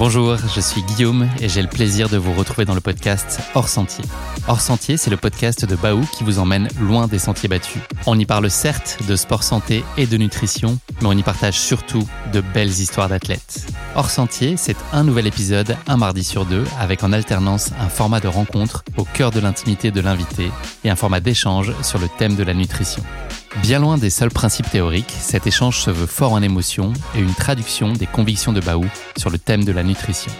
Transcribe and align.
Bonjour, 0.00 0.38
je 0.38 0.62
suis 0.62 0.80
Guillaume 0.80 1.28
et 1.42 1.50
j'ai 1.50 1.60
le 1.60 1.68
plaisir 1.68 2.08
de 2.08 2.16
vous 2.16 2.32
retrouver 2.32 2.64
dans 2.64 2.74
le 2.74 2.80
podcast 2.80 3.38
Hors 3.54 3.68
Sentier. 3.68 4.02
Hors 4.48 4.62
Sentier, 4.62 4.96
c'est 4.96 5.10
le 5.10 5.18
podcast 5.18 5.66
de 5.66 5.76
Baou 5.76 6.00
qui 6.16 6.24
vous 6.24 6.38
emmène 6.38 6.68
loin 6.80 7.06
des 7.06 7.18
sentiers 7.18 7.50
battus. 7.50 7.82
On 8.06 8.18
y 8.18 8.24
parle 8.24 8.48
certes 8.50 8.96
de 9.06 9.14
sport 9.14 9.42
santé 9.42 9.84
et 9.98 10.06
de 10.06 10.16
nutrition, 10.16 10.78
mais 11.02 11.08
on 11.08 11.12
y 11.12 11.22
partage 11.22 11.60
surtout 11.60 12.08
de 12.32 12.40
belles 12.40 12.70
histoires 12.70 13.10
d'athlètes. 13.10 13.66
Hors 13.94 14.08
Sentier, 14.08 14.56
c'est 14.56 14.78
un 14.94 15.04
nouvel 15.04 15.26
épisode 15.26 15.76
un 15.86 15.98
mardi 15.98 16.24
sur 16.24 16.46
deux 16.46 16.64
avec 16.78 17.04
en 17.04 17.12
alternance 17.12 17.72
un 17.78 17.90
format 17.90 18.20
de 18.20 18.28
rencontre 18.28 18.84
au 18.96 19.04
cœur 19.04 19.32
de 19.32 19.40
l'intimité 19.40 19.90
de 19.90 20.00
l'invité 20.00 20.50
et 20.82 20.88
un 20.88 20.96
format 20.96 21.20
d'échange 21.20 21.74
sur 21.82 21.98
le 21.98 22.08
thème 22.08 22.36
de 22.36 22.42
la 22.42 22.54
nutrition. 22.54 23.02
Bien 23.56 23.80
loin 23.80 23.98
des 23.98 24.10
seuls 24.10 24.30
principes 24.30 24.70
théoriques, 24.70 25.10
cet 25.10 25.46
échange 25.46 25.80
se 25.80 25.90
veut 25.90 26.06
fort 26.06 26.32
en 26.32 26.42
émotion 26.42 26.92
et 27.14 27.20
une 27.20 27.34
traduction 27.34 27.92
des 27.92 28.06
convictions 28.06 28.52
de 28.52 28.60
Baou 28.60 28.84
sur 29.16 29.28
le 29.28 29.38
thème 29.38 29.64
de 29.64 29.72
la 29.72 29.82
nutrition. 29.82 30.32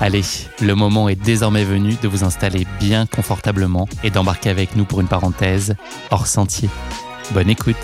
Allez, 0.00 0.22
le 0.62 0.74
moment 0.74 1.08
est 1.08 1.20
désormais 1.20 1.64
venu 1.64 1.96
de 2.02 2.08
vous 2.08 2.24
installer 2.24 2.66
bien 2.80 3.06
confortablement 3.06 3.86
et 4.02 4.10
d'embarquer 4.10 4.48
avec 4.48 4.76
nous 4.76 4.84
pour 4.84 5.00
une 5.00 5.08
parenthèse 5.08 5.74
hors 6.10 6.26
sentier. 6.26 6.70
Bonne 7.32 7.50
écoute 7.50 7.76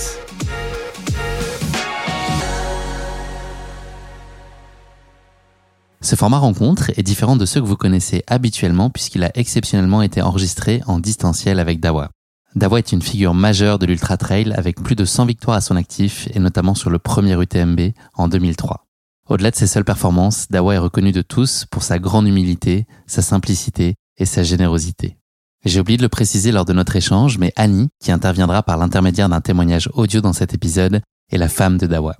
Ce 6.00 6.16
format 6.16 6.38
rencontre 6.38 6.91
est 6.96 7.02
différent 7.02 7.36
de 7.36 7.46
ceux 7.46 7.60
que 7.60 7.66
vous 7.66 7.77
connaissez 7.77 8.22
habituellement 8.27 8.91
puisqu'il 8.91 9.24
a 9.24 9.30
exceptionnellement 9.34 10.02
été 10.02 10.22
enregistré 10.22 10.83
en 10.86 10.98
distanciel 10.98 11.58
avec 11.60 11.80
Dawa. 11.80 12.13
Dawa 12.54 12.78
est 12.78 12.92
une 12.92 13.02
figure 13.02 13.34
majeure 13.34 13.80
de 13.80 13.86
l'ultra 13.86 14.16
trail 14.16 14.52
avec 14.56 14.80
plus 14.80 14.94
de 14.94 15.04
100 15.04 15.26
victoires 15.26 15.56
à 15.56 15.60
son 15.60 15.74
actif 15.74 16.28
et 16.34 16.38
notamment 16.38 16.77
sur 16.77 16.88
le 16.88 17.00
premier 17.00 17.34
UTMB 17.34 17.80
en 18.14 18.28
2003. 18.28 18.86
Au-delà 19.28 19.50
de 19.50 19.56
ses 19.56 19.66
seules 19.66 19.84
performances, 19.84 20.46
Dawa 20.50 20.74
est 20.74 20.78
reconnu 20.78 21.10
de 21.10 21.22
tous 21.22 21.64
pour 21.68 21.82
sa 21.82 21.98
grande 21.98 22.28
humilité, 22.28 22.86
sa 23.08 23.22
simplicité 23.22 23.96
et 24.19 24.24
sa 24.24 24.44
générosité. 24.44 25.16
J'ai 25.64 25.80
oublié 25.80 25.96
de 25.96 26.02
le 26.02 26.08
préciser 26.08 26.52
lors 26.52 26.64
de 26.64 26.72
notre 26.72 26.94
échange, 26.94 27.38
mais 27.38 27.52
Annie, 27.56 27.88
qui 28.00 28.12
interviendra 28.12 28.62
par 28.62 28.77
l'intermédiaire 28.77 29.28
d'un 29.28 29.41
témoignage 29.41 29.91
audio 29.94 30.20
dans 30.20 30.33
cet 30.33 30.55
épisode, 30.55 31.00
est 31.33 31.39
la 31.39 31.48
femme 31.48 31.77
de 31.77 31.89
Dawa. 31.89 32.14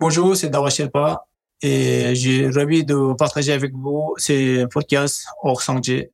Bonjour, 0.00 0.34
c'est 0.36 0.48
Dawa 0.48 0.70
Sherpa 0.70 1.26
et 1.60 2.14
j'ai 2.14 2.48
envie 2.56 2.84
de 2.84 3.14
partager 3.14 3.52
avec 3.52 3.74
vous 3.74 4.14
ces 4.16 4.64
podcasts 4.72 5.26
hors 5.42 5.60
sentier 5.60 6.12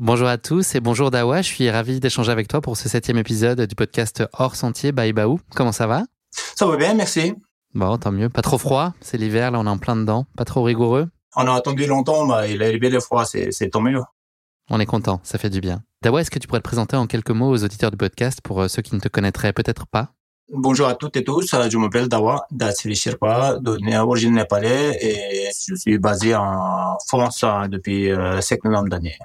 Bonjour 0.00 0.26
à 0.26 0.38
tous 0.38 0.74
et 0.74 0.80
bonjour 0.80 1.12
Dawa, 1.12 1.40
je 1.40 1.46
suis 1.46 1.70
ravi 1.70 2.00
d'échanger 2.00 2.32
avec 2.32 2.48
toi 2.48 2.60
pour 2.60 2.76
ce 2.76 2.88
septième 2.88 3.16
épisode 3.16 3.60
du 3.60 3.76
podcast 3.76 4.24
Hors 4.32 4.56
Sentier 4.56 4.90
by 4.90 5.12
Baou. 5.12 5.38
Comment 5.54 5.70
ça 5.70 5.86
va? 5.86 6.02
Ça 6.32 6.66
va 6.66 6.76
bien, 6.76 6.94
merci. 6.94 7.34
Bon, 7.74 7.96
tant 7.96 8.10
mieux. 8.10 8.28
Pas 8.28 8.42
trop 8.42 8.58
froid, 8.58 8.92
c'est 9.00 9.18
l'hiver, 9.18 9.52
là 9.52 9.60
on 9.60 9.66
est 9.66 9.70
en 9.70 9.78
plein 9.78 9.94
dedans. 9.94 10.26
Pas 10.36 10.44
trop 10.44 10.64
rigoureux? 10.64 11.08
On 11.36 11.46
a 11.46 11.54
attendu 11.54 11.86
longtemps, 11.86 12.26
bah, 12.26 12.48
il 12.48 12.60
est 12.60 12.76
bien 12.78 12.90
le 12.90 12.98
froid, 12.98 13.24
c'est 13.24 13.70
tant 13.70 13.80
mieux. 13.80 14.00
On 14.68 14.80
est 14.80 14.86
content, 14.86 15.20
ça 15.22 15.38
fait 15.38 15.48
du 15.48 15.60
bien. 15.60 15.84
Dawa, 16.02 16.22
est-ce 16.22 16.30
que 16.32 16.40
tu 16.40 16.48
pourrais 16.48 16.58
te 16.60 16.64
présenter 16.64 16.96
en 16.96 17.06
quelques 17.06 17.30
mots 17.30 17.50
aux 17.50 17.62
auditeurs 17.62 17.92
du 17.92 17.96
podcast 17.96 18.40
pour 18.42 18.62
euh, 18.62 18.68
ceux 18.68 18.82
qui 18.82 18.96
ne 18.96 19.00
te 19.00 19.08
connaîtraient 19.08 19.52
peut-être 19.52 19.86
pas? 19.86 20.08
Bonjour 20.52 20.88
à 20.88 20.96
toutes 20.96 21.16
et 21.16 21.22
tous, 21.22 21.48
je 21.70 21.78
m'appelle 21.78 22.08
Dawa 22.08 22.46
Datsiri 22.50 22.96
Sherpa, 22.96 23.58
d'origine 23.60 24.34
népalaise 24.34 24.96
et 25.00 25.48
je 25.68 25.74
suis 25.76 25.98
basé 25.98 26.34
en 26.34 26.98
France 27.06 27.44
hein, 27.44 27.68
depuis 27.68 28.10
euh, 28.10 28.40
5 28.40 28.58
d'années. 28.88 29.16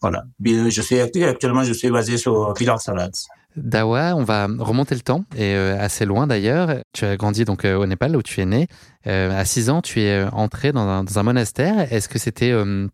Voilà. 0.00 0.24
Je 0.44 0.82
suis 0.82 1.00
actuellement, 1.00 1.64
je 1.64 1.72
suis 1.72 1.90
basé 1.90 2.16
sur 2.16 2.54
Villard 2.54 2.80
Salade. 2.80 3.14
Dawa, 3.56 4.14
on 4.14 4.22
va 4.22 4.46
remonter 4.58 4.94
le 4.94 5.00
temps 5.00 5.24
et 5.34 5.54
euh, 5.54 5.80
assez 5.80 6.04
loin 6.04 6.26
d'ailleurs. 6.26 6.82
Tu 6.92 7.04
as 7.04 7.16
grandi 7.16 7.44
donc 7.44 7.64
euh, 7.64 7.76
au 7.76 7.86
Népal 7.86 8.14
où 8.16 8.22
tu 8.22 8.40
es 8.40 8.46
né. 8.46 8.66
Euh, 9.06 9.38
à 9.38 9.44
6 9.44 9.70
ans, 9.70 9.82
tu 9.82 10.00
es 10.02 10.24
entré 10.32 10.72
dans 10.72 10.86
un, 10.86 11.04
dans 11.04 11.18
un 11.18 11.22
monastère. 11.22 11.90
Est-ce 11.92 12.08
que 12.08 12.18
c'était 12.18 12.50
une 12.50 12.90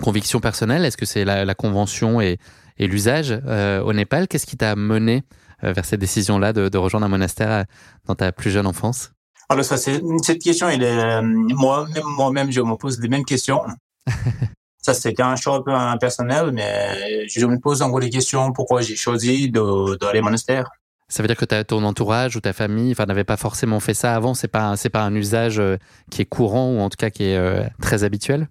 conviction 0.00 0.40
personnelle? 0.40 0.84
Est-ce 0.84 0.96
que 0.96 1.06
c'est 1.06 1.24
la, 1.24 1.44
la, 1.44 1.54
convention 1.54 2.20
et, 2.20 2.38
et 2.76 2.88
l'usage 2.88 3.32
au 3.32 3.92
Népal? 3.92 4.26
Qu'est-ce 4.26 4.46
qui 4.46 4.56
t'a 4.56 4.74
mené 4.74 5.22
vers 5.62 5.84
cette 5.84 6.00
décision-là 6.00 6.52
de, 6.52 6.68
de, 6.68 6.78
rejoindre 6.78 7.06
un 7.06 7.10
monastère 7.10 7.66
dans 8.06 8.14
ta 8.14 8.32
plus 8.32 8.50
jeune 8.50 8.66
enfance? 8.66 9.12
Alors 9.48 9.64
ça, 9.64 9.76
cette 9.76 10.42
question, 10.42 10.68
elle 10.68 10.82
est, 10.82 11.22
moi, 11.22 11.86
moi-même, 12.16 12.50
je 12.50 12.60
me 12.60 12.76
pose 12.76 12.98
les 13.00 13.08
mêmes 13.08 13.24
questions. 13.24 13.60
Ça, 14.82 14.94
c'était 14.94 15.22
un 15.22 15.36
choix 15.36 15.62
un 15.66 15.92
peu 15.92 15.98
personnel, 15.98 16.52
mais 16.52 17.28
je 17.28 17.44
me 17.44 17.58
pose 17.58 17.82
encore 17.82 18.00
des 18.00 18.10
questions 18.10 18.52
pourquoi 18.52 18.80
j'ai 18.80 18.96
choisi 18.96 19.50
d'aller 19.50 20.20
au 20.20 20.22
monastère? 20.22 20.70
Ça 21.08 21.22
veut 21.22 21.26
dire 21.26 21.36
que 21.36 21.62
ton 21.62 21.82
entourage 21.82 22.36
ou 22.36 22.40
ta 22.40 22.52
famille, 22.52 22.92
enfin, 22.92 23.04
n'avait 23.04 23.24
pas 23.24 23.36
forcément 23.36 23.80
fait 23.80 23.94
ça 23.94 24.14
avant? 24.14 24.32
C'est 24.32 24.48
pas, 24.48 24.76
c'est 24.76 24.90
pas 24.90 25.02
un 25.02 25.14
usage 25.14 25.58
euh, 25.58 25.76
qui 26.08 26.22
est 26.22 26.24
courant 26.24 26.70
ou 26.70 26.78
en 26.78 26.88
tout 26.88 26.96
cas 26.96 27.10
qui 27.10 27.24
est 27.24 27.36
euh, 27.36 27.64
très 27.82 28.04
habituel? 28.04 28.48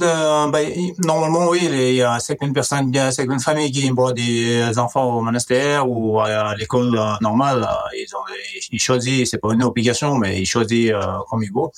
Euh, 0.00 0.48
ben, 0.48 0.68
normalement, 1.04 1.48
oui, 1.48 1.60
il 1.62 1.94
y 1.94 2.02
a 2.02 2.18
certaines 2.18 2.52
personnes, 2.52 2.88
il 2.88 2.96
y 2.96 2.98
a 2.98 3.12
certaines 3.12 3.38
familles 3.38 3.70
qui 3.70 3.88
envoient 3.88 4.12
des 4.12 4.76
enfants 4.78 5.16
au 5.16 5.20
monastère 5.20 5.88
ou 5.88 6.18
à 6.18 6.56
l'école 6.56 6.90
normale. 7.20 7.68
Ils 7.94 8.16
ont, 8.16 8.34
ils 8.72 8.80
choisissent, 8.80 9.30
c'est 9.30 9.38
pas 9.38 9.52
une 9.52 9.62
obligation, 9.62 10.16
mais 10.16 10.40
ils 10.40 10.46
choisissent 10.46 10.94
comme 11.30 11.44
ils 11.44 11.52
veulent. 11.54 11.70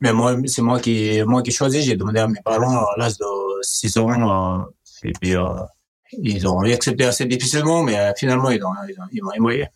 Mais 0.00 0.12
moi, 0.12 0.36
c'est 0.46 0.62
moi 0.62 0.80
qui, 0.80 1.22
moi 1.26 1.42
qui 1.42 1.52
choisis. 1.52 1.84
J'ai 1.84 1.96
demandé 1.96 2.20
à 2.20 2.28
mes 2.28 2.40
parents 2.42 2.78
à 2.78 2.94
l'âge 2.96 3.18
de 3.18 3.26
6 3.62 3.98
ans. 3.98 4.60
Euh, 4.62 4.64
et 5.04 5.12
puis, 5.12 5.36
euh, 5.36 5.44
ils 6.12 6.46
ont 6.48 6.60
accepté 6.60 7.04
assez 7.04 7.26
difficilement, 7.26 7.82
mais 7.82 7.98
euh, 7.98 8.12
finalement, 8.16 8.50
ils, 8.50 8.64
ont, 8.64 8.70
ils, 9.12 9.22
m'ont 9.22 9.30
envoyé. 9.38 9.66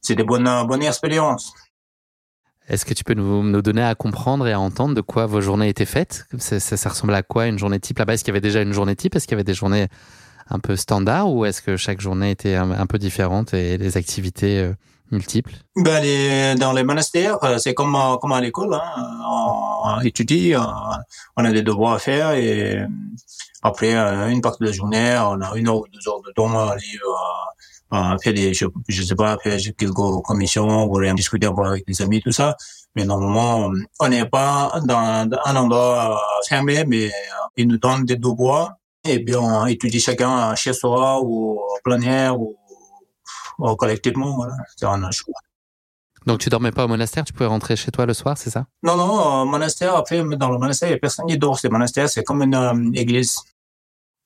C'était 0.00 0.24
bonne, 0.24 0.48
bonne 0.66 0.82
expérience. 0.82 1.52
Est-ce 2.68 2.84
que 2.84 2.94
tu 2.94 3.04
peux 3.04 3.14
nous, 3.14 3.42
nous, 3.42 3.62
donner 3.62 3.82
à 3.82 3.94
comprendre 3.94 4.46
et 4.46 4.52
à 4.52 4.60
entendre 4.60 4.94
de 4.94 5.00
quoi 5.00 5.26
vos 5.26 5.40
journées 5.40 5.68
étaient 5.68 5.86
faites? 5.86 6.26
Ça, 6.38 6.60
ça, 6.60 6.76
ça 6.76 6.88
ressemble 6.88 7.14
à 7.14 7.22
quoi 7.22 7.46
une 7.46 7.58
journée 7.58 7.80
type? 7.80 7.98
Là-bas 7.98 8.14
Est-ce 8.14 8.24
qu'il 8.24 8.32
y 8.32 8.36
avait 8.36 8.42
déjà 8.42 8.60
une 8.62 8.72
journée 8.72 8.96
type? 8.96 9.16
Est-ce 9.16 9.26
qu'il 9.26 9.32
y 9.32 9.36
avait 9.36 9.44
des 9.44 9.54
journées 9.54 9.88
un 10.50 10.58
peu 10.58 10.76
standards 10.76 11.30
ou 11.30 11.44
est-ce 11.44 11.60
que 11.60 11.76
chaque 11.76 12.00
journée 12.00 12.30
était 12.30 12.54
un 12.54 12.86
peu 12.86 12.98
différente 12.98 13.52
et 13.52 13.76
les 13.76 13.98
activités 13.98 14.72
ben, 15.76 16.58
Dans 16.58 16.72
les 16.72 16.84
monastères, 16.84 17.42
euh, 17.44 17.58
c'est 17.58 17.74
comme, 17.74 17.94
euh, 17.94 18.16
comme 18.16 18.32
à 18.32 18.40
l'école. 18.40 18.74
Hein. 18.74 18.82
On, 19.26 20.00
étudie, 20.00 20.54
on 21.36 21.44
a 21.44 21.52
des 21.52 21.62
devoirs 21.62 21.94
à 21.94 21.98
faire 21.98 22.32
et 22.32 22.78
après 23.62 23.94
une 24.30 24.40
partie 24.40 24.62
de 24.62 24.66
la 24.66 24.72
journée, 24.72 25.18
on 25.20 25.40
a 25.40 25.56
une 25.56 25.68
heure 25.68 25.78
ou 25.78 25.86
deux 25.92 26.08
heures 26.08 26.20
de 26.20 26.32
temps 26.32 26.68
à 26.68 26.76
lire, 26.76 28.18
faire 28.22 28.34
des, 28.34 28.52
je, 28.54 28.66
je 28.86 29.02
sais 29.02 29.14
pas, 29.14 29.38
faire 29.38 29.58
quelques 29.76 29.92
commissions 30.24 30.84
ou 30.84 30.92
rien 30.92 31.14
discuter 31.14 31.46
avec 31.46 31.86
des 31.86 32.02
amis, 32.02 32.20
tout 32.20 32.32
ça. 32.32 32.56
Mais 32.94 33.04
normalement, 33.04 33.70
on 34.00 34.08
n'est 34.08 34.26
pas 34.26 34.78
dans, 34.84 35.28
un 35.44 35.56
endroit 35.56 36.20
fermé, 36.48 36.84
mais 36.86 37.10
ils 37.56 37.66
nous 37.66 37.78
donnent 37.78 38.04
des 38.04 38.16
devoirs 38.16 38.74
et 39.04 39.18
bien 39.18 39.38
on 39.40 39.66
étudie 39.66 40.00
chacun 40.00 40.54
chez 40.54 40.72
soi 40.72 41.20
ou 41.22 41.58
en 41.58 41.78
plein 41.82 42.00
air 42.02 42.40
ou 42.40 42.56
bon, 43.58 43.74
collectivement, 43.76 44.36
voilà. 44.36 44.54
C'est 44.76 44.86
un 44.86 45.10
choix. 45.10 45.34
Donc 46.26 46.40
tu 46.40 46.48
dormais 46.48 46.72
pas 46.72 46.84
au 46.84 46.88
monastère, 46.88 47.24
tu 47.24 47.32
pouvais 47.32 47.46
rentrer 47.46 47.76
chez 47.76 47.90
toi 47.90 48.04
le 48.04 48.14
soir, 48.14 48.36
c'est 48.36 48.50
ça? 48.50 48.66
Non, 48.82 48.96
non, 48.96 49.42
au 49.42 49.44
monastère, 49.46 49.96
après, 49.96 50.22
dans 50.22 50.50
le 50.50 50.58
monastère, 50.58 50.88
il 50.88 50.92
n'y 50.92 50.96
a 50.96 51.00
personne 51.00 51.26
qui 51.26 51.38
dort. 51.38 51.58
Le 51.62 51.70
monastère, 51.70 52.08
c'est 52.08 52.24
comme 52.24 52.42
une 52.42 52.54
euh, 52.54 52.90
église. 52.94 53.38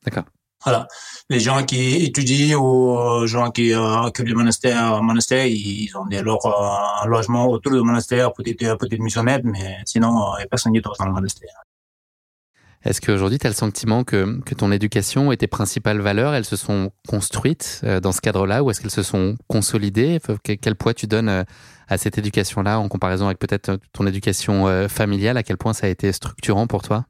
D'accord. 0.05 0.25
Voilà. 0.65 0.87
Les 1.29 1.41
gens 1.41 1.65
qui 1.65 2.05
étudient 2.05 2.59
ou 2.59 2.97
les 3.21 3.25
euh, 3.25 3.27
gens 3.27 3.51
qui 3.51 3.73
euh, 3.73 4.03
occupent 4.03 4.29
le 4.29 4.35
monastère, 4.35 5.03
monastère, 5.03 5.47
ils, 5.47 5.91
ont 5.97 6.07
des 6.07 6.23
leur 6.23 6.45
euh, 6.47 7.07
logement 7.07 7.47
autour 7.49 7.73
du 7.73 7.81
monastère, 7.81 8.33
peut-être 8.33 8.77
peut-être 8.79 9.01
maisonnette, 9.01 9.43
mais 9.45 9.79
sinon, 9.85 10.35
il 10.35 10.39
n'y 10.39 10.45
a 10.45 10.47
personne 10.47 10.73
qui 10.73 10.81
dort 10.81 10.97
dans 10.99 11.07
le 11.07 11.13
monastère. 11.13 11.51
Est-ce 12.85 13.01
qu'aujourd'hui, 13.01 13.39
tu 13.39 13.47
as 13.47 13.51
le 13.51 13.57
sentiment 13.57 14.05
que, 14.05 14.41
que 14.41 14.55
ton 14.55 14.73
éducation 14.73 15.33
et 15.33 15.37
tes 15.37 15.47
principales 15.47 16.01
valeurs, 16.01 16.35
elles 16.35 16.45
se 16.45 16.57
sont 16.57 16.91
construites 17.09 17.81
euh, 17.85 18.01
dans 18.01 18.13
ce 18.13 18.21
cadre-là 18.21 18.63
ou 18.63 18.71
est-ce 18.71 18.81
qu'elles 18.81 18.91
se 18.91 19.03
sont 19.03 19.37
consolidées? 19.49 20.21
Quel 20.43 20.75
poids 20.75 20.95
tu 20.95 21.07
donnes 21.07 21.29
euh, 21.29 21.45
à 21.89 21.99
cette 21.99 22.19
éducation-là 22.19 22.79
en 22.79 22.89
comparaison 22.89 23.27
avec 23.27 23.39
peut-être 23.39 23.69
euh, 23.71 23.77
ton 23.93 24.07
éducation 24.07 24.89
familiale? 24.89 25.37
À 25.37 25.43
quel 25.43 25.57
point 25.57 25.73
ça 25.73 25.87
a 25.87 25.91
été 25.91 26.11
structurant 26.13 26.67
pour 26.67 26.83
toi? 26.83 27.07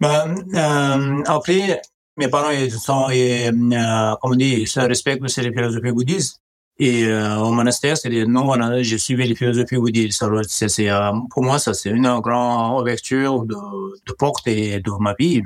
Ben, 0.00 0.34
euh, 0.54 1.22
Après, 1.26 1.80
mes 2.16 2.28
parents, 2.28 2.50
ils 2.50 2.72
sont, 2.72 3.10
et, 3.10 3.48
euh, 3.48 4.14
comme 4.20 4.32
on 4.32 4.36
dit, 4.36 4.64
ils 4.66 4.80
respectent 4.80 5.36
les 5.36 5.52
philosophies 5.52 5.92
bouddhistes. 5.92 6.40
Et 6.82 7.04
euh, 7.04 7.36
au 7.36 7.52
monastère, 7.52 7.98
c'est 7.98 8.08
non, 8.24 8.50
j'ai 8.80 8.96
suivi 8.96 9.28
les 9.28 9.34
philosophies 9.34 9.76
bouddhistes. 9.76 10.24
C'est, 10.48 10.88
euh, 10.88 11.12
pour 11.30 11.44
moi, 11.44 11.58
ça 11.58 11.74
c'est 11.74 11.90
une 11.90 12.08
grande 12.20 12.80
ouverture 12.80 13.44
de, 13.44 13.54
de 13.54 14.12
porte 14.14 14.48
et 14.48 14.80
de 14.80 14.90
ma 14.98 15.12
vie. 15.12 15.42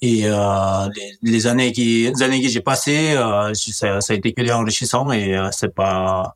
Et 0.00 0.22
euh, 0.26 0.88
les, 0.96 1.30
les, 1.32 1.46
années 1.48 1.72
qui, 1.72 2.08
les 2.14 2.22
années 2.22 2.40
que 2.40 2.48
j'ai 2.48 2.60
passées, 2.60 3.14
euh, 3.16 3.52
ça, 3.52 4.00
ça, 4.00 4.12
a 4.12 4.16
été 4.16 4.32
que 4.32 4.48
enrichissant 4.52 5.10
et 5.10 5.36
euh, 5.36 5.48
c'est 5.50 5.74
pas 5.74 6.34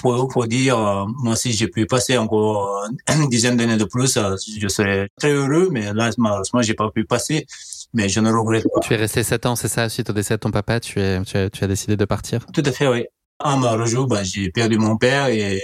pour, 0.00 0.28
pour 0.28 0.46
dire, 0.46 0.78
moi 1.18 1.36
si 1.36 1.52
j'ai 1.52 1.68
pu 1.68 1.84
passer 1.84 2.16
encore 2.16 2.88
une 3.14 3.28
dizaine 3.28 3.58
d'années 3.58 3.76
de 3.76 3.84
plus, 3.84 4.18
je 4.58 4.68
serais 4.68 5.10
très 5.18 5.30
heureux. 5.30 5.68
Mais 5.70 5.92
là, 5.92 6.08
malheureusement, 6.16 6.62
j'ai 6.62 6.72
pas 6.72 6.90
pu 6.90 7.04
passer. 7.04 7.46
Mais 7.92 8.08
je 8.08 8.20
ne 8.20 8.30
regrette 8.32 8.64
pas. 8.72 8.80
Tu 8.80 8.94
es 8.94 8.96
resté 8.96 9.22
sept 9.22 9.44
ans, 9.44 9.56
c'est 9.56 9.68
ça, 9.68 9.90
suite 9.90 10.08
au 10.08 10.12
décès 10.14 10.34
de 10.34 10.40
ton 10.40 10.50
papa, 10.50 10.80
tu, 10.80 11.00
es, 11.00 11.22
tu, 11.22 11.36
as, 11.36 11.50
tu 11.50 11.64
as 11.64 11.66
décidé 11.66 11.96
de 11.96 12.04
partir? 12.06 12.46
Tout 12.52 12.62
à 12.64 12.72
fait, 12.72 12.88
oui. 12.88 13.04
À 13.38 13.56
Marojo, 13.56 14.06
bah, 14.06 14.22
j'ai 14.22 14.50
perdu 14.50 14.78
mon 14.78 14.96
père 14.96 15.28
et 15.28 15.62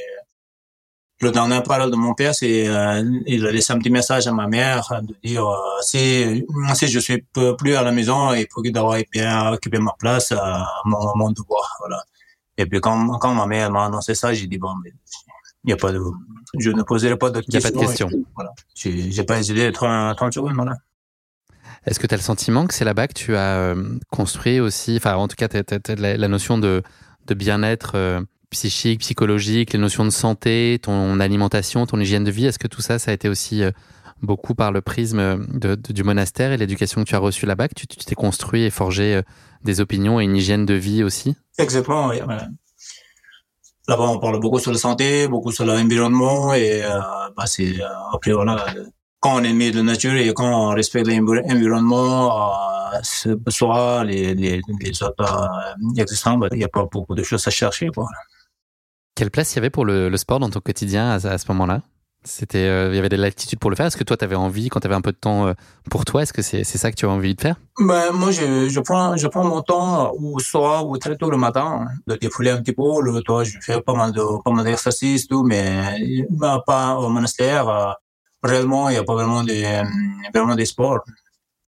le 1.21 1.31
dernier 1.31 1.63
parole 1.63 1.91
de 1.91 1.97
mon 1.97 2.15
père, 2.15 2.35
c'est 2.35 2.69
euh, 2.69 3.03
il 3.27 3.47
a 3.47 3.53
laissé 3.53 3.73
un 3.73 3.79
petit 3.79 3.91
message 3.91 4.27
à 4.27 4.33
ma 4.33 4.47
mère 4.47 5.01
de 5.03 5.15
dire 5.25 5.47
euh, 5.47 5.57
si 5.81 6.45
si 6.75 6.89
je 6.89 6.99
suis 6.99 7.25
plus 7.59 7.75
à 7.77 7.83
la 7.83 7.93
maison, 7.93 8.35
il 8.35 8.47
faut 8.53 8.63
d'avoir 8.63 8.99
bien 9.13 9.53
occupé 9.53 9.79
ma 9.79 9.95
place, 9.99 10.33
euh, 10.33 10.37
mon, 10.85 11.17
mon 11.17 11.31
devoir, 11.31 11.77
voilà. 11.81 12.03
Et 12.59 12.67
puis 12.67 12.81
quand 12.81 13.19
quand 13.19 13.35
ma 13.35 13.47
mère 13.47 13.71
m'a 13.71 13.87
annoncé 13.87 14.15
ça, 14.15 14.35
j'ai 14.35 14.47
dit 14.47 14.59
bon, 14.59 14.75
mais 14.83 14.93
il 15.65 15.71
y 15.71 15.73
a 15.73 15.77
pas 15.77 15.93
de, 15.93 16.01
je 16.59 16.71
ne 16.71 16.83
poserai 16.83 17.17
pas 17.17 17.31
d'autres 17.31 17.51
questions. 17.51 17.71
Il 17.73 17.77
n'y 17.77 17.85
a 17.85 17.87
pas 17.87 17.93
de 17.93 17.97
questions. 17.97 18.11
Voilà. 18.35 18.53
J'ai 18.75 19.25
pas 19.25 19.39
hésité 19.39 19.73
30, 19.73 20.17
30 20.17 20.33
secondes, 20.35 20.55
voilà. 20.55 20.77
Est-ce 21.87 22.01
que 22.01 22.07
tu 22.07 22.15
as 22.15 22.17
le 22.17 22.23
sentiment 22.23 22.67
que 22.67 22.75
c'est 22.75 22.85
là-bas 22.85 23.09
que 23.09 23.15
tu 23.15 23.37
as 23.37 23.57
euh, 23.57 23.99
construit 24.11 24.61
aussi, 24.61 24.97
enfin 24.97 25.15
en 25.17 25.29
tout 25.29 25.37
cas, 25.37 25.49
tu 25.49 25.57
as, 25.57 25.95
la, 25.97 26.29
notion 26.29 26.59
de, 26.59 26.83
de 27.27 27.35
bien-être 27.35 27.93
euh, 27.95 28.21
psychique, 28.51 29.01
psychologique, 29.01 29.73
les 29.73 29.79
notions 29.79 30.05
de 30.05 30.11
santé, 30.11 30.79
ton 30.83 31.21
alimentation, 31.21 31.87
ton 31.87 31.99
hygiène 32.01 32.25
de 32.25 32.31
vie, 32.31 32.47
est-ce 32.47 32.59
que 32.59 32.69
tout 32.69 32.83
ça, 32.83 32.99
ça 32.99 33.11
a 33.11 33.15
été 33.15 33.29
aussi 33.29 33.63
euh, 33.63 33.71
beaucoup 34.23 34.55
par 34.55 34.73
le 34.73 34.81
prisme 34.81 35.47
de, 35.49 35.75
du 35.75 36.05
monastère 36.05 36.53
et 36.53 36.57
l'éducation 36.57 37.03
que 37.03 37.09
tu 37.09 37.15
as 37.15 37.19
reçue 37.19 37.47
là-bas, 37.47 37.69
que 37.69 37.75
tu 37.75 37.87
t'es 37.87 38.15
construit 38.15 38.63
et 38.63 38.71
forgé 38.71 39.21
des 39.65 39.81
opinions 39.81 40.21
et 40.21 40.25
une 40.25 40.37
hygiène 40.37 40.65
de 40.65 40.75
vie 40.75 41.03
aussi? 41.03 41.37
Exactement, 41.59 42.09
oui. 42.09 42.21
Là-bas, 43.87 44.09
on 44.09 44.19
parle 44.19 44.41
beaucoup 44.41 44.61
sur 44.61 44.73
la 44.73 44.79
santé, 44.79 45.29
beaucoup 45.29 45.53
sur 45.53 45.67
l'environnement 45.67 46.55
et 46.55 46.83
bah, 47.37 47.45
c'est 47.47 47.75
après 48.13 48.33
voilà 48.33 48.65
quand 49.25 49.41
on 49.41 49.45
aime 49.45 49.59
la 49.59 49.83
nature 49.83 50.13
et 50.13 50.35
quand 50.35 50.69
on 50.69 50.75
respecte 50.75 51.07
l'environnement, 51.07 52.51
euh, 52.51 52.74
soit 53.49 54.05
les, 54.05 54.35
les, 54.35 54.61
les 54.81 55.03
autres 55.03 55.15
euh, 55.21 56.01
existants, 56.01 56.39
bah, 56.39 56.49
il 56.53 56.59
n'y 56.59 56.65
a 56.65 56.69
pas 56.69 56.87
beaucoup 56.91 57.15
de 57.15 57.23
choses 57.23 57.47
à 57.47 57.51
chercher. 57.51 57.89
Quoi. 57.89 58.07
Quelle 59.15 59.31
place 59.31 59.53
il 59.53 59.57
y 59.57 59.59
avait 59.59 59.71
pour 59.71 59.85
le, 59.85 60.09
le 60.09 60.17
sport 60.17 60.41
dans 60.41 60.51
ton 60.51 60.61
quotidien 60.61 61.11
à, 61.11 61.15
à 61.15 61.39
ce 61.39 61.47
moment-là? 61.49 61.83
C'était, 62.27 62.59
euh, 62.59 62.89
il 62.91 62.97
y 62.97 62.99
avait 62.99 63.11
de 63.11 63.17
l'attitude 63.17 63.59
pour 63.59 63.69
le 63.69 63.77
faire? 63.77 63.85
Est-ce 63.85 63.99
que 63.99 64.05
toi, 64.05 64.17
tu 64.17 64.25
avais 64.25 64.35
envie, 64.35 64.71
quand 64.71 64.81
tu 64.81 64.87
avais 64.87 64.95
un 64.95 65.03
peu 65.03 65.13
de 65.13 65.17
temps 65.19 65.53
pour 65.91 66.07
toi, 66.07 66.23
est-ce 66.23 66.33
que 66.33 66.41
c'est, 66.41 66.65
c'est 66.65 66.79
ça 66.79 66.91
que 66.91 66.97
tu 66.97 67.05
as 67.05 67.11
envie 67.11 67.35
de 67.35 67.41
faire? 67.41 67.57
Ben, 67.79 68.13
Moi, 68.13 68.31
je, 68.31 68.69
je, 68.69 68.81
prends, 68.81 69.15
je 69.17 69.29
prends 69.29 69.45
mon 69.45 69.61
temps 69.61 70.15
ou 70.19 70.41
soir 70.41 70.89
ou 70.89 70.97
très 70.97 71.17
tôt 71.17 71.29
le 71.29 71.37
matin 71.37 71.87
de 72.07 72.15
défouler 72.15 72.51
un 72.51 72.63
petit 72.63 72.73
peu. 72.73 73.03
Le, 73.03 73.21
toi, 73.21 73.45
je 73.45 73.59
fais 73.61 73.79
pas 73.83 73.95
mal 73.95 74.13
de 74.13 74.23
pas 74.43 74.51
mal 74.53 74.65
d'exercices, 74.65 75.29
tout, 75.29 75.43
mais 75.45 76.27
ben, 76.31 76.63
pas 76.67 76.97
au 76.97 77.11
monastère 77.11 77.99
réellement, 78.45 78.89
il 78.89 78.93
n'y 78.93 78.99
a 78.99 79.05
pas 79.05 79.15
vraiment 79.15 79.43
euh, 79.49 79.83
vraiment 80.33 80.55
des 80.55 80.67
sports. 80.67 81.01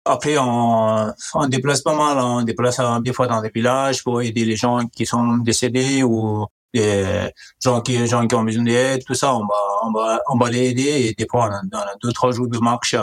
Après, 0.04 0.38
on, 0.38 1.12
on 1.34 1.46
déplace 1.48 1.82
pas 1.82 1.94
mal, 1.94 2.18
on 2.18 2.42
déplace 2.42 2.80
des 3.02 3.12
fois 3.12 3.26
dans 3.26 3.42
des 3.42 3.50
villages 3.54 4.02
pour 4.02 4.22
aider 4.22 4.44
les 4.44 4.56
gens 4.56 4.86
qui 4.86 5.04
sont 5.04 5.38
décédés 5.38 6.02
ou 6.02 6.46
des 6.72 7.32
gens 7.62 7.80
qui, 7.80 8.06
gens 8.06 8.26
qui 8.26 8.34
ont 8.34 8.44
besoin 8.44 8.64
d'aide, 8.64 9.04
tout 9.04 9.14
ça, 9.14 9.34
on 9.34 9.40
va, 9.40 9.54
on 9.84 9.92
va, 9.92 10.20
on 10.28 10.38
va 10.38 10.50
les 10.50 10.70
aider 10.70 11.08
et 11.08 11.14
des 11.14 11.26
fois, 11.28 11.50
on 11.50 11.76
a, 11.76 11.84
deux, 12.02 12.12
trois 12.12 12.32
jours 12.32 12.48
de 12.48 12.58
marche 12.58 12.94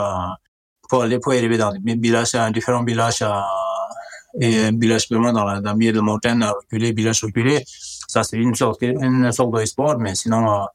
pour 0.88 1.02
aller, 1.02 1.18
pour 1.18 1.32
arriver 1.32 1.58
dans 1.58 1.72
des 1.72 1.94
villages, 1.94 2.32
différents 2.52 2.84
villages 2.84 3.24
et 4.40 4.64
un 4.64 4.72
village 4.76 5.08
vraiment 5.10 5.32
dans, 5.32 5.44
la, 5.44 5.60
dans 5.60 5.72
le 5.72 5.78
milieu 5.78 5.92
de 5.92 5.98
la 5.98 6.02
montagne, 6.02 6.44
reculé, 6.44 6.92
village 6.92 7.22
reculé. 7.24 7.64
Ça, 8.08 8.22
c'est 8.22 8.36
une 8.36 8.54
sorte, 8.54 8.82
une 8.82 9.32
sorte 9.32 9.54
de 9.54 9.64
sport, 9.64 9.98
mais 9.98 10.14
sinon, 10.14 10.66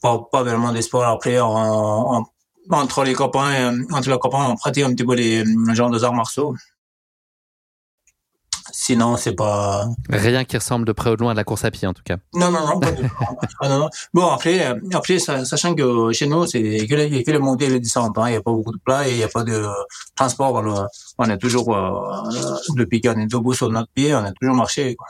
pas, 0.00 0.18
pas 0.30 0.42
vraiment 0.42 0.72
des 0.72 0.82
sports. 0.82 1.04
Après, 1.04 1.40
on, 1.40 2.24
entre 2.70 3.04
les 3.04 3.14
copains, 3.14 3.52
euh, 3.52 3.82
entre 3.92 4.10
les 4.10 4.18
copains, 4.18 4.46
on 4.48 4.56
pratique 4.56 4.84
un 4.84 4.94
petit 4.94 5.04
peu 5.04 5.14
les, 5.14 5.44
les 5.44 5.74
genres 5.74 5.90
de 5.90 6.02
arts 6.02 6.14
martiaux. 6.14 6.54
Sinon, 8.72 9.16
c'est 9.16 9.34
pas. 9.34 9.86
Rien 10.08 10.44
qui 10.44 10.56
ressemble 10.56 10.84
de 10.86 10.92
près 10.92 11.10
ou 11.10 11.16
de 11.16 11.20
loin 11.20 11.30
à 11.30 11.34
la 11.34 11.44
course 11.44 11.64
à 11.64 11.70
pied, 11.70 11.86
en 11.86 11.92
tout 11.92 12.02
cas. 12.02 12.16
Non, 12.34 12.50
non, 12.50 12.66
non, 12.66 12.80
pas 12.80 12.90
bon, 14.12 14.26
après, 14.26 14.66
euh, 14.66 14.74
après, 14.92 15.18
sachant 15.18 15.74
que 15.74 16.12
chez 16.12 16.26
nous, 16.26 16.46
c'est 16.46 16.86
que 16.86 16.94
les, 16.94 17.22
que 17.22 17.30
les 17.30 17.38
montées 17.38 17.66
et 17.66 17.70
les 17.70 17.80
descentes. 17.80 18.18
Hein. 18.18 18.28
Il 18.28 18.30
n'y 18.32 18.36
a 18.36 18.42
pas 18.42 18.52
beaucoup 18.52 18.72
de 18.72 18.80
plats 18.84 19.06
et 19.06 19.12
il 19.12 19.16
n'y 19.18 19.22
a 19.22 19.28
pas 19.28 19.44
de 19.44 19.64
transport. 20.16 20.58
Alors, 20.58 20.88
on 21.18 21.24
est 21.30 21.38
toujours, 21.38 21.74
euh, 21.74 22.30
depuis 22.76 23.00
qu'on 23.00 23.18
est 23.20 23.26
debout 23.26 23.54
sur 23.54 23.70
notre 23.70 23.90
pied, 23.92 24.14
on 24.14 24.24
est 24.24 24.32
toujours 24.40 24.56
marché. 24.56 24.96
Quoi. 24.96 25.06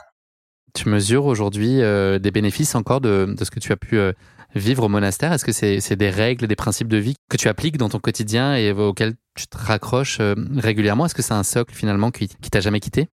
Tu 0.75 0.89
mesures 0.89 1.25
aujourd'hui 1.27 1.81
euh, 1.83 2.19
des 2.19 2.33
bénéfices 2.33 2.75
encore 2.75 3.01
de, 3.01 3.33
de, 3.39 3.45
ce 3.45 3.51
que 3.53 3.61
tu 3.61 3.71
as 3.71 3.77
pu 3.77 3.97
euh, 3.97 4.13
vivre 4.55 4.85
au 4.85 4.89
monastère? 4.89 5.33
Est-ce 5.33 5.45
que 5.45 5.53
c'est 5.53 5.97
des 5.97 6.11
règles, 6.11 6.47
des 6.47 6.57
principes 6.57 6.89
de 6.89 6.97
vie 6.97 7.17
que 7.29 7.37
tu 7.37 7.49
appliques 7.49 7.77
dans 7.77 7.89
ton 7.89 7.99
quotidien 7.99 8.57
et 8.57 8.73
auxquels 8.73 9.15
tu 9.35 9.47
te 9.47 9.57
raccroches 9.57 10.21
euh, 10.21 10.35
régulièrement? 10.57 11.07
Est-ce 11.07 11.15
que 11.15 11.23
c'est 11.23 11.35
un 11.35 11.43
socle 11.43 11.75
finalement 11.75 12.11
qui, 12.11 12.29
qui 12.29 12.51
t'a 12.51 12.61
jamais 12.61 12.81
quitté? 12.81 13.09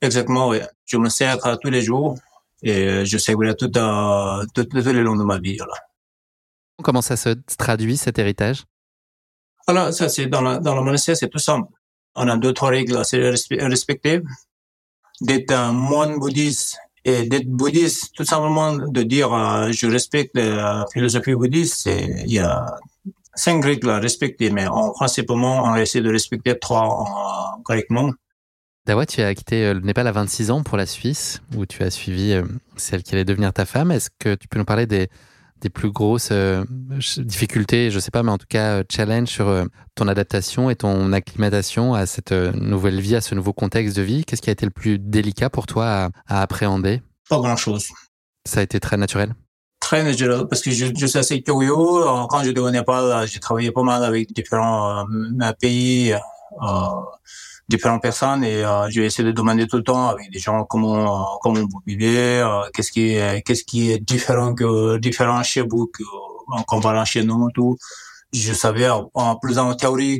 Exactement, 0.00 0.48
oui. 0.48 0.60
Je 0.86 0.96
me 0.96 1.08
sers 1.08 1.38
tous 1.60 1.70
les 1.70 1.82
jours 1.82 2.16
et 2.62 3.04
je 3.04 3.18
servirai 3.18 3.54
tout, 3.54 3.76
euh, 3.76 4.44
tout, 4.54 4.64
tout, 4.64 4.76
le 4.76 5.02
long 5.02 5.16
de 5.16 5.24
ma 5.24 5.38
vie. 5.38 5.56
Là. 5.56 5.66
Comment 6.82 7.02
ça 7.02 7.16
se 7.16 7.30
traduit 7.56 7.96
cet 7.96 8.18
héritage? 8.18 8.64
Alors, 9.66 9.92
ça, 9.92 10.08
c'est 10.08 10.26
dans, 10.26 10.40
la, 10.40 10.58
dans 10.58 10.74
le 10.74 10.82
monastère, 10.82 11.16
c'est 11.16 11.28
tout 11.28 11.38
simple. 11.38 11.68
On 12.14 12.28
a 12.28 12.36
deux, 12.36 12.52
trois 12.52 12.70
règles 12.70 13.04
c'est 13.04 13.20
respecter. 13.20 14.22
D'être 15.20 15.52
un 15.52 15.72
moine 15.72 16.18
bouddhiste 16.18 16.78
et 17.04 17.28
d'être 17.28 17.48
bouddhiste, 17.48 18.14
tout 18.14 18.24
simplement 18.24 18.74
de 18.74 19.02
dire 19.02 19.32
euh, 19.32 19.70
je 19.72 19.86
respecte 19.86 20.36
la 20.36 20.86
philosophie 20.92 21.34
bouddhiste, 21.34 21.86
il 21.86 22.32
y 22.32 22.38
a 22.38 22.66
cinq 23.34 23.64
règles 23.64 23.90
à 23.90 23.98
respecter, 23.98 24.50
mais 24.50 24.66
en, 24.66 24.92
principalement 24.92 25.64
on 25.64 25.76
essaie 25.76 26.00
de 26.00 26.10
respecter 26.10 26.58
trois 26.58 27.04
euh, 27.56 27.62
correctement. 27.62 28.12
Dawa, 28.86 29.06
tu 29.06 29.20
as 29.20 29.34
quitté 29.34 29.66
euh, 29.66 29.74
le 29.74 29.80
Népal 29.80 30.06
à 30.06 30.12
26 30.12 30.50
ans 30.50 30.62
pour 30.62 30.76
la 30.76 30.86
Suisse, 30.86 31.42
où 31.56 31.66
tu 31.66 31.82
as 31.82 31.90
suivi 31.90 32.34
celle 32.76 33.02
qui 33.02 33.14
allait 33.14 33.24
devenir 33.24 33.52
ta 33.52 33.66
femme. 33.66 33.90
Est-ce 33.90 34.10
que 34.18 34.34
tu 34.34 34.48
peux 34.48 34.58
nous 34.58 34.64
parler 34.64 34.86
des, 34.86 35.08
des 35.60 35.70
plus 35.70 35.90
grosses 35.90 36.32
difficultés, 37.18 37.90
je 37.90 37.98
sais 37.98 38.10
pas, 38.10 38.22
mais 38.22 38.30
en 38.30 38.38
tout 38.38 38.46
cas 38.48 38.82
challenge 38.90 39.28
sur 39.28 39.66
ton 39.94 40.08
adaptation 40.08 40.70
et 40.70 40.76
ton 40.76 41.12
acclimatation 41.12 41.94
à 41.94 42.06
cette 42.06 42.32
nouvelle 42.32 43.00
vie, 43.00 43.16
à 43.16 43.20
ce 43.20 43.34
nouveau 43.34 43.52
contexte 43.52 43.96
de 43.96 44.02
vie 44.02 44.24
Qu'est-ce 44.24 44.42
qui 44.42 44.50
a 44.50 44.52
été 44.52 44.64
le 44.66 44.70
plus 44.70 44.98
délicat 44.98 45.50
pour 45.50 45.66
toi 45.66 45.86
à, 45.86 46.10
à 46.26 46.42
appréhender? 46.42 47.02
Pas 47.28 47.38
grand-chose. 47.38 47.88
Ça 48.46 48.60
a 48.60 48.62
été 48.62 48.80
très 48.80 48.96
naturel? 48.96 49.34
Très 49.80 50.02
naturel, 50.02 50.46
parce 50.48 50.62
que 50.62 50.70
je, 50.70 50.86
je 50.96 51.06
suis 51.06 51.18
assez 51.18 51.42
curieux. 51.42 51.72
Quand 51.72 52.42
je 52.42 52.58
au 52.58 52.70
Népal, 52.70 53.26
j'ai 53.28 53.38
travaillé 53.38 53.70
pas 53.70 53.82
mal 53.82 54.02
avec 54.02 54.32
différents 54.32 55.06
euh, 55.06 55.52
pays, 55.60 56.12
euh, 56.12 56.66
différentes 57.68 58.02
personnes, 58.02 58.44
et 58.44 58.64
euh, 58.64 58.88
j'ai 58.88 59.04
essayé 59.04 59.26
de 59.26 59.32
demander 59.32 59.66
tout 59.66 59.76
le 59.76 59.84
temps 59.84 60.08
avec 60.08 60.30
des 60.30 60.38
gens 60.38 60.64
comment 60.64 61.38
comment 61.42 61.60
vous 61.60 61.82
vivez, 61.86 62.40
euh, 62.40 62.62
qu'est-ce 62.72 62.90
qui 62.92 63.14
est 63.14 63.42
qu'est-ce 63.42 63.64
qui 63.64 63.90
est 63.90 63.98
différent 63.98 64.54
que 64.54 64.98
différent 64.98 65.42
chez 65.42 65.62
vous 65.62 65.86
que, 65.86 66.02
en 66.48 66.62
comparant 66.62 67.04
chez 67.04 67.24
nous, 67.24 67.50
tout 67.52 67.76
je 68.32 68.52
savais 68.52 68.88
en 68.90 69.36
plus 69.36 69.58
en 69.58 69.74
théorie, 69.74 70.18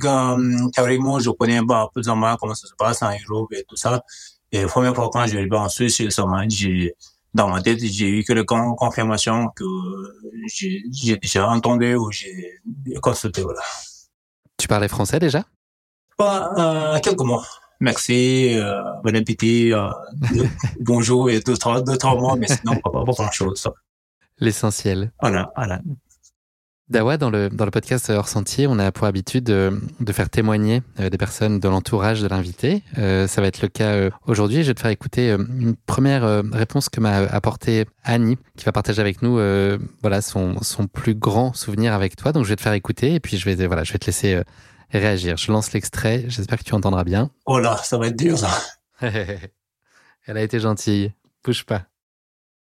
théoriquement, 0.75 1.18
je 1.18 1.30
connais 1.30 1.61
pas 1.64 1.90
plus 1.92 2.08
ou 2.08 2.14
moins 2.14 2.37
comment 2.37 2.54
ça 2.54 2.66
se 2.66 2.75
passe 2.75 3.02
en 3.02 3.11
Europe 3.28 3.52
et 3.52 3.64
tout 3.68 3.76
ça. 3.76 4.02
Et 4.50 4.62
la 4.62 4.68
première 4.68 4.94
fois 4.94 5.11
quand 5.12 5.26
j'ai 5.26 5.37
arrivé 5.37 5.56
en 5.56 5.68
Suisse, 5.68 6.00
j'ai, 6.49 6.94
dans 7.34 7.49
ma 7.49 7.61
tête, 7.61 7.80
j'ai 7.80 8.08
eu 8.08 8.25
que 8.25 8.32
la 8.32 8.44
confirmation 8.44 9.49
que 9.54 9.64
j'ai, 10.46 10.82
déjà 11.20 11.49
entendu 11.49 11.96
ou 11.96 12.11
j'ai 12.11 12.61
constaté, 13.02 13.42
voilà. 13.42 13.61
Tu 14.56 14.66
parlais 14.68 14.88
français 14.88 15.20
déjà? 15.20 15.44
Pas, 16.18 16.50
euh, 16.58 16.98
quelques 16.98 17.20
mois. 17.20 17.46
Merci, 17.78 18.58
euh, 18.58 18.82
bon 19.04 19.14
appétit, 19.14 19.72
euh, 19.72 19.88
bonjour 20.80 21.30
et 21.30 21.38
deux, 21.38 21.56
trois, 21.56 21.80
deux, 21.80 21.96
trois 21.96 22.16
mois, 22.16 22.34
mais 22.34 22.48
sinon, 22.48 22.75
pas, 22.82 22.90
pas, 22.90 23.04
pas 23.04 23.12
grand 23.12 23.30
chose. 23.30 23.68
L'essentiel. 24.40 25.12
Voilà, 25.20 25.52
voilà. 25.54 25.80
Dawa, 26.88 27.18
dans 27.18 27.30
le, 27.30 27.50
dans 27.50 27.64
le 27.66 27.70
podcast 27.70 28.10
Hors 28.10 28.26
Sentier, 28.26 28.66
on 28.66 28.80
a 28.80 28.90
pour 28.90 29.06
habitude 29.06 29.44
de, 29.44 29.80
de 30.00 30.12
faire 30.12 30.28
témoigner 30.28 30.82
des 30.98 31.18
personnes 31.18 31.60
de 31.60 31.68
l'entourage 31.68 32.20
de 32.20 32.26
l'invité. 32.26 32.82
Euh, 32.96 33.28
ça 33.28 33.40
va 33.40 33.46
être 33.46 33.62
le 33.62 33.68
cas 33.68 34.08
aujourd'hui. 34.26 34.64
Je 34.64 34.68
vais 34.68 34.75
te 34.75 34.80
faire 34.80 34.90
écouter 34.90 35.30
une 35.30 35.76
première 35.87 36.42
réponse 36.50 36.88
que 36.88 36.98
m'a 36.98 37.18
apportée 37.18 37.84
Annie, 38.02 38.38
qui 38.56 38.64
va 38.64 38.72
partager 38.72 39.00
avec 39.00 39.22
nous 39.22 39.34
voilà, 40.00 40.20
son, 40.20 40.60
son 40.62 40.88
plus 40.88 41.14
grand 41.14 41.52
souvenir 41.52 41.92
avec 41.92 42.16
toi. 42.16 42.32
Donc 42.32 42.44
je 42.44 42.48
vais 42.48 42.56
te 42.56 42.62
faire 42.62 42.72
écouter 42.72 43.14
et 43.14 43.20
puis 43.20 43.37
je 43.37 43.44
vais, 43.48 43.66
voilà, 43.66 43.84
je 43.84 43.92
vais 43.92 43.98
te 43.98 44.06
laisser 44.06 44.42
réagir. 44.90 45.37
Je 45.37 45.52
lance 45.52 45.73
l'extrait. 45.73 46.25
J'espère 46.28 46.59
que 46.59 46.64
tu 46.64 46.75
entendras 46.75 47.04
bien. 47.04 47.30
Oh 47.47 47.59
là, 47.59 47.76
ça 47.83 47.99
va 47.99 48.09
être 48.09 48.18
dur 48.18 48.38
ça. 48.38 48.50
Elle 49.00 50.37
a 50.37 50.42
été 50.42 50.61
gentille. 50.61 51.12
Bouge 51.45 51.64
pas. 51.64 51.87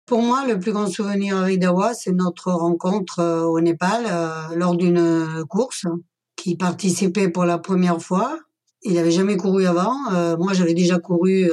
Pour 0.07 0.23
moi, 0.23 0.45
le 0.45 0.59
plus 0.59 0.73
grand 0.73 0.89
souvenir 0.89 1.37
avec 1.37 1.61
Dawa, 1.61 1.95
c'est 1.95 2.11
notre 2.11 2.51
rencontre 2.51 3.21
euh, 3.21 3.45
au 3.45 3.61
Népal 3.61 4.07
euh, 4.07 4.57
lors 4.57 4.77
d'une 4.77 5.45
course 5.49 5.87
qui 6.35 6.57
participait 6.57 7.29
pour 7.29 7.45
la 7.45 7.59
première 7.59 8.03
fois. 8.03 8.37
Il 8.83 8.95
n'avait 8.95 9.13
jamais 9.13 9.37
couru 9.37 9.67
avant. 9.67 9.95
Euh, 10.13 10.37
moi, 10.37 10.53
j'avais 10.53 10.75
déjà 10.75 10.99
couru 10.99 11.49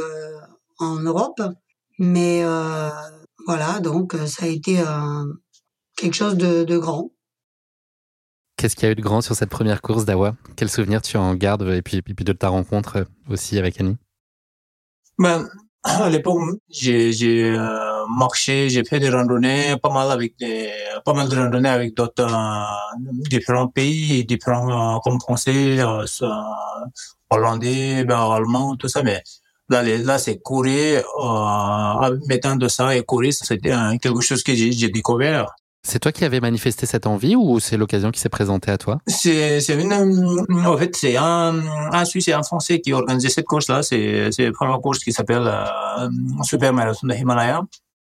en 0.80 0.96
Europe. 1.02 1.40
Mais 2.00 2.44
voilà, 3.46 3.80
donc 3.80 4.16
ça 4.26 4.46
a 4.46 4.48
été 4.48 4.82
quelque 5.96 6.14
chose 6.16 6.36
de, 6.36 6.78
grand. 6.78 7.12
Qu'est-ce 8.58 8.76
qu'il 8.76 8.86
y 8.86 8.90
a 8.90 8.92
eu 8.92 8.96
de 8.96 9.02
grand 9.02 9.22
sur 9.22 9.36
cette 9.36 9.52
première 9.52 9.84
course, 9.84 10.04
Dawa? 10.04 10.34
Quel 10.56 10.68
souvenir 10.68 11.04
tu 11.04 11.16
en 11.18 11.36
gardes 11.36 11.70
et 11.70 11.84
puis, 11.84 12.02
puis 12.02 12.26
de 12.26 12.34
ta 12.34 12.50
rencontre 12.50 13.06
aussi 13.30 13.60
avec 13.60 13.80
Annie? 13.80 13.98
Ben, 15.20 15.48
à 15.84 16.10
l'époque, 16.10 16.42
j'ai, 16.68 17.14
j'ai 17.14 17.52
euh, 17.52 18.06
marché, 18.18 18.70
j'ai 18.70 18.84
fait 18.84 19.00
des 19.00 19.12
randonnées, 19.12 19.76
pas 19.78 19.92
mal 19.92 20.10
avec 20.10 20.40
des, 20.40 20.72
pas 21.06 21.14
mal 21.14 21.30
de 21.30 21.36
randonnées 21.36 21.70
avec 21.70 21.96
d'autres 21.96 22.26
euh, 22.26 23.04
différents 23.30 23.68
pays, 23.68 24.26
différents 24.26 25.00
comme 25.02 25.20
français, 25.20 25.78
hollandais, 27.30 28.06
ben, 28.06 28.32
allemand, 28.32 28.76
tout 28.76 28.88
ça. 28.88 29.04
Mais 29.04 29.22
là, 29.70 29.84
là, 29.84 30.18
c'est 30.18 30.40
courir, 30.40 31.04
euh, 31.20 32.18
mettant 32.28 32.56
de 32.56 32.68
ça 32.68 32.96
et 32.96 33.04
courir, 33.04 33.34
c'était 33.34 33.70
quelque 34.02 34.22
chose 34.22 34.42
que 34.42 34.56
j'ai 34.56 34.90
découvert. 34.90 35.54
C'est 35.88 36.00
toi 36.00 36.12
qui 36.12 36.26
avais 36.26 36.42
manifesté 36.42 36.86
cette 36.86 37.08
envie 37.08 37.38
ou 37.38 37.62
c'est 37.62 37.78
l'occasion 37.78 38.12
qui 38.12 38.20
s'est 38.20 38.28
présentée 38.28 38.70
à 38.72 38.78
toi 38.78 39.00
C'est 39.08 39.60
une 39.70 39.94
en 40.66 40.78
fait 40.78 40.94
c'est 40.98 41.16
un 41.16 42.04
Suisse 42.04 42.28
et 42.28 42.34
un 42.34 42.44
Français 42.44 42.82
qui 42.82 42.92
organisé 42.92 43.30
cette 43.30 43.46
course 43.46 43.70
là. 43.70 43.82
C'est 43.84 44.30
la 44.38 44.52
première 44.52 44.82
course 44.82 45.00
qui 45.00 45.14
s'appelle 45.14 45.48
euh, 45.48 46.10
Super 46.44 46.74
Marathon 46.74 47.08
de 47.08 47.14
Himalaya. 47.14 47.62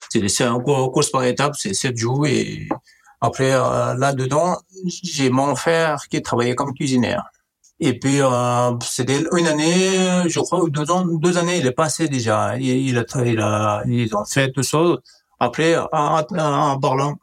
C'est 0.08 0.20
une 0.40 0.62
course 0.62 1.10
par 1.10 1.24
étapes, 1.24 1.54
c'est 1.58 1.74
sept 1.74 1.98
jours 1.98 2.26
et 2.26 2.66
après 3.20 3.52
euh, 3.52 3.94
là 3.94 4.14
dedans 4.14 4.56
j'ai 5.02 5.28
mon 5.28 5.54
frère 5.54 5.98
qui 6.08 6.22
travaillait 6.22 6.54
comme 6.54 6.72
cuisinier. 6.72 7.18
Et 7.78 7.98
puis 7.98 8.22
euh, 8.22 8.70
c'était 8.80 9.22
une 9.36 9.46
année, 9.48 10.26
je 10.28 10.40
crois, 10.40 10.64
deux 10.70 10.90
ans, 10.90 11.04
deux 11.04 11.36
années, 11.36 11.58
il 11.58 11.66
est 11.66 11.72
passé 11.72 12.08
déjà. 12.08 12.56
Il, 12.56 12.64
il 12.64 12.96
a, 12.96 13.04
il 13.22 13.38
a, 13.38 13.82
ils 13.86 14.16
ont 14.16 14.24
fait 14.24 14.50
tout 14.50 14.62
ça. 14.62 14.78
Après, 15.38 15.76
en 15.92 16.80
parlant 16.80 17.18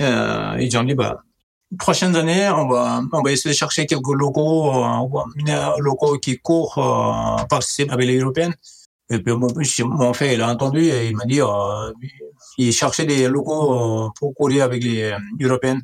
euh, 0.00 0.56
ils 0.60 0.76
ont 0.78 0.84
dit, 0.84 0.94
bah, 0.94 1.22
prochaines 1.78 2.16
années, 2.16 2.48
on 2.50 2.68
va, 2.68 3.00
on 3.12 3.22
va 3.22 3.32
essayer 3.32 3.50
de 3.52 3.56
chercher 3.56 3.86
quelques 3.86 4.06
locaux, 4.08 4.72
euh, 4.74 5.76
locaux 5.78 6.18
qui 6.18 6.38
courent, 6.38 6.78
euh, 6.78 7.44
participer 7.44 7.90
avec 7.92 8.06
les 8.06 8.18
Européennes. 8.18 8.54
Et 9.08 9.20
puis 9.20 9.32
mon, 9.34 10.12
frère, 10.12 10.32
il 10.32 10.42
a 10.42 10.50
entendu 10.50 10.84
et 10.84 11.08
il 11.08 11.16
m'a 11.16 11.24
dit, 11.26 11.40
euh, 11.40 11.92
il 12.58 12.72
cherchait 12.72 13.06
des 13.06 13.28
locaux 13.28 14.06
euh, 14.06 14.08
pour 14.18 14.34
courir 14.34 14.64
avec 14.64 14.82
les 14.82 15.12
euh, 15.12 15.18
Européennes. 15.40 15.80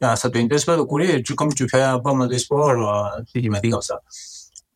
Ah, 0.00 0.14
ça 0.14 0.28
t'intéresse 0.28 0.66
pas 0.66 0.76
de 0.76 0.82
courir, 0.82 1.22
tu, 1.24 1.34
comme 1.34 1.54
tu 1.54 1.66
fais 1.68 1.82
pas 2.04 2.12
mal 2.12 2.28
de 2.28 2.36
sport, 2.36 2.70
euh, 2.70 3.22
il 3.34 3.50
m'a 3.50 3.60
dit 3.60 3.70
comme 3.70 3.80
ça. 3.80 4.00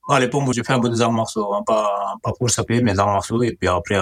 À 0.09 0.19
l'époque, 0.19 0.43
moi, 0.43 0.53
j'ai 0.55 0.65
fait 0.65 0.73
un 0.73 0.81
peu 0.81 0.89
des 0.89 1.01
arts 1.03 1.13
martiaux, 1.13 1.53
hein, 1.55 1.63
pas, 1.65 2.15
pas 2.23 2.33
pour 2.33 2.51
s'appeler, 2.51 2.83
mais 2.83 2.95
des 2.95 3.01
arts. 3.01 3.25
Et 3.43 3.55
puis 3.55 3.69
après, 3.69 3.99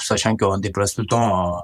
sachant 0.00 0.36
qu'on 0.36 0.58
déplace 0.58 0.94
tout 0.94 1.02
le 1.02 1.06
temps, 1.08 1.60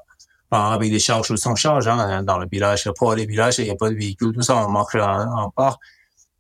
avec 0.50 0.91
des 0.91 0.99
charges 0.99 1.31
ou 1.31 1.37
sans 1.37 1.55
charge, 1.55 1.88
hein, 1.88 2.23
dans 2.23 2.38
le 2.38 2.47
village, 2.50 2.91
pour 2.97 3.15
les 3.15 3.26
villages, 3.26 3.59
il 3.59 3.65
n'y 3.65 3.71
a 3.71 3.76
pas 3.76 3.91
de 3.91 3.95
véhicule, 3.95 4.33
tout 4.33 4.43
ça, 4.43 4.57
on 4.57 4.71
marche 4.71 4.95
en, 4.97 5.50
part. 5.50 5.79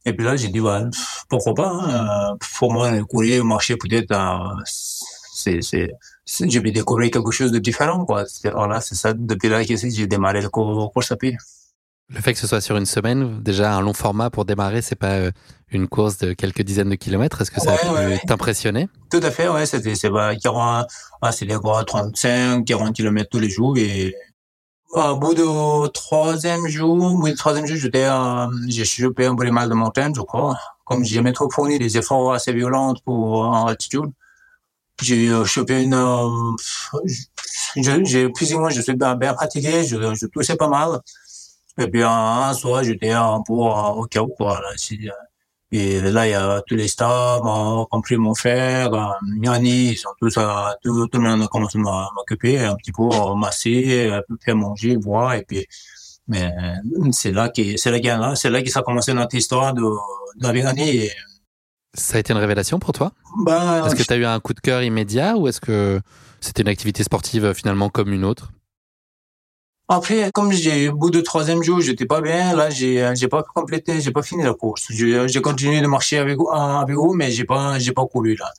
Et 0.04 0.12
puis 0.12 0.24
là, 0.24 0.36
j'ai 0.36 0.48
dit, 0.48 0.60
ouais, 0.60 0.82
pourquoi 1.28 1.54
pas, 1.54 1.70
hein, 1.70 2.36
pour 2.58 2.72
moi, 2.72 2.90
courir, 3.04 3.44
marcher, 3.44 3.76
peut-être, 3.76 4.12
euh, 4.12 4.62
c'est, 4.64 5.60
c'est, 5.62 5.90
je 6.26 6.58
vais 6.60 6.70
découvrir 6.70 7.10
quelque 7.10 7.30
chose 7.30 7.52
de 7.52 7.58
différent, 7.58 8.04
quoi. 8.04 8.24
Voilà, 8.54 8.80
c'est 8.80 8.94
ça, 8.94 9.12
depuis 9.14 9.48
là 9.48 9.62
j'ai 9.62 10.06
démarré 10.06 10.40
le 10.40 10.48
cours, 10.48 10.92
course 10.92 11.12
à 11.12 11.16
pied. 11.16 11.36
Le 12.08 12.20
fait 12.20 12.32
que 12.32 12.38
ce 12.38 12.46
soit 12.46 12.60
sur 12.60 12.76
une 12.76 12.86
semaine, 12.86 13.42
déjà 13.42 13.74
un 13.74 13.80
long 13.80 13.92
format 13.92 14.30
pour 14.30 14.44
démarrer, 14.44 14.80
c'est 14.80 14.94
pas 14.94 15.14
euh, 15.14 15.32
une 15.70 15.88
course 15.88 16.18
de 16.18 16.34
quelques 16.34 16.62
dizaines 16.62 16.90
de 16.90 16.94
kilomètres. 16.94 17.42
Est-ce 17.42 17.50
que 17.50 17.60
ça 17.60 17.72
a 17.72 17.76
pu 17.78 18.26
t'impressionner? 18.26 18.88
Tout 19.10 19.20
à 19.22 19.30
fait, 19.32 19.48
ouais. 19.48 19.66
C'était 19.66 19.96
c'est 19.96 20.10
bah, 20.10 20.36
40, 20.36 20.86
ah, 21.20 21.32
c'est 21.32 21.46
quoi, 21.56 21.84
35, 21.84 22.64
40 22.64 22.94
kilomètres 22.94 23.30
tous 23.30 23.40
les 23.40 23.50
jours 23.50 23.76
et 23.76 24.14
au 24.96 25.16
bout 25.16 25.34
du 25.34 25.42
troisième 25.92 26.66
jour, 26.68 26.96
oui, 27.20 27.30
le 27.30 27.36
troisième 27.36 27.66
jour, 27.66 27.76
j'étais, 27.76 28.04
euh, 28.04 28.46
j'ai 28.68 28.84
chopé 28.84 29.26
un 29.26 29.34
peu 29.34 29.50
mal 29.50 29.68
de 29.68 29.74
montagne, 29.74 30.12
je 30.14 30.20
crois. 30.22 30.58
Comme 30.84 31.04
j'ai 31.04 31.16
jamais 31.16 31.32
trop 31.32 31.50
fourni 31.50 31.78
des 31.78 31.98
efforts 31.98 32.32
assez 32.32 32.52
violents 32.52 32.94
pour 33.04 33.40
en 33.40 33.66
altitude, 33.66 34.12
j'ai 35.02 35.28
euh, 35.28 35.44
chopé 35.44 35.82
une, 35.82 35.94
euh, 35.94 36.54
j'ai 37.74 38.28
plus 38.30 38.54
ou 38.54 38.60
moins, 38.60 38.70
je 38.70 38.80
suis 38.80 38.94
bien, 38.94 39.16
bien 39.16 39.34
fatigué, 39.34 39.84
je, 39.84 40.14
je 40.14 40.26
toussais 40.26 40.56
pas 40.56 40.68
mal. 40.68 41.00
Et 41.78 41.88
puis 41.88 42.02
un, 42.02 42.52
soir, 42.54 42.82
j'étais 42.84 43.12
un 43.12 43.42
peu 43.46 43.52
au 43.52 44.04
où, 44.04 44.26
quoi. 44.36 44.60
Là, 44.60 44.70
et 45.72 46.00
là, 46.00 46.26
il 46.26 46.30
y 46.30 46.34
a 46.34 46.62
tous 46.66 46.76
les 46.76 46.86
stars, 46.86 47.42
compris 47.90 48.16
mon 48.16 48.34
frère, 48.34 48.90
Yanni, 49.42 49.90
ils 49.90 49.96
sont 49.96 50.10
tous, 50.20 50.38
tout, 50.82 51.08
tout 51.08 51.18
le 51.18 51.28
monde 51.28 51.42
a 51.42 51.48
commencé 51.48 51.76
à 51.78 52.08
m'occuper, 52.14 52.60
un 52.60 52.76
petit 52.76 52.92
peu 52.92 53.02
masser, 53.34 54.10
faire 54.44 54.56
manger, 54.56 54.96
boire, 54.96 55.34
et 55.34 55.42
puis, 55.42 55.66
mais 56.28 56.52
c'est 57.10 57.32
là 57.32 57.48
qui, 57.48 57.76
c'est 57.78 57.90
là 57.90 58.34
c'est 58.36 58.50
là 58.50 58.62
que 58.62 58.70
ça 58.70 58.80
a 58.80 58.82
commencé 58.82 59.12
notre 59.12 59.34
histoire 59.34 59.74
de, 59.74 59.82
de 59.82 61.08
Ça 61.94 62.16
a 62.16 62.20
été 62.20 62.32
une 62.32 62.38
révélation 62.38 62.78
pour 62.78 62.92
toi? 62.92 63.12
Ben, 63.44 63.84
Est-ce 63.86 63.96
que 63.96 64.02
tu 64.04 64.12
as 64.12 64.16
eu 64.16 64.24
un 64.24 64.38
coup 64.38 64.54
de 64.54 64.60
cœur 64.60 64.82
immédiat 64.82 65.36
ou 65.36 65.48
est-ce 65.48 65.60
que 65.60 66.00
c'était 66.40 66.62
une 66.62 66.68
activité 66.68 67.02
sportive 67.02 67.52
finalement 67.54 67.90
comme 67.90 68.12
une 68.12 68.24
autre? 68.24 68.52
Après, 69.88 70.30
comme 70.32 70.52
j'ai 70.52 70.88
au 70.88 70.96
bout 70.96 71.10
du 71.10 71.22
troisième 71.22 71.62
jour, 71.62 71.80
j'étais 71.80 72.06
pas 72.06 72.20
bien. 72.20 72.54
Là, 72.56 72.70
j'ai 72.70 73.12
j'ai 73.14 73.28
pas 73.28 73.42
complété, 73.42 74.00
j'ai 74.00 74.10
pas 74.10 74.22
fini 74.22 74.42
la 74.42 74.54
course. 74.54 74.86
J'ai 74.90 75.40
continué 75.42 75.80
de 75.80 75.86
marcher 75.86 76.18
avec 76.18 76.38
avec 76.52 76.96
vous, 76.96 77.14
mais 77.14 77.30
j'ai 77.30 77.44
pas 77.44 77.78
j'ai 77.78 77.92
pas 77.92 78.06
couru 78.06 78.34
là. 78.36 78.50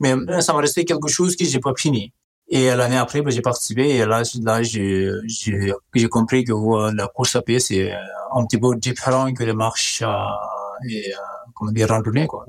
Mais 0.00 0.14
ça 0.40 0.52
m'a 0.52 0.60
resté 0.60 0.84
quelque 0.84 1.08
chose 1.08 1.34
que 1.36 1.44
j'ai 1.44 1.60
pas 1.60 1.72
fini. 1.76 2.12
Et 2.48 2.66
l'année 2.74 2.98
après, 2.98 3.22
ben, 3.22 3.30
j'ai 3.30 3.40
participé 3.40 3.88
et 3.96 4.04
là, 4.06 4.22
là 4.42 4.62
j'ai 4.62 5.10
j'ai 5.26 6.08
compris 6.08 6.44
que 6.44 6.52
la 6.94 7.08
course 7.08 7.34
à 7.36 7.42
pied 7.42 7.58
c'est 7.60 7.92
un 8.34 8.44
petit 8.44 8.58
peu 8.58 8.76
différent 8.76 9.32
que 9.32 9.42
les 9.44 9.54
marches 9.54 10.02
euh, 10.02 10.88
et 10.88 11.12
euh, 11.12 11.16
comment 11.54 11.72
dire 11.72 11.88
randonnée 11.88 12.26
quoi. 12.26 12.46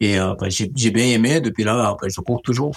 Et 0.00 0.20
euh, 0.20 0.34
ben, 0.38 0.50
j'ai 0.50 0.90
bien 0.90 1.06
aimé. 1.06 1.40
Depuis 1.40 1.64
là, 1.64 1.96
ben, 2.00 2.08
je 2.08 2.20
cours 2.20 2.42
toujours. 2.42 2.76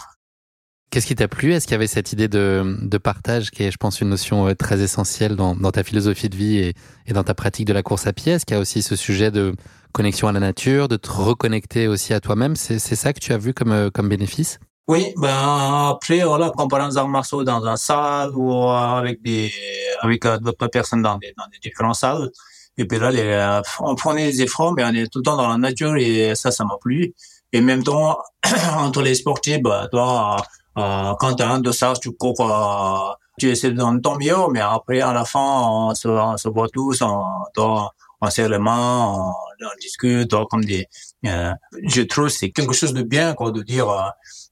Qu'est-ce 0.90 1.06
qui 1.06 1.14
t'a 1.14 1.28
plu? 1.28 1.54
Est-ce 1.54 1.68
qu'il 1.68 1.74
y 1.74 1.76
avait 1.76 1.86
cette 1.86 2.14
idée 2.14 2.28
de, 2.28 2.78
de, 2.82 2.98
partage 2.98 3.52
qui 3.52 3.64
est, 3.64 3.70
je 3.70 3.78
pense, 3.78 4.02
une 4.02 4.10
notion 4.10 4.48
euh, 4.48 4.56
très 4.56 4.82
essentielle 4.82 5.36
dans, 5.36 5.56
dans 5.56 5.72
ta 5.72 5.84
philosophie 5.84 6.30
de 6.30 6.36
vie 6.36 6.58
et, 6.58 6.74
et, 7.06 7.14
dans 7.14 7.24
ta 7.24 7.36
pratique 7.36 7.66
de 7.68 7.74
la 7.74 7.84
course 7.84 8.08
à 8.08 8.14
pied? 8.14 8.34
Est-ce 8.34 8.46
qu'il 8.46 8.56
y 8.56 8.58
a 8.58 8.62
aussi 8.62 8.82
ce 8.82 8.96
sujet 8.96 9.30
de 9.30 9.54
connexion 9.92 10.28
à 10.28 10.32
la 10.32 10.40
nature, 10.40 10.88
de 10.88 10.98
te 10.98 11.12
reconnecter 11.12 11.88
aussi 11.88 12.16
à 12.16 12.20
toi-même? 12.20 12.56
C'est 12.56 12.80
ça 12.80 13.14
que 13.14 13.20
tu 13.20 13.34
as 13.34 13.38
vu 13.38 13.54
comme, 13.54 13.72
euh, 13.72 13.92
comme 13.92 14.10
bénéfice? 14.10 14.60
Oui, 14.88 15.14
ben 15.18 15.92
après 15.92 16.22
voilà, 16.24 16.50
comparant 16.50 16.96
arts 16.96 17.08
martiaux 17.08 17.44
dans 17.44 17.64
une 17.64 17.78
salle 17.78 18.32
ou 18.34 18.52
avec 18.72 19.22
des 19.22 19.54
avec 20.02 20.26
euh, 20.26 20.40
d'autres 20.40 20.66
personnes 20.66 21.04
dans 21.04 21.20
des 21.20 21.32
dans 21.38 21.46
des 21.52 21.60
différentes 21.62 21.96
salles. 21.98 22.32
Et 22.78 22.86
puis 22.86 22.98
là, 22.98 23.12
les, 23.12 23.60
on 23.82 23.94
prenait 23.94 24.32
des 24.32 24.42
efforts, 24.42 24.74
mais 24.74 24.84
on 24.86 24.94
est 24.96 25.06
tout 25.12 25.20
le 25.20 25.24
temps 25.24 25.38
dans 25.38 25.50
la 25.50 25.58
nature 25.58 25.96
et 25.98 26.34
ça, 26.34 26.50
ça 26.50 26.64
m'a 26.66 26.78
plu. 26.82 27.14
Et 27.52 27.62
même 27.62 27.84
temps, 27.84 28.18
entre 28.78 29.04
les 29.04 29.16
sportifs, 29.16 29.62
bah, 29.62 29.88
toi, 29.92 30.38
euh, 30.78 31.14
quand 31.20 31.36
tu 31.36 31.44
as 31.44 31.50
un 31.50 31.60
dossard, 31.60 32.00
tu 32.00 32.12
cours, 32.12 32.40
euh, 32.42 33.14
tu 33.38 33.50
essaies 33.50 33.72
de 33.72 33.78
donner 33.78 34.02
ton 34.02 34.18
mieux, 34.18 34.36
mais 34.52 34.62
après, 34.62 35.02
à 35.02 35.14
la 35.14 35.26
fin, 35.26 35.40
on 35.40 35.96
se, 35.96 36.08
on 36.08 36.38
se 36.38 36.50
voit 36.50 36.70
tous, 36.70 37.02
on, 37.02 37.24
on, 37.58 37.88
on 38.22 38.30
serre 38.30 38.50
les 38.50 38.60
mains, 38.60 39.06
on, 39.08 39.30
on 39.30 39.80
discute, 39.82 40.34
comme 40.50 40.64
des, 40.64 40.88
euh, 41.26 41.54
je 41.84 42.02
trouve 42.04 42.30
c'est 42.30 42.52
quelque 42.52 42.74
chose 42.74 42.94
de 42.94 43.04
bien, 43.04 43.34
quoi, 43.34 43.52
de 43.52 43.62
dire, 43.62 43.88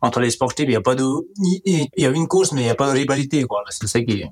entre 0.02 0.20
les 0.20 0.32
sportifs, 0.32 0.66
il 0.68 0.74
y 0.74 0.76
a 0.76 0.82
pas 0.82 0.96
de, 0.96 1.06
il 1.66 1.88
y 1.98 2.06
a 2.06 2.10
une 2.10 2.28
course, 2.28 2.52
mais 2.52 2.62
il 2.62 2.68
y 2.68 2.70
a 2.70 2.76
pas 2.76 2.88
de 2.88 2.98
rivalité, 2.98 3.44
quoi. 3.44 3.64
C'est 3.70 3.88
ça 3.88 4.02
qui, 4.02 4.24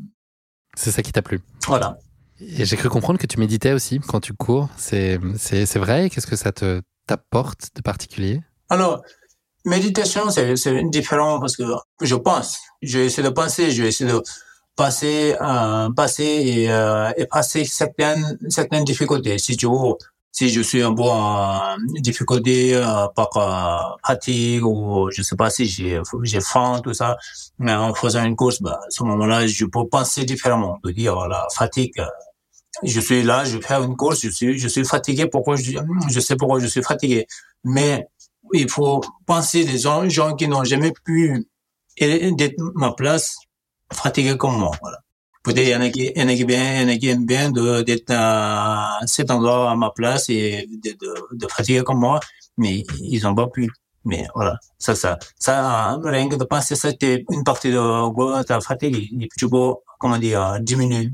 c'est 0.75 0.91
ça 0.91 1.01
qui 1.01 1.11
t'a 1.11 1.21
plu. 1.21 1.41
Voilà. 1.67 1.97
Et 2.41 2.65
j'ai 2.65 2.75
cru 2.75 2.89
comprendre 2.89 3.17
que 3.17 3.27
tu 3.27 3.39
méditais 3.39 3.71
aussi 3.71 4.01
quand 4.01 4.19
tu 4.19 4.33
cours. 4.33 4.67
C'est, 4.75 5.19
c'est, 5.37 5.65
c'est 5.65 5.79
vrai? 5.79 6.09
Qu'est-ce 6.09 6.27
que 6.27 6.35
ça 6.35 6.51
te, 6.51 6.81
t'apporte 7.07 7.69
de 7.75 7.81
particulier? 7.81 8.41
Alors, 8.69 9.01
Méditation, 9.65 10.29
c'est 10.29 10.89
différent 10.89 11.39
parce 11.39 11.57
que 11.57 11.63
je 12.01 12.15
pense, 12.15 12.59
je 12.83 12.99
essayer 12.99 13.23
de 13.23 13.33
penser, 13.33 13.71
je 13.71 13.83
essayer 13.83 14.09
de 14.09 14.21
passer, 14.75 15.35
euh, 15.41 15.89
passer 15.91 16.23
et, 16.23 16.71
euh, 16.71 17.11
et, 17.17 17.25
passer 17.25 17.65
certaines 17.65 18.37
certaines 18.49 18.83
difficultés. 18.83 19.37
Si 19.39 19.57
tu 19.57 19.65
veux, 19.67 19.95
si 20.31 20.49
je 20.49 20.61
suis 20.61 20.83
un 20.83 20.93
peu 20.93 21.03
en 21.03 21.77
difficulté 21.99 22.75
euh, 22.75 23.07
par 23.15 23.97
fatigue 24.05 24.65
ou 24.65 25.09
je 25.11 25.21
sais 25.23 25.35
pas 25.35 25.49
si 25.49 25.65
j'ai 25.65 25.99
j'ai 26.23 26.41
faim 26.41 26.81
tout 26.83 26.93
ça, 26.93 27.17
mais 27.57 27.73
en 27.73 27.93
faisant 27.93 28.23
une 28.23 28.35
course, 28.35 28.61
bah, 28.61 28.79
à 28.85 28.89
ce 28.89 29.03
moment-là, 29.03 29.47
je 29.47 29.65
peux 29.65 29.87
penser 29.87 30.25
différemment, 30.25 30.77
de 30.83 30.91
dire 30.91 31.15
la 31.27 31.47
fatigue. 31.55 31.99
Euh, 31.99 32.05
je 32.83 32.99
suis 32.99 33.23
là, 33.23 33.45
je 33.45 33.57
fais 33.59 33.75
une 33.75 33.95
course, 33.95 34.19
je 34.21 34.29
suis 34.29 34.59
je 34.59 34.67
suis 34.67 34.85
fatigué. 34.85 35.27
Pourquoi 35.27 35.55
je 35.55 35.71
je 36.09 36.19
sais 36.19 36.35
pourquoi 36.35 36.59
je 36.59 36.67
suis 36.67 36.83
fatigué, 36.83 37.25
mais 37.63 38.07
il 38.53 38.69
faut 38.69 39.01
penser 39.25 39.63
les 39.63 39.79
gens, 39.79 40.07
gens 40.09 40.35
qui 40.35 40.47
n'ont 40.47 40.63
jamais 40.63 40.93
pu 41.03 41.47
être 41.97 42.55
ma 42.75 42.93
place, 42.93 43.35
fatigués 43.91 44.37
comme 44.37 44.57
moi. 44.57 44.71
Voilà. 44.81 44.97
Peut-être 45.43 45.67
il 45.67 45.69
y 45.69 45.75
en 45.75 45.81
a 45.81 45.89
qui, 45.89 46.11
il 46.15 46.21
y 46.21 46.23
en 46.23 46.27
a 46.27 46.33
qui 46.33 46.43
bien, 46.43 46.81
il 46.81 46.81
y 46.81 46.91
en 46.91 46.95
a 46.95 46.97
qui 46.97 47.07
aiment 47.09 47.25
bien 47.25 47.51
d'être 47.51 48.11
à 48.11 48.99
cet 49.05 49.29
endroit 49.29 49.71
à 49.71 49.75
ma 49.75 49.91
place 49.91 50.29
et 50.29 50.67
de, 50.83 50.91
de, 50.91 51.13
de 51.33 51.47
fatiguer 51.47 51.83
comme 51.83 51.99
moi, 51.99 52.19
mais 52.57 52.83
ils 52.99 53.21
n'ont 53.23 53.35
pas 53.35 53.47
pu. 53.47 53.69
Mais 54.05 54.27
voilà, 54.35 54.57
ça, 54.77 54.95
ça, 54.95 55.17
ça, 55.39 55.99
rien 56.03 56.29
que 56.29 56.35
de 56.35 56.43
penser 56.43 56.75
ça, 56.75 56.89
c'était 56.89 57.25
une 57.31 57.43
partie 57.43 57.71
de 57.71 58.43
ta 58.43 58.61
fatigue, 58.61 59.27
tu 59.37 59.49
peux, 59.49 59.73
comment 59.99 60.17
dire, 60.19 60.59
diminuer. 60.61 61.11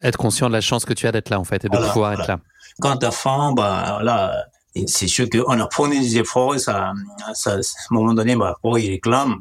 Être 0.00 0.16
conscient 0.16 0.48
de 0.48 0.52
la 0.52 0.60
chance 0.60 0.84
que 0.84 0.92
tu 0.92 1.08
as 1.08 1.12
d'être 1.12 1.30
là, 1.30 1.40
en 1.40 1.44
fait, 1.44 1.64
et 1.64 1.68
de 1.68 1.76
pouvoir 1.76 2.12
être 2.12 2.28
là. 2.28 2.38
Quand 2.80 2.96
t'as 2.96 3.10
faim, 3.10 3.52
bah, 3.56 3.98
là, 4.02 4.46
c'est 4.86 5.08
sûr 5.08 5.28
qu'on 5.30 5.60
a 5.60 5.68
fourni 5.70 6.00
des 6.00 6.18
efforts, 6.18 6.58
ça, 6.58 6.92
ça, 7.34 7.52
à 7.52 7.56
un 7.56 7.60
moment 7.90 8.14
donné, 8.14 8.36
bah, 8.36 8.56
oh, 8.62 8.76
il 8.76 8.90
réclame, 8.90 9.36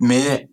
mais 0.00 0.48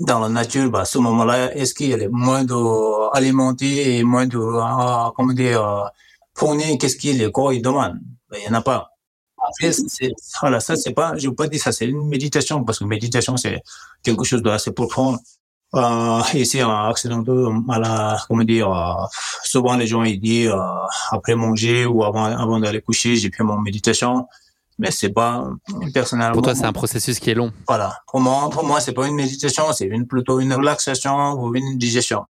dans 0.00 0.18
la 0.20 0.28
nature, 0.28 0.70
bah, 0.70 0.80
à 0.80 0.84
ce 0.84 0.98
moment-là, 0.98 1.54
est-ce 1.54 1.74
qu'il 1.74 1.88
y 1.88 1.94
a 1.94 2.08
moins 2.10 2.44
d'alimentés 2.44 3.98
et 3.98 4.02
moins 4.04 4.26
de, 4.26 4.38
euh, 4.38 5.10
comment 5.16 5.32
dire, 5.32 5.64
euh, 5.64 5.84
fournir 6.34 6.76
qu'est-ce 6.78 6.96
que 6.96 7.16
le 7.16 7.30
corps 7.30 7.52
il 7.52 7.62
demande? 7.62 7.98
Ben, 8.30 8.38
il 8.38 8.48
n'y 8.48 8.56
en 8.56 8.58
a 8.58 8.62
pas. 8.62 8.90
Après, 9.42 9.70
voilà, 10.40 10.60
ça, 10.60 10.76
c'est 10.76 10.92
pas, 10.92 11.16
je 11.16 11.28
veux 11.28 11.34
pas 11.34 11.48
dire 11.48 11.60
ça, 11.60 11.72
c'est 11.72 11.86
une 11.86 12.06
méditation, 12.08 12.64
parce 12.64 12.78
que 12.78 12.84
méditation, 12.84 13.36
c'est 13.36 13.62
quelque 14.02 14.24
chose 14.24 14.42
d'assez 14.42 14.72
profond. 14.72 15.18
Euh, 15.74 16.20
ici, 16.34 16.62
en 16.62 16.90
Occident, 16.90 17.22
à 17.68 17.78
la, 17.78 18.18
comment 18.26 18.42
dire, 18.42 18.70
euh, 18.70 19.06
souvent 19.44 19.76
les 19.76 19.86
gens, 19.86 20.02
ils 20.02 20.20
disent, 20.20 20.48
euh, 20.48 20.58
après 21.12 21.34
manger 21.34 21.86
ou 21.86 22.04
avant, 22.04 22.24
avant 22.24 22.58
d'aller 22.58 22.80
coucher, 22.80 23.16
j'ai 23.16 23.30
fait 23.30 23.44
mon 23.44 23.58
méditation 23.58 24.26
mais 24.80 24.90
c'est 24.90 25.10
pas 25.10 25.46
personnellement. 25.92 26.32
Pour 26.32 26.42
toi, 26.42 26.54
c'est 26.54 26.64
un 26.64 26.72
processus 26.72 27.20
qui 27.20 27.30
est 27.30 27.34
long. 27.34 27.52
Voilà. 27.68 27.98
Pour 28.06 28.18
moi, 28.18 28.48
pour 28.48 28.64
moi, 28.64 28.80
c'est 28.80 28.94
pas 28.94 29.06
une 29.06 29.14
méditation, 29.14 29.64
c'est 29.74 29.84
une 29.84 30.06
plutôt 30.06 30.40
une 30.40 30.54
relaxation 30.54 31.34
ou 31.34 31.54
une 31.54 31.76
digestion. 31.76 32.24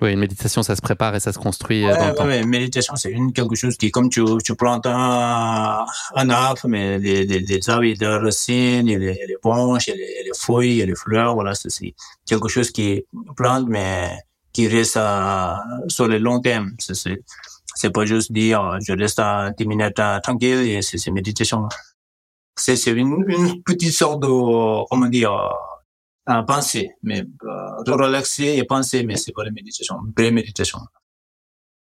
Oui, 0.00 0.12
une 0.12 0.18
méditation, 0.18 0.62
ça 0.62 0.74
se 0.74 0.82
prépare 0.82 1.14
et 1.14 1.20
ça 1.20 1.32
se 1.32 1.38
construit 1.38 1.84
euh, 1.84 1.96
dans 1.96 2.08
le 2.08 2.14
temps. 2.14 2.26
Oui, 2.26 2.44
méditation, 2.44 2.96
c'est 2.96 3.10
une 3.10 3.32
quelque 3.32 3.54
chose 3.54 3.76
qui, 3.76 3.90
comme 3.92 4.08
tu, 4.08 4.22
tu 4.44 4.56
plantes 4.56 4.86
un, 4.86 5.84
un 6.16 6.30
arbre, 6.30 6.62
mais 6.66 6.98
les, 6.98 7.24
les, 7.24 7.38
les 7.38 7.70
arbres, 7.70 7.84
a 7.84 7.94
des 7.94 8.06
racines, 8.06 8.88
a 8.88 8.98
les, 8.98 8.98
les 8.98 9.36
branches, 9.42 9.88
a 9.88 9.94
les, 9.94 10.24
les, 10.24 10.32
feuilles, 10.36 10.82
a 10.82 10.86
les 10.86 10.96
fleurs, 10.96 11.34
voilà, 11.34 11.54
c'est 11.54 11.94
quelque 12.26 12.48
chose 12.48 12.72
qui 12.72 13.04
plante, 13.36 13.66
mais 13.68 14.10
qui 14.52 14.66
reste 14.66 14.96
à, 14.96 15.62
sur 15.88 16.08
le 16.08 16.18
long 16.18 16.40
terme. 16.40 16.72
C'est, 16.78 17.22
c'est 17.76 17.90
pas 17.90 18.04
juste 18.04 18.32
dire, 18.32 18.78
je 18.84 18.92
reste 18.92 19.20
à 19.20 19.50
10 19.56 19.66
minutes 19.66 20.00
tranquille 20.22 20.68
et 20.68 20.82
c'est 20.82 21.10
méditation 21.10 21.68
c'est 22.56 22.92
une, 22.92 23.24
une, 23.28 23.62
petite 23.62 23.92
sorte 23.92 24.22
de, 24.22 24.88
comment 24.88 25.06
dire, 25.06 25.32
un 26.26 26.42
pensée, 26.42 26.90
mais 27.02 27.20
euh, 27.20 27.92
relaxer 27.92 28.56
et 28.56 28.64
penser, 28.64 29.04
mais 29.04 29.16
c'est 29.16 29.32
pas 29.32 29.44
la 29.44 29.50
méditation, 29.50 29.96
vraie 30.16 30.30
méditation. 30.30 30.78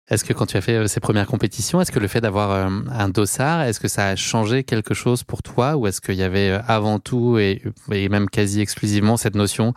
Est-ce 0.08 0.24
que 0.24 0.32
quand 0.32 0.46
tu 0.46 0.56
as 0.56 0.60
fait 0.60 0.76
euh, 0.76 0.86
ces 0.86 1.00
premières 1.00 1.26
compétitions, 1.26 1.80
est-ce 1.80 1.92
que 1.92 1.98
le 1.98 2.08
fait 2.08 2.20
d'avoir 2.20 2.50
euh, 2.50 2.68
un 2.90 3.08
dossard, 3.08 3.62
est-ce 3.62 3.80
que 3.80 3.88
ça 3.88 4.06
a 4.06 4.16
changé 4.16 4.64
quelque 4.64 4.94
chose 4.94 5.22
pour 5.22 5.42
toi 5.42 5.76
ou 5.76 5.86
est-ce 5.86 6.00
qu'il 6.00 6.14
y 6.14 6.22
avait 6.22 6.58
avant 6.66 6.98
tout 6.98 7.38
et, 7.38 7.62
et, 7.90 8.08
même 8.08 8.30
quasi 8.30 8.60
exclusivement 8.60 9.16
cette 9.16 9.34
notion 9.34 9.74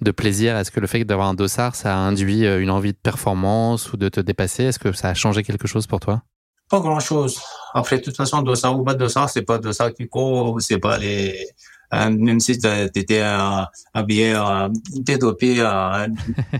de 0.00 0.10
plaisir? 0.10 0.56
Est-ce 0.56 0.70
que 0.70 0.80
le 0.80 0.86
fait 0.86 1.04
d'avoir 1.04 1.28
un 1.28 1.34
dossard, 1.34 1.74
ça 1.74 1.94
a 1.94 1.98
induit 1.98 2.44
une 2.44 2.70
envie 2.70 2.92
de 2.92 2.98
performance 2.98 3.92
ou 3.92 3.96
de 3.96 4.08
te 4.08 4.20
dépasser? 4.20 4.64
Est-ce 4.64 4.78
que 4.78 4.92
ça 4.92 5.08
a 5.08 5.14
changé 5.14 5.42
quelque 5.42 5.68
chose 5.68 5.86
pour 5.86 6.00
toi? 6.00 6.22
Pas 6.68 6.80
grand 6.80 7.00
chose. 7.00 7.40
Après, 7.72 7.98
de 7.98 8.02
toute 8.02 8.16
façon, 8.16 8.42
dossard 8.42 8.78
ou 8.78 8.84
pas 8.84 8.94
dossard, 8.94 9.30
c'est 9.30 9.42
pas 9.42 9.58
dossard 9.58 9.94
qui 9.94 10.08
court, 10.08 10.60
c'est 10.60 10.78
pas 10.78 10.98
les, 10.98 11.46
même 11.92 12.40
si 12.40 12.58
tu 12.58 12.66
étais 12.94 13.20
euh, 13.20 13.62
habillé, 13.92 14.34
euh, 14.34 14.68
euh, 14.68 16.08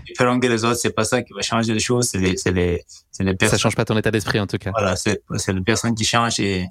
différent 0.05 0.39
que 0.39 0.47
les 0.47 0.63
autres, 0.63 0.79
c'est 0.79 0.93
pas 0.93 1.03
ça 1.03 1.23
qui 1.23 1.33
va 1.33 1.41
changer 1.41 1.73
les 1.73 1.79
choses, 1.79 2.09
c'est 2.09 2.19
les, 2.19 2.37
c'est 2.37 2.51
les, 2.51 2.83
c'est 3.11 3.23
les 3.23 3.33
personnes. 3.33 3.57
Ça 3.57 3.61
change 3.61 3.75
pas 3.75 3.85
ton 3.85 3.97
état 3.97 4.11
d'esprit, 4.11 4.39
en 4.39 4.47
tout 4.47 4.57
cas. 4.57 4.71
Voilà, 4.71 4.95
c'est, 4.95 5.23
c'est 5.37 5.53
les 5.53 5.61
personnes 5.61 5.95
qui 5.95 6.05
changent 6.05 6.39
et, 6.39 6.67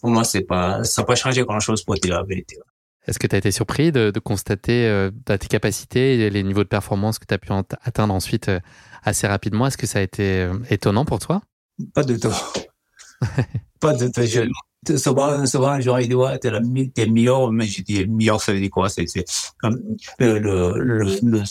pour 0.00 0.10
moi, 0.10 0.22
c'est 0.22 0.42
pas, 0.42 0.84
ça 0.84 1.02
n'a 1.02 1.06
pas 1.06 1.14
changé 1.14 1.42
grand 1.42 1.60
chose 1.60 1.82
pour 1.82 1.94
dire 1.96 2.14
la 2.14 2.22
vérité. 2.22 2.56
Est-ce 3.06 3.18
que 3.18 3.26
tu 3.26 3.34
as 3.34 3.38
été 3.38 3.50
surpris 3.50 3.90
de, 3.90 4.10
de 4.10 4.20
constater 4.20 4.86
euh, 4.86 5.10
tes 5.26 5.48
capacités 5.48 6.20
et 6.20 6.30
les 6.30 6.42
niveaux 6.42 6.62
de 6.62 6.68
performance 6.68 7.18
que 7.18 7.26
tu 7.26 7.34
as 7.34 7.38
pu 7.38 7.52
atteindre 7.82 8.14
ensuite 8.14 8.50
assez 9.02 9.26
rapidement? 9.26 9.66
Est-ce 9.66 9.76
que 9.76 9.86
ça 9.86 9.98
a 9.98 10.02
été 10.02 10.48
étonnant 10.70 11.04
pour 11.04 11.18
toi? 11.18 11.42
Pas 11.94 12.04
du 12.04 12.18
tout. 12.18 12.32
pas 13.80 13.94
du 13.94 14.10
tout. 14.10 14.22
Je, 14.22 14.48
souvent, 14.96 15.46
souvent, 15.46 15.76
les 15.76 15.82
gens, 15.82 15.96
ils 15.96 16.08
disent, 16.08 16.16
ouais, 16.16 16.38
t'es, 16.38 16.50
la, 16.50 16.60
meilleur, 16.60 17.50
mais 17.52 17.66
je 17.66 17.82
dis, 17.82 18.06
meilleur, 18.06 18.40
ça 18.40 18.52
veut 18.52 18.60
dire 18.60 18.70
quoi? 18.70 18.88
C'est, 18.88 19.06
c'est 19.06 19.24
comme 19.60 19.78
le, 20.18 20.38
le, 20.38 20.72
le, 21.22 21.42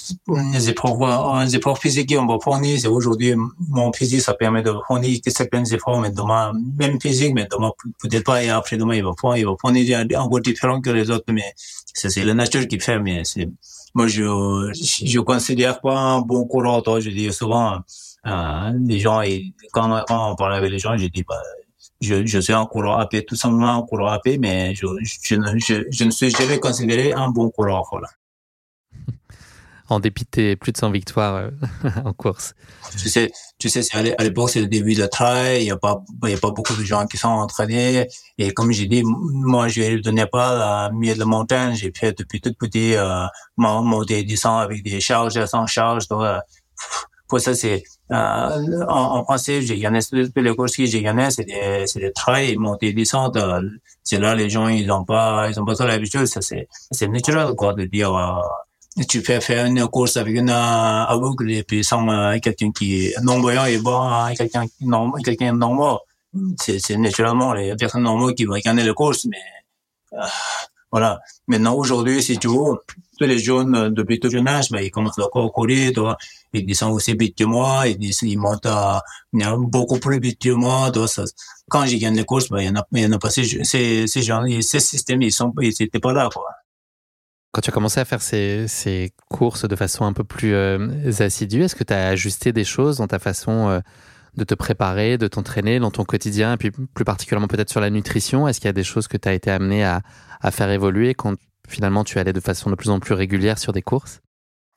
les 0.53 0.69
épreuves, 0.69 1.43
les 1.43 1.55
épreuves 1.55 1.77
physiques 1.77 2.15
qu'on 2.15 2.25
va 2.25 2.37
fournir, 2.41 2.79
c'est 2.79 2.87
aujourd'hui, 2.87 3.35
mon 3.69 3.91
physique, 3.93 4.21
ça 4.21 4.33
permet 4.33 4.61
de 4.61 4.73
fournir 4.87 5.19
certains 5.27 5.63
efforts, 5.65 5.99
mais 5.99 6.11
demain, 6.11 6.53
même 6.77 6.99
physique, 7.01 7.33
mais 7.33 7.47
demain, 7.51 7.71
peut-être 8.01 8.23
pas, 8.23 8.43
et 8.43 8.49
après 8.49 8.77
demain, 8.77 8.95
il 8.95 9.03
va 9.03 9.11
fournir, 9.19 9.37
il 9.37 9.45
va 9.45 9.55
fournir 9.59 10.21
encore 10.21 10.41
différent 10.41 10.81
que 10.81 10.89
les 10.89 11.09
autres, 11.09 11.31
mais 11.31 11.53
c'est, 11.93 12.09
c'est 12.09 12.23
la 12.23 12.33
nature 12.33 12.67
qui 12.67 12.79
fait, 12.79 12.99
mais 12.99 13.23
c'est, 13.23 13.49
moi, 13.95 14.07
je, 14.07 14.23
je 14.73 15.19
considère 15.19 15.79
pas 15.79 15.97
un 15.97 16.21
bon 16.21 16.45
coureur, 16.45 16.83
je 16.99 17.09
dis 17.09 17.31
souvent, 17.31 17.79
euh, 18.25 18.71
les 18.85 18.99
gens, 18.99 19.21
quand, 19.71 20.03
quand 20.07 20.31
on 20.31 20.35
parle 20.35 20.55
avec 20.55 20.71
les 20.71 20.79
gens, 20.79 20.97
je 20.97 21.07
dis, 21.07 21.23
bah, 21.27 21.41
je, 22.03 22.25
je 22.25 22.39
suis 22.39 22.53
un 22.53 22.65
coureur 22.65 22.99
AP, 22.99 23.25
tout 23.25 23.35
simplement 23.35 23.77
un 23.77 23.81
coureur 23.83 24.11
AP, 24.13 24.37
mais 24.39 24.75
je, 24.75 24.85
je, 25.01 25.35
je, 25.57 25.83
je 25.89 26.03
ne 26.03 26.11
suis 26.11 26.29
jamais 26.29 26.59
considéré 26.59 27.13
un 27.13 27.29
bon 27.29 27.49
coureur. 27.49 27.87
Voilà. 27.91 28.09
En 29.89 29.99
dépit 29.99 30.25
de 30.31 30.55
plus 30.55 30.71
de 30.71 30.77
100 30.77 30.91
victoires 30.91 31.35
euh, 31.35 31.49
en 32.05 32.13
course. 32.13 32.55
Tu 32.97 33.09
sais, 33.09 33.31
tu 33.59 33.67
sais, 33.67 33.81
à 33.93 34.23
l'époque, 34.23 34.49
c'est 34.49 34.61
le 34.61 34.67
début 34.67 34.95
de 34.95 35.05
travail, 35.05 35.61
il 35.61 35.65
n'y 35.65 35.71
a 35.71 35.77
pas, 35.77 36.01
il 36.23 36.29
y 36.29 36.33
a 36.33 36.37
pas 36.37 36.51
beaucoup 36.51 36.73
de 36.73 36.83
gens 36.83 37.05
qui 37.05 37.17
sont 37.17 37.27
entraînés. 37.27 38.07
Et 38.37 38.53
comme 38.53 38.71
j'ai 38.71 38.87
dit, 38.87 39.03
moi, 39.03 39.67
je 39.67 39.81
ne 39.81 39.97
donnais 39.99 40.25
pas 40.25 40.57
la 40.57 40.89
milieu 40.93 41.15
de 41.15 41.23
montagne. 41.25 41.75
J'ai 41.75 41.91
fait 41.95 42.17
depuis 42.17 42.39
tout 42.39 42.53
petit, 42.57 42.95
euh, 42.95 43.25
monter 43.57 44.23
10 44.23 44.45
ans 44.45 44.57
avec 44.59 44.83
des 44.83 45.01
charges, 45.01 45.45
sans 45.45 45.67
charge. 45.67 46.07
Donc, 46.07 46.23
euh, 46.23 46.39
pour 47.27 47.39
ça, 47.39 47.53
c'est, 47.55 47.83
euh, 48.11 48.85
en, 48.87 49.19
en, 49.19 49.23
français, 49.23 49.61
j'ai 49.61 49.79
courses 50.55 50.75
que 50.75 50.85
j'ai 50.85 51.01
gagné, 51.01 51.31
c'est 51.31 51.45
des, 51.45 51.83
c'est 51.87 51.99
des 51.99 52.11
trails, 52.11 52.57
montées, 52.57 52.93
descentes. 52.93 53.37
Euh, 53.37 53.61
c'est 54.03 54.19
là, 54.19 54.35
les 54.35 54.49
gens, 54.49 54.67
ils 54.67 54.91
ont 54.91 55.05
pas, 55.05 55.49
ils 55.49 55.59
ont 55.59 55.65
pas 55.65 55.75
trop 55.75 55.87
l'habitude. 55.87 56.25
Ça, 56.25 56.41
c'est, 56.41 56.67
c'est 56.91 57.07
naturel, 57.07 57.53
quoi, 57.55 57.73
de 57.73 57.85
dire, 57.85 58.15
euh, 58.15 59.03
tu 59.09 59.21
fais 59.21 59.41
faire 59.41 59.65
une 59.65 59.87
course 59.87 60.17
avec 60.17 60.35
une 60.35 60.49
aveugle 60.49 61.51
et 61.51 61.63
puis 61.63 61.83
sans 61.83 62.07
euh, 62.09 62.37
quelqu'un 62.39 62.71
qui 62.71 63.07
est 63.07 63.23
non-voyant 63.23 63.65
et 63.65 63.77
bon, 63.79 64.09
quelqu'un, 64.37 64.65
non, 64.81 65.11
quelqu'un 65.13 65.53
normal. 65.53 65.97
C'est, 66.59 66.79
c'est 66.79 66.97
naturellement 66.97 67.53
les 67.53 67.75
personnes 67.75 68.03
normales 68.03 68.33
qui 68.35 68.45
vont 68.45 68.57
gagner 68.63 68.83
les 68.83 68.93
courses, 68.93 69.25
mais, 69.25 69.37
euh, 70.13 70.25
voilà. 70.93 71.21
Maintenant, 71.47 71.73
aujourd'hui, 71.73 72.21
si 72.21 72.37
tu 72.37 72.47
veux, 72.47 72.77
tous 73.17 73.25
les 73.25 73.39
jeunes, 73.39 73.89
depuis 73.89 74.19
tout 74.19 74.29
jeune 74.29 74.47
âge, 74.47 74.69
ben, 74.69 74.79
ils 74.79 74.91
commencent 74.91 75.17
à 75.17 75.27
courir, 75.51 75.91
toi. 75.91 76.17
Ils 76.53 76.75
sont 76.75 76.91
aussi 76.91 77.15
vite 77.15 77.35
que 77.35 77.45
moi, 77.45 77.87
ils, 77.87 78.11
ils 78.21 78.37
montent 78.37 78.67
à, 78.67 79.01
beaucoup 79.57 79.97
plus 79.97 80.19
vite 80.19 80.39
que 80.39 80.51
moi, 80.51 80.91
toi. 80.91 81.07
Ça, 81.07 81.23
quand 81.67 81.83
j'ai 81.87 81.97
gagné 81.97 82.19
les 82.19 82.25
courses, 82.25 82.47
ben, 82.47 82.59
il 82.59 82.67
y 82.67 82.69
en 82.69 82.75
a, 82.75 82.85
il 82.91 83.01
y 83.01 83.05
en 83.07 83.11
a 83.11 83.17
pas 83.17 83.31
ces, 83.31 83.63
ces, 83.63 84.05
ces 84.05 84.21
gens, 84.21 84.43
ces 84.61 84.79
systèmes, 84.79 85.23
ils 85.23 85.31
sont, 85.31 85.51
ils 85.61 85.73
étaient 85.81 85.99
pas 85.99 86.13
là, 86.13 86.29
quoi. 86.31 86.45
Quand 87.51 87.61
tu 87.61 87.71
as 87.71 87.73
commencé 87.73 87.99
à 87.99 88.05
faire 88.05 88.21
ces, 88.21 88.67
ces 88.67 89.13
courses 89.31 89.67
de 89.67 89.75
façon 89.75 90.05
un 90.05 90.13
peu 90.13 90.23
plus 90.23 90.53
euh, 90.53 91.11
assidue, 91.19 91.63
est-ce 91.63 91.75
que 91.75 91.83
tu 91.83 91.93
as 91.93 92.09
ajusté 92.09 92.51
des 92.51 92.65
choses 92.65 92.97
dans 92.97 93.07
ta 93.07 93.17
façon 93.17 93.69
euh, 93.69 93.79
de 94.35 94.43
te 94.43 94.53
préparer, 94.53 95.17
de 95.17 95.27
t'entraîner 95.27 95.79
dans 95.79 95.91
ton 95.91 96.05
quotidien, 96.05 96.53
et 96.53 96.57
puis 96.57 96.71
plus 96.71 97.05
particulièrement 97.05 97.47
peut-être 97.47 97.69
sur 97.69 97.81
la 97.81 97.89
nutrition 97.89 98.47
Est-ce 98.47 98.59
qu'il 98.59 98.67
y 98.67 98.69
a 98.69 98.73
des 98.73 98.83
choses 98.83 99.07
que 99.07 99.17
tu 99.17 99.29
as 99.29 99.33
été 99.33 99.51
amené 99.51 99.83
à, 99.83 100.01
à 100.41 100.51
faire 100.51 100.69
évoluer 100.69 101.13
quand 101.13 101.35
finalement 101.67 102.03
tu 102.03 102.19
allais 102.19 102.33
de 102.33 102.39
façon 102.39 102.69
de 102.69 102.75
plus 102.75 102.89
en 102.89 102.99
plus 102.99 103.13
régulière 103.13 103.59
sur 103.59 103.73
des 103.73 103.81
courses? 103.81 104.21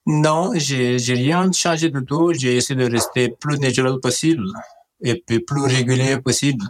Non, 0.06 0.52
j'ai, 0.54 0.98
j'ai 0.98 1.14
rien 1.14 1.50
changé 1.50 1.90
du 1.90 2.04
tout. 2.04 2.32
J'ai 2.32 2.56
essayé 2.56 2.78
de 2.78 2.88
rester 2.90 3.28
plus 3.28 3.58
naturel 3.58 3.98
possible 4.00 4.46
et 5.02 5.22
puis 5.26 5.40
plus 5.40 5.62
régulier 5.62 6.18
possible. 6.18 6.64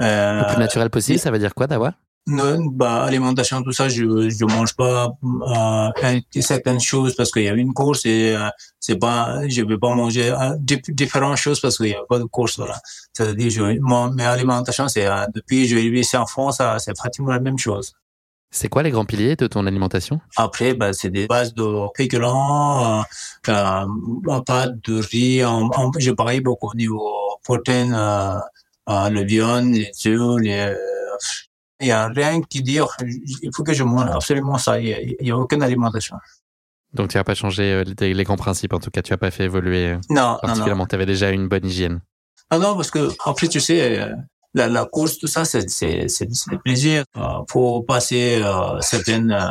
Euh, 0.00 0.40
le 0.40 0.46
plus 0.46 0.58
naturel 0.58 0.90
possible, 0.90 1.18
ça 1.18 1.30
veut 1.30 1.38
dire 1.38 1.54
quoi, 1.54 1.66
d'avoir 1.66 1.94
non, 2.26 2.66
bah, 2.66 3.04
alimentation, 3.04 3.62
tout 3.62 3.72
ça, 3.72 3.88
je, 3.88 4.28
je 4.28 4.44
mange 4.44 4.74
pas 4.74 5.08
euh, 5.24 6.20
certaines 6.40 6.80
choses 6.80 7.14
parce 7.16 7.30
qu'il 7.30 7.44
y 7.44 7.48
a 7.48 7.54
une 7.54 7.72
course 7.72 8.04
et 8.04 8.36
euh, 8.36 8.48
c'est 8.80 8.98
pas, 8.98 9.48
je 9.48 9.62
vais 9.62 9.78
pas 9.78 9.94
manger 9.94 10.30
euh, 10.30 10.54
différentes 10.58 11.38
choses 11.38 11.60
parce 11.60 11.78
qu'il 11.78 11.88
y 11.88 11.94
a 11.94 12.02
pas 12.08 12.18
de 12.18 12.24
course, 12.24 12.58
voilà. 12.58 12.78
C'est-à-dire, 13.14 13.50
je, 13.50 13.78
mon, 13.80 14.10
mes 14.10 14.24
alimentations, 14.24 14.88
c'est, 14.88 15.06
euh, 15.06 15.24
depuis 15.34 15.62
que 15.62 15.68
je 15.68 15.76
vis 15.76 16.00
ici 16.00 16.16
en 16.16 16.26
France, 16.26 16.60
c'est 16.78 16.94
pratiquement 16.96 17.30
la 17.30 17.40
même 17.40 17.58
chose. 17.58 17.94
C'est 18.50 18.68
quoi 18.68 18.82
les 18.82 18.90
grands 18.90 19.04
piliers 19.04 19.36
de 19.36 19.46
ton 19.46 19.66
alimentation? 19.66 20.20
Après, 20.36 20.72
bah, 20.74 20.94
c'est 20.94 21.10
des 21.10 21.26
bases 21.26 21.52
de 21.54 21.66
féculents, 21.96 23.00
euh, 23.00 23.02
euh, 23.48 24.40
pas 24.40 24.68
de 24.68 25.00
riz. 25.02 25.44
En, 25.44 25.68
en, 25.74 25.90
je 25.98 26.10
parie 26.12 26.40
beaucoup 26.40 26.70
au 26.70 26.74
niveau 26.74 27.10
protéines, 27.42 27.94
euh, 27.94 28.38
euh, 28.88 29.10
le 29.10 29.22
viande, 29.22 29.72
les 29.72 29.90
œufs, 30.06 30.40
les... 30.40 30.74
Il 31.80 31.86
n'y 31.86 31.92
a 31.92 32.08
rien 32.08 32.40
qui 32.42 32.62
dit 32.62 32.78
il 33.42 33.50
faut 33.54 33.62
que 33.62 33.72
je 33.72 33.84
mange 33.84 34.10
absolument 34.10 34.58
ça. 34.58 34.80
Il 34.80 35.16
n'y 35.20 35.30
a, 35.30 35.34
a, 35.34 35.38
aucune 35.38 35.62
alimentation. 35.62 36.16
Donc 36.92 37.10
tu 37.10 37.16
n'as 37.16 37.24
pas 37.24 37.34
changé 37.34 37.84
les, 38.00 38.14
les, 38.14 38.24
grands 38.24 38.36
principes, 38.36 38.72
en 38.72 38.80
tout 38.80 38.90
cas, 38.90 39.02
tu 39.02 39.12
n'as 39.12 39.18
pas 39.18 39.30
fait 39.30 39.44
évoluer 39.44 39.96
non, 40.10 40.38
particulièrement. 40.40 40.86
Tu 40.86 40.94
avais 40.94 41.06
déjà 41.06 41.30
une 41.30 41.46
bonne 41.46 41.66
hygiène. 41.66 42.00
Ah 42.50 42.58
non, 42.58 42.74
parce 42.74 42.90
que 42.90 43.10
après, 43.26 43.46
tu 43.46 43.60
sais, 43.60 44.10
la, 44.54 44.68
la 44.68 44.84
course, 44.86 45.18
tout 45.18 45.26
ça, 45.26 45.44
c'est 45.44 45.68
c'est 45.68 46.08
c'est 46.08 46.28
plaisir. 46.64 47.04
Euh, 47.16 47.44
faut 47.50 47.82
passer 47.82 48.40
euh, 48.42 48.80
certaines 48.80 49.32
euh, 49.32 49.50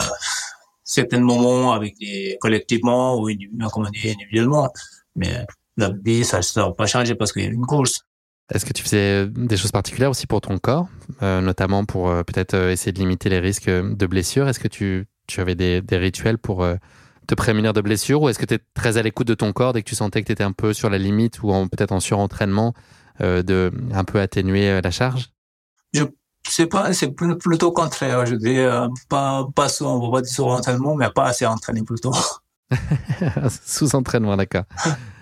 certains 0.84 1.20
moments 1.20 1.74
avec 1.74 1.98
des 2.00 2.38
collectivement 2.42 3.20
ou 3.20 3.30
comme 3.72 3.86
on 3.88 3.90
dit 3.90 4.10
individuellement. 4.10 4.70
Mais 5.16 5.46
la 5.78 5.92
vie, 6.04 6.24
ça 6.24 6.40
ne 6.40 6.62
va 6.62 6.72
pas 6.74 6.88
changer 6.88 7.16
parce 7.16 7.32
qu'il 7.32 7.44
y 7.44 7.48
a 7.48 7.50
une 7.50 7.66
course. 7.66 8.02
Est-ce 8.54 8.66
que 8.66 8.72
tu 8.72 8.82
faisais 8.82 9.28
des 9.28 9.58
choses 9.58 9.72
particulières 9.72 10.10
aussi 10.10 10.26
pour 10.26 10.40
ton 10.40 10.58
corps, 10.58 10.88
euh, 11.22 11.42
notamment 11.42 11.84
pour 11.84 12.10
euh, 12.10 12.24
peut-être 12.24 12.56
essayer 12.56 12.94
de 12.94 13.00
limiter 13.00 13.30
les 13.30 13.40
risques 13.40 13.70
de 13.70 14.08
blessures? 14.08 14.48
Est-ce 14.48 14.60
que 14.60 14.70
tu, 14.70 15.08
tu 15.28 15.42
avais 15.42 15.56
des, 15.56 15.82
des 15.82 15.98
rituels 15.98 16.38
pour 16.38 16.66
te 17.28 17.36
prémunir 17.36 17.74
de 17.74 17.82
blessures? 17.82 18.22
Ou 18.22 18.30
est-ce 18.30 18.40
que 18.40 18.46
tu 18.46 18.54
es 18.54 18.60
très 18.74 18.98
à 18.98 19.04
l'écoute 19.04 19.28
de 19.28 19.34
ton 19.34 19.52
corps 19.52 19.74
dès 19.74 19.82
que 19.82 19.90
tu 19.90 19.96
sentais 19.96 20.22
que 20.22 20.28
tu 20.28 20.32
étais 20.32 20.46
un 20.46 20.54
peu 20.54 20.74
sur 20.74 20.90
la 20.90 20.98
limite 20.98 21.44
ou 21.44 21.50
peut-être 21.68 21.92
en 21.92 22.00
surentraînement 22.00 22.74
de 23.20 23.72
un 23.94 24.04
peu 24.06 24.22
atténuer 24.22 24.82
la 24.82 24.92
charge? 24.92 25.30
Je 25.94 26.06
sais 26.48 26.68
pas, 26.68 26.94
c'est 26.94 27.12
plutôt 27.12 27.74
contraire. 27.74 28.26
Je 28.26 28.36
dis 28.36 28.60
pas 29.10 29.46
pas 29.54 29.68
on 29.82 30.00
va 30.00 30.12
pas 30.12 30.22
dire 30.22 30.32
surentraînement, 30.32 30.96
mais 30.96 31.10
pas 31.10 31.26
assez 31.26 31.46
entraîné 31.46 31.84
plutôt. 31.84 32.14
Sous-entraînement, 33.66 34.38
d'accord. 34.38 34.64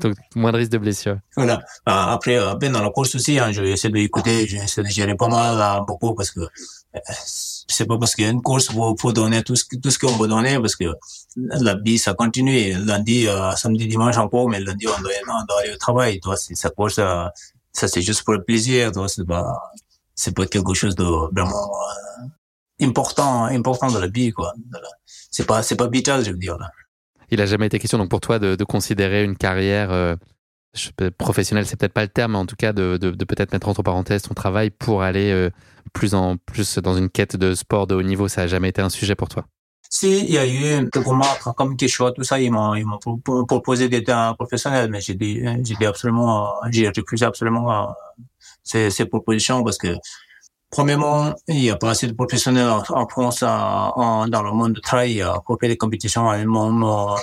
Donc, 0.00 0.16
moins 0.34 0.52
de 0.52 0.58
risque 0.58 0.72
de 0.72 0.78
blessure. 0.78 1.18
Voilà. 1.36 1.62
Après, 1.86 2.38
ben, 2.60 2.72
dans 2.72 2.82
la 2.82 2.90
course 2.90 3.14
aussi, 3.14 3.38
hein, 3.38 3.52
je 3.52 3.62
vais 3.62 3.72
essayer 3.72 3.92
d'écouter, 3.92 4.46
je 4.46 4.56
vais 4.56 4.64
essayer 4.64 4.86
de 4.86 4.92
gérer 4.92 5.14
pas 5.14 5.28
mal, 5.28 5.84
beaucoup, 5.86 6.14
parce 6.14 6.30
que 6.30 6.40
c'est 7.68 7.86
pas 7.86 7.98
parce 7.98 8.14
qu'il 8.14 8.24
y 8.24 8.26
a 8.26 8.30
une 8.30 8.42
course 8.42 8.66
pour, 8.66 8.94
pour 8.96 9.12
donner 9.12 9.42
tout 9.42 9.56
ce, 9.56 9.64
tout 9.80 9.90
ce 9.90 9.98
qu'on 9.98 10.16
peut 10.18 10.28
donner, 10.28 10.58
parce 10.58 10.76
que 10.76 10.92
la 11.36 11.74
vie, 11.74 11.98
ça 11.98 12.14
continue. 12.14 12.74
Lundi, 12.84 13.28
euh, 13.28 13.52
samedi, 13.52 13.86
dimanche 13.86 14.16
encore, 14.18 14.48
mais 14.48 14.60
lundi, 14.60 14.86
on 14.86 15.00
doit, 15.00 15.12
on 15.28 15.44
doit 15.46 15.60
aller 15.60 15.72
au 15.72 15.76
travail. 15.76 16.20
Toi, 16.20 16.36
ça 16.36 16.70
course, 16.70 16.96
ça, 16.96 17.32
c'est 17.72 18.02
juste 18.02 18.24
pour 18.24 18.34
le 18.34 18.42
plaisir. 18.42 18.92
Toi, 18.92 19.08
c'est 19.08 19.26
pas, 19.26 19.72
c'est 20.14 20.34
pas 20.34 20.46
quelque 20.46 20.74
chose 20.74 20.94
de 20.96 21.04
vraiment 21.04 21.70
euh, 22.22 22.86
important, 22.86 23.44
important 23.44 23.90
dans 23.90 24.00
la 24.00 24.08
vie, 24.08 24.32
quoi. 24.32 24.52
C'est 25.30 25.46
pas, 25.46 25.62
c'est 25.62 25.76
pas 25.76 25.88
vital, 25.88 26.24
je 26.24 26.32
veux 26.32 26.38
dire, 26.38 26.58
là 26.58 26.70
il 27.30 27.40
a 27.40 27.46
jamais 27.46 27.66
été 27.66 27.78
question 27.78 27.98
donc 27.98 28.10
pour 28.10 28.20
toi 28.20 28.38
de, 28.38 28.54
de 28.54 28.64
considérer 28.64 29.24
une 29.24 29.36
carrière 29.36 29.90
euh, 29.90 30.14
professionnelle, 31.18 31.66
c'est 31.66 31.76
peut-être 31.76 31.92
pas 31.92 32.02
le 32.02 32.08
terme, 32.08 32.32
mais 32.32 32.38
en 32.38 32.46
tout 32.46 32.56
cas 32.56 32.72
de, 32.72 32.96
de, 32.96 33.10
de 33.10 33.24
peut-être 33.24 33.52
mettre 33.52 33.68
entre 33.68 33.82
parenthèses 33.82 34.22
ton 34.22 34.34
travail 34.34 34.70
pour 34.70 35.02
aller 35.02 35.30
euh, 35.30 35.50
plus 35.92 36.14
en 36.14 36.36
plus 36.36 36.78
dans 36.78 36.96
une 36.96 37.10
quête 37.10 37.36
de 37.36 37.54
sport 37.54 37.86
de 37.86 37.94
haut 37.94 38.02
niveau. 38.02 38.28
Ça 38.28 38.42
a 38.42 38.46
jamais 38.46 38.68
été 38.68 38.80
un 38.80 38.90
sujet 38.90 39.14
pour 39.14 39.28
toi? 39.28 39.44
Si, 39.88 40.20
il 40.20 40.30
y 40.30 40.38
a 40.38 40.46
eu 40.46 40.88
des 40.88 41.00
remarques 41.00 41.42
comme 41.56 41.76
Quechua, 41.76 42.12
tout 42.12 42.22
ça, 42.22 42.40
ils 42.40 42.52
m'ont, 42.52 42.76
ils 42.76 42.86
m'ont 42.86 42.98
proposé 43.46 43.88
d'être 43.88 44.10
un 44.10 44.34
professionnel, 44.34 44.88
mais 44.88 45.00
j'ai 45.00 45.14
dit, 45.14 45.40
j'ai 45.64 45.74
dit 45.74 45.86
absolument, 45.86 46.52
j'ai 46.70 46.88
refusé 46.88 47.24
absolument 47.24 47.72
euh, 47.72 47.86
ces, 48.62 48.90
ces 48.90 49.06
propositions 49.06 49.64
parce 49.64 49.78
que 49.78 49.88
Premièrement, 50.70 51.34
il 51.48 51.56
n'y 51.56 51.70
a 51.70 51.76
pas 51.76 51.90
assez 51.90 52.06
de 52.06 52.12
professionnels 52.12 52.68
en, 52.68 53.08
France 53.08 53.42
en, 53.42 54.28
dans 54.28 54.42
le 54.42 54.52
monde 54.52 54.74
du 54.74 54.80
travail 54.80 55.24
pour 55.44 55.58
faire 55.58 55.68
des 55.68 55.76
compétitions 55.76 56.30
à 56.30 56.44
mon, 56.44 57.16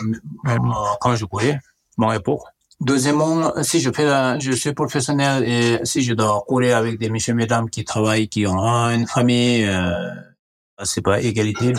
quand 0.99 1.15
je 1.15 1.25
courais, 1.25 1.59
mon 1.97 2.11
époque. 2.11 2.41
Deuxièmement, 2.79 3.53
si 3.63 3.79
je 3.79 3.89
fais 3.91 4.05
je 4.39 4.51
suis 4.51 4.73
professionnel 4.73 5.43
et 5.47 5.79
si 5.83 6.03
je 6.03 6.13
dois 6.13 6.43
courir 6.47 6.77
avec 6.77 6.99
des 6.99 7.09
messieurs 7.09 7.33
mesdames 7.33 7.69
qui 7.69 7.83
travaillent, 7.83 8.27
qui 8.29 8.45
ont 8.45 8.59
une 8.91 9.07
famille, 9.07 9.65
euh, 9.65 10.13
c'est 10.83 11.01
pas 11.01 11.19
égalité. 11.21 11.73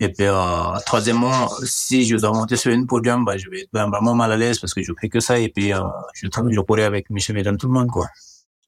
Et 0.00 0.08
puis, 0.08 0.26
euh, 0.26 0.78
troisièmement, 0.86 1.48
si 1.64 2.06
je 2.06 2.16
dois 2.16 2.32
monter 2.32 2.56
sur 2.56 2.72
une 2.72 2.86
podium, 2.86 3.24
bah, 3.24 3.36
je 3.36 3.50
vais 3.50 3.62
être 3.62 3.70
vraiment 3.72 4.14
mal 4.14 4.32
à 4.32 4.36
l'aise 4.36 4.60
parce 4.60 4.72
que 4.72 4.82
je 4.82 4.92
fais 4.98 5.08
que 5.08 5.20
ça 5.20 5.38
et 5.38 5.48
puis, 5.48 5.74
euh, 5.74 5.80
je, 6.14 6.28
je 6.28 6.60
courais 6.60 6.84
avec 6.84 7.10
messieurs 7.10 7.34
mesdames 7.34 7.58
tout 7.58 7.66
le 7.66 7.72
monde, 7.74 7.88
quoi. 7.88 8.06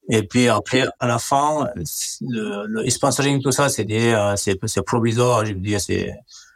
Et 0.09 0.23
puis 0.23 0.47
après, 0.47 0.85
à 0.99 1.07
la 1.07 1.19
fin, 1.19 1.67
le, 2.21 2.65
le 2.67 2.89
sponsoring, 2.89 3.41
tout 3.41 3.51
ça, 3.51 3.69
c'est 3.69 3.85
euh, 3.89 4.35
c'est, 4.35 4.57
c'est 4.65 4.81
provisoire, 4.83 5.45
je 5.45 5.53
veux 5.53 5.59
dire, 5.59 5.79
c'est, 5.79 6.11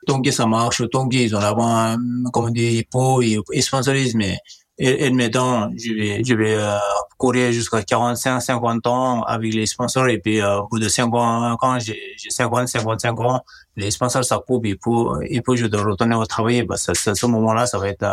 Tongi, 0.08 0.32
ça 0.32 0.46
marche, 0.46 0.84
Tongi, 0.90 1.24
ils 1.26 1.36
ont 1.36 1.40
là-bas, 1.40 1.98
comme 2.34 2.46
on 2.46 2.50
dit, 2.50 2.86
pour, 2.90 3.24
ils, 3.24 3.42
sponsorisent, 3.62 4.16
mais, 4.16 4.38
admettons, 4.80 5.70
je 5.78 5.94
vais, 5.94 6.24
je 6.24 6.34
vais 6.34 6.56
euh, 6.56 6.78
courir 7.18 7.52
jusqu'à 7.52 7.84
45, 7.84 8.40
50 8.42 8.88
ans 8.88 9.22
avec 9.24 9.54
les 9.54 9.66
sponsors, 9.68 10.08
et 10.08 10.20
puis, 10.20 10.42
euh, 10.42 10.62
au 10.62 10.68
bout 10.68 10.80
de 10.80 10.90
5 10.90 11.14
ans, 11.14 11.80
j'ai, 11.80 12.00
j'ai 12.18 12.32
50, 12.32 12.68
55 12.68 13.20
ans, 13.22 13.42
les 13.76 13.92
sponsors, 13.92 14.26
ça 14.26 14.40
coupe, 14.46 14.66
et 14.66 14.76
pour, 14.76 15.20
et 15.24 15.42
pour 15.42 15.56
je 15.56 15.68
dois 15.68 15.84
retourner 15.84 16.16
au 16.16 16.26
travail, 16.26 16.64
bah, 16.64 16.78
ça, 16.78 16.92
à 16.92 17.16
ce 17.16 17.26
moment-là, 17.28 17.68
ça 17.68 17.78
va 17.78 17.90
être, 17.90 18.06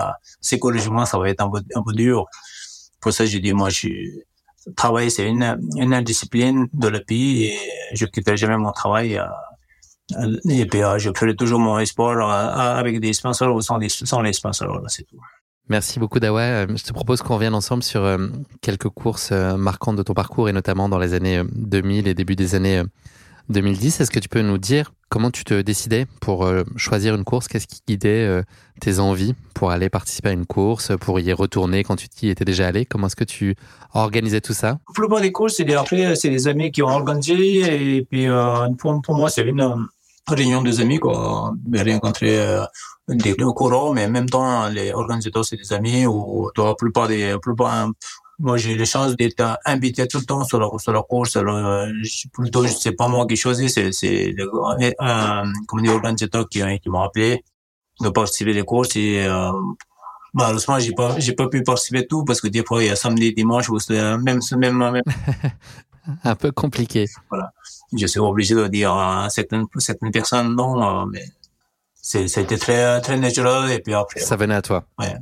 psychologiquement, 0.43 1.07
ça 1.07 1.19
va 1.19 1.31
être 1.31 1.41
un 1.43 1.51
peu, 1.51 1.61
un 1.75 1.83
peu 1.83 1.93
dur. 1.95 2.27
Pour 3.01 3.13
ça, 3.13 3.27
je 3.27 3.39
dis, 3.39 3.53
moi, 3.53 3.69
je 3.71 3.75
suis, 3.75 4.23
travail, 4.77 5.11
c'est 5.11 5.29
une, 5.29 5.59
une 5.77 6.01
discipline 6.03 6.67
de 6.73 6.89
le 6.89 7.01
pays 7.01 7.47
et 7.47 7.59
je 7.95 8.07
quitterai 8.07 8.37
jamais 8.37 8.57
mon 8.57 8.73
travail. 8.73 9.19
Euh, 9.19 10.37
et 10.49 10.67
puis, 10.67 10.83
euh, 10.83 10.99
je 10.99 11.11
ferai 11.17 11.35
toujours 11.35 11.59
mon 11.59 11.85
sport 11.85 12.17
euh, 12.19 12.79
avec 12.79 13.01
des 13.01 13.13
sponsors 13.13 13.55
ou 13.55 13.61
sans, 13.61 13.79
sans 13.89 14.21
les 14.21 14.33
sponsors, 14.33 14.81
c'est 14.89 15.05
tout. 15.05 15.21
Merci 15.69 16.01
beaucoup 16.01 16.19
Dawa. 16.19 16.67
Je 16.67 16.83
te 16.83 16.93
propose 16.93 17.23
qu'on 17.23 17.37
revienne 17.37 17.55
ensemble 17.55 17.83
sur 17.83 18.19
quelques 18.61 18.89
courses 18.89 19.31
marquantes 19.31 19.97
de 19.97 20.03
ton 20.03 20.13
parcours 20.13 20.49
et 20.49 20.53
notamment 20.53 20.89
dans 20.89 20.99
les 20.99 21.15
années 21.15 21.41
2000 21.55 22.09
et 22.09 22.15
début 22.15 22.35
des 22.35 22.57
années 22.57 22.83
2010. 23.49 24.01
Est-ce 24.01 24.11
que 24.11 24.19
tu 24.19 24.29
peux 24.29 24.43
nous 24.43 24.59
dire 24.59 24.93
comment 25.09 25.31
tu 25.31 25.45
te 25.45 25.61
décidais 25.61 26.07
pour 26.21 26.45
euh, 26.45 26.65
choisir 26.77 27.15
une 27.15 27.25
course? 27.25 27.49
Qu'est-ce 27.49 27.67
qui 27.67 27.81
guidait 27.87 28.27
euh, 28.27 28.43
tes 28.81 28.99
envies 28.99 29.35
pour 29.55 29.71
aller 29.71 29.89
participer 29.91 30.31
à 30.31 30.33
une 30.33 30.47
course, 30.47 30.93
pour 31.01 31.21
y 31.21 31.33
retourner 31.33 31.85
quand 31.85 31.97
tu 31.97 32.09
y 32.23 32.31
étais 32.31 32.45
déjà 32.45 32.67
allé? 32.67 32.87
Comment 32.87 33.07
est-ce 33.07 33.17
que 33.17 33.25
tu 33.25 33.55
organisais 33.95 34.41
tout 34.41 34.55
ça? 34.55 34.79
La 34.89 34.95
plupart 34.95 35.21
des 35.21 35.33
courses, 35.33 35.55
c'est 35.57 35.65
des, 35.65 35.75
après, 35.75 36.15
c'est 36.17 36.31
des 36.31 36.49
amis 36.49 36.73
qui 36.73 36.83
ont 36.83 36.89
organisé. 36.89 37.97
Et 37.97 38.05
puis, 38.05 38.27
euh, 38.29 38.69
pour, 38.79 39.03
moi, 39.15 39.31
c'est 39.31 39.43
une 39.43 39.87
réunion 40.29 40.63
des 40.63 40.81
amis, 40.81 40.99
quoi. 40.99 41.53
J'ai 41.73 41.93
rencontré 41.93 42.63
des 43.09 43.35
courants, 43.35 43.93
mais 43.93 44.07
en 44.07 44.11
même 44.11 44.31
temps, 44.31 44.69
les 44.69 44.93
organisateurs, 44.93 45.45
c'est 45.45 45.57
des 45.57 45.73
amis. 45.73 46.07
Ou 46.07 46.51
la 46.57 46.75
plupart 46.75 47.09
des, 47.09 47.37
moi, 48.39 48.57
j'ai 48.57 48.73
eu 48.73 48.77
la 48.77 48.85
chance 48.85 49.17
d'être 49.17 49.59
invité 49.65 50.07
tout 50.09 50.19
le 50.19 50.25
temps 50.25 50.45
sur 50.45 50.59
la, 50.59 50.69
sur 50.79 50.93
la 50.93 51.03
course. 51.03 51.37
Alors, 51.37 51.57
euh, 51.57 51.89
plutôt, 52.33 52.67
c'est 52.67 52.93
pas 52.93 53.09
moi 53.09 53.27
qui 53.27 53.37
choisis, 53.37 53.73
c'est, 53.73 53.93
c'est 53.93 54.35
un, 54.99 55.53
comme 55.67 55.83
des 55.83 55.91
organisateurs 55.91 56.49
qui, 56.49 56.63
qui 56.81 56.89
m'ont 56.89 57.03
appelé 57.03 57.45
de 58.01 58.09
participer 58.09 58.55
des 58.55 58.63
courses 58.63 58.97
et, 58.97 59.25
euh, 59.25 59.53
malheureusement, 60.35 60.79
j'ai 60.79 60.93
pas, 60.93 61.19
j'ai 61.19 61.35
pas 61.35 61.49
pu 61.49 61.63
participer 61.63 61.99
à 61.99 62.03
tout 62.05 62.25
parce 62.25 62.41
que 62.41 62.49
des 62.49 62.65
fois, 62.65 62.83
il 62.83 62.87
y 62.89 62.91
a 62.91 62.97
samedi, 62.97 63.33
dimanche, 63.33 63.69
ou 63.69 63.79
même, 63.91 64.41
même, 64.57 64.79
même. 64.79 65.03
un 66.25 66.35
peu 66.35 66.51
compliqué. 66.53 67.07
Voilà. 67.29 67.53
Je 67.97 68.07
suis 68.07 68.21
obligé 68.21 68.55
de 68.55 68.67
dire 68.69 68.93
à 68.93 69.29
certaines, 69.31 69.67
certaines 69.79 70.11
personnes 70.11 70.55
non, 70.57 71.03
euh, 71.03 71.07
mais 71.07 71.25
c'est, 71.95 72.27
c'était 72.27 72.59
très, 72.59 73.01
très 73.01 73.17
naturel 73.19 73.71
et 73.71 73.79
puis 73.79 73.95
après. 73.95 74.21
Ça 74.21 74.37
venait 74.37 74.55
à 74.55 74.63
toi. 74.63 74.85
Ouais. 74.99 75.15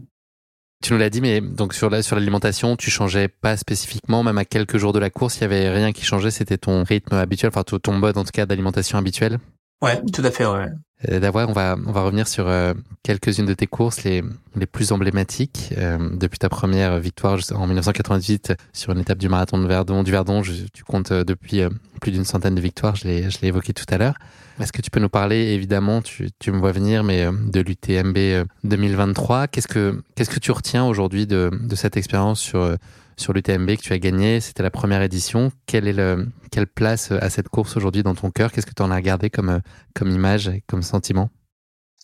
Tu 0.82 0.94
nous 0.94 0.98
l'as 0.98 1.10
dit, 1.10 1.20
mais 1.20 1.42
donc 1.42 1.74
sur 1.74 1.90
la, 1.90 2.02
sur 2.02 2.16
l'alimentation, 2.16 2.76
tu 2.76 2.90
changeais 2.90 3.28
pas 3.28 3.56
spécifiquement, 3.58 4.22
même 4.22 4.38
à 4.38 4.46
quelques 4.46 4.78
jours 4.78 4.94
de 4.94 4.98
la 4.98 5.10
course, 5.10 5.36
il 5.36 5.40
y 5.42 5.44
avait 5.44 5.68
rien 5.68 5.92
qui 5.92 6.04
changeait, 6.04 6.30
c'était 6.30 6.56
ton 6.56 6.84
rythme 6.84 7.14
habituel, 7.16 7.50
enfin 7.54 7.64
ton 7.64 7.92
mode 7.92 8.16
en 8.16 8.24
tout 8.24 8.30
cas 8.32 8.46
d'alimentation 8.46 8.96
habituel. 8.96 9.38
Ouais, 9.82 10.00
tout 10.12 10.22
à 10.24 10.30
fait, 10.30 10.46
ouais. 10.46 10.68
Euh, 11.08 11.30
on 11.34 11.52
va, 11.52 11.76
on 11.86 11.92
va 11.92 12.02
revenir 12.02 12.28
sur 12.28 12.46
euh, 12.48 12.74
quelques-unes 13.02 13.46
de 13.46 13.54
tes 13.54 13.66
courses, 13.66 14.04
les, 14.04 14.22
les 14.54 14.66
plus 14.66 14.92
emblématiques. 14.92 15.72
Euh, 15.78 16.10
depuis 16.12 16.38
ta 16.38 16.48
première 16.48 16.98
victoire 16.98 17.38
en 17.54 17.66
1998 17.66 18.54
sur 18.72 18.92
une 18.92 18.98
étape 18.98 19.18
du 19.18 19.28
marathon 19.28 19.58
de 19.58 19.66
Verdon, 19.66 20.02
du 20.02 20.10
Verdon, 20.10 20.42
tu 20.42 20.84
comptes 20.84 21.12
depuis 21.12 21.62
plus 22.00 22.12
d'une 22.12 22.24
centaine 22.24 22.54
de 22.54 22.60
victoires, 22.60 22.96
je 22.96 23.06
l'ai, 23.06 23.30
je 23.30 23.40
l'ai 23.40 23.48
évoqué 23.48 23.72
tout 23.72 23.86
à 23.88 23.98
l'heure. 23.98 24.14
Est-ce 24.60 24.72
que 24.72 24.82
tu 24.82 24.90
peux 24.90 25.00
nous 25.00 25.08
parler, 25.08 25.52
évidemment, 25.54 26.02
tu, 26.02 26.28
tu 26.38 26.52
me 26.52 26.58
vois 26.58 26.72
venir, 26.72 27.02
mais 27.02 27.26
de 27.26 27.60
l'UTMB 27.60 28.46
2023 28.64 29.48
Qu'est-ce 29.48 29.68
que, 29.68 30.02
qu'est-ce 30.14 30.28
que 30.28 30.40
tu 30.40 30.52
retiens 30.52 30.84
aujourd'hui 30.84 31.26
de, 31.26 31.50
de 31.50 31.74
cette 31.76 31.96
expérience 31.96 32.40
sur 32.40 32.76
sur 33.20 33.32
l'UTMB 33.32 33.76
que 33.76 33.82
tu 33.82 33.92
as 33.92 33.98
gagné. 33.98 34.40
C'était 34.40 34.62
la 34.62 34.70
première 34.70 35.02
édition. 35.02 35.52
Quelle 35.66 35.86
est 35.86 35.92
le, 35.92 36.26
quelle 36.50 36.66
place 36.66 37.12
à 37.12 37.30
cette 37.30 37.48
course 37.48 37.76
aujourd'hui 37.76 38.02
dans 38.02 38.14
ton 38.14 38.30
cœur? 38.30 38.50
Qu'est-ce 38.50 38.66
que 38.66 38.74
tu 38.74 38.82
en 38.82 38.90
as 38.90 39.00
gardé 39.00 39.30
comme, 39.30 39.60
comme 39.94 40.10
image 40.10 40.50
comme 40.66 40.82
sentiment? 40.82 41.30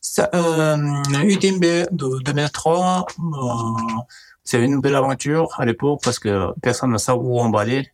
Ça, 0.00 0.30
euh, 0.34 0.76
UTMB 1.24 1.64
de 1.90 2.22
2003, 2.22 3.06
euh, 3.18 4.02
c'est 4.44 4.62
une 4.62 4.80
belle 4.80 4.94
aventure 4.94 5.48
à 5.58 5.64
l'époque 5.64 6.00
parce 6.04 6.20
que 6.20 6.52
personne 6.62 6.92
ne 6.92 6.98
savait 6.98 7.18
où 7.18 7.40
on 7.40 7.50
va 7.50 7.60
aller. 7.60 7.90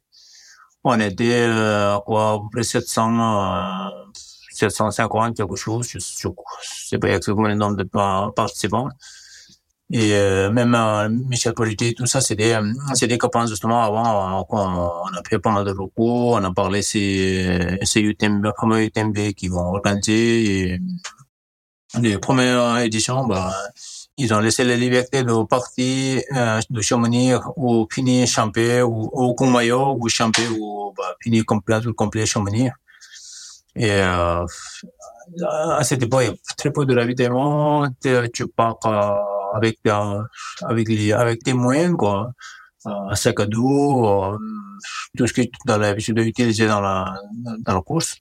On 0.84 0.98
était 1.00 1.46
euh, 1.48 1.98
quoi, 2.00 2.32
à 2.32 2.38
peu 2.38 2.48
près 2.52 2.64
700, 2.64 3.88
750 4.50 5.36
quelque 5.36 5.56
chose. 5.56 5.88
Je, 5.88 5.98
je 5.98 6.28
sais 6.88 6.98
pas 6.98 7.08
exactement 7.08 7.48
le 7.48 7.54
nombre 7.54 7.76
de 7.76 7.84
participants. 8.34 8.88
Et 9.94 10.14
euh, 10.14 10.50
même 10.50 10.74
euh, 10.74 11.10
Michel 11.10 11.52
Politi, 11.52 11.94
tout 11.94 12.06
ça, 12.06 12.22
c'est 12.22 12.34
des, 12.34 12.52
euh, 12.52 12.72
c'est 12.94 13.06
des 13.06 13.18
copains 13.18 13.46
justement 13.46 13.82
avant. 13.82 14.40
Euh, 14.40 14.42
on, 14.48 15.14
a 15.14 15.22
fait 15.28 15.44
mal 15.44 15.66
de 15.66 15.72
recours, 15.72 16.32
on 16.32 16.44
a 16.44 16.50
parlé 16.50 16.80
ces, 16.80 17.78
ces 17.82 18.00
UTMB, 18.00 18.52
fameux 18.58 18.82
UTMB 18.84 19.32
qui 19.36 19.48
vont 19.48 19.60
organiser. 19.74 20.72
Et 20.72 20.80
les 22.00 22.16
premières 22.16 22.78
éditions, 22.78 23.26
bah, 23.26 23.52
ils 24.16 24.32
ont 24.32 24.40
laissé 24.40 24.64
la 24.64 24.76
liberté 24.76 25.24
de 25.24 25.44
partir 25.44 26.22
de 26.70 26.80
Chamonix 26.80 27.34
ou 27.56 27.86
finir 27.92 28.26
Champé 28.26 28.80
ou 28.80 29.10
au 29.12 29.34
Courmayeur 29.34 29.94
ou 29.98 30.08
Champé 30.08 30.48
ou 30.58 30.94
bah, 30.96 31.16
finir 31.20 31.44
complet 31.44 31.86
ou 31.86 31.92
complet 31.92 32.24
Chamonix. 32.24 32.70
Et 33.76 33.90
euh, 33.90 34.46
à 35.50 35.84
cette 35.84 36.02
époque, 36.02 36.22
il 36.22 36.28
y 36.28 36.30
a 36.30 36.34
très 36.56 36.70
peu 36.70 36.86
de 36.86 36.96
ravitaillement. 36.96 37.86
Tu 38.32 38.46
pars 38.46 38.78
avec 39.52 39.78
euh, 39.86 40.22
avec 40.62 40.88
les 40.88 41.12
avec 41.12 41.42
tes 41.42 41.52
moyens 41.52 41.96
quoi 41.96 42.32
un 42.84 43.14
sac 43.14 43.40
à 43.40 43.46
dos 43.46 44.06
euh, 44.06 44.38
tout 45.16 45.26
ce 45.26 45.32
que 45.32 45.42
tu 45.42 45.50
as 45.68 45.78
l'habitude 45.78 46.18
d'utiliser 46.18 46.66
dans 46.66 46.80
la 46.80 47.14
dans 47.60 47.74
la 47.74 47.82
course 47.82 48.16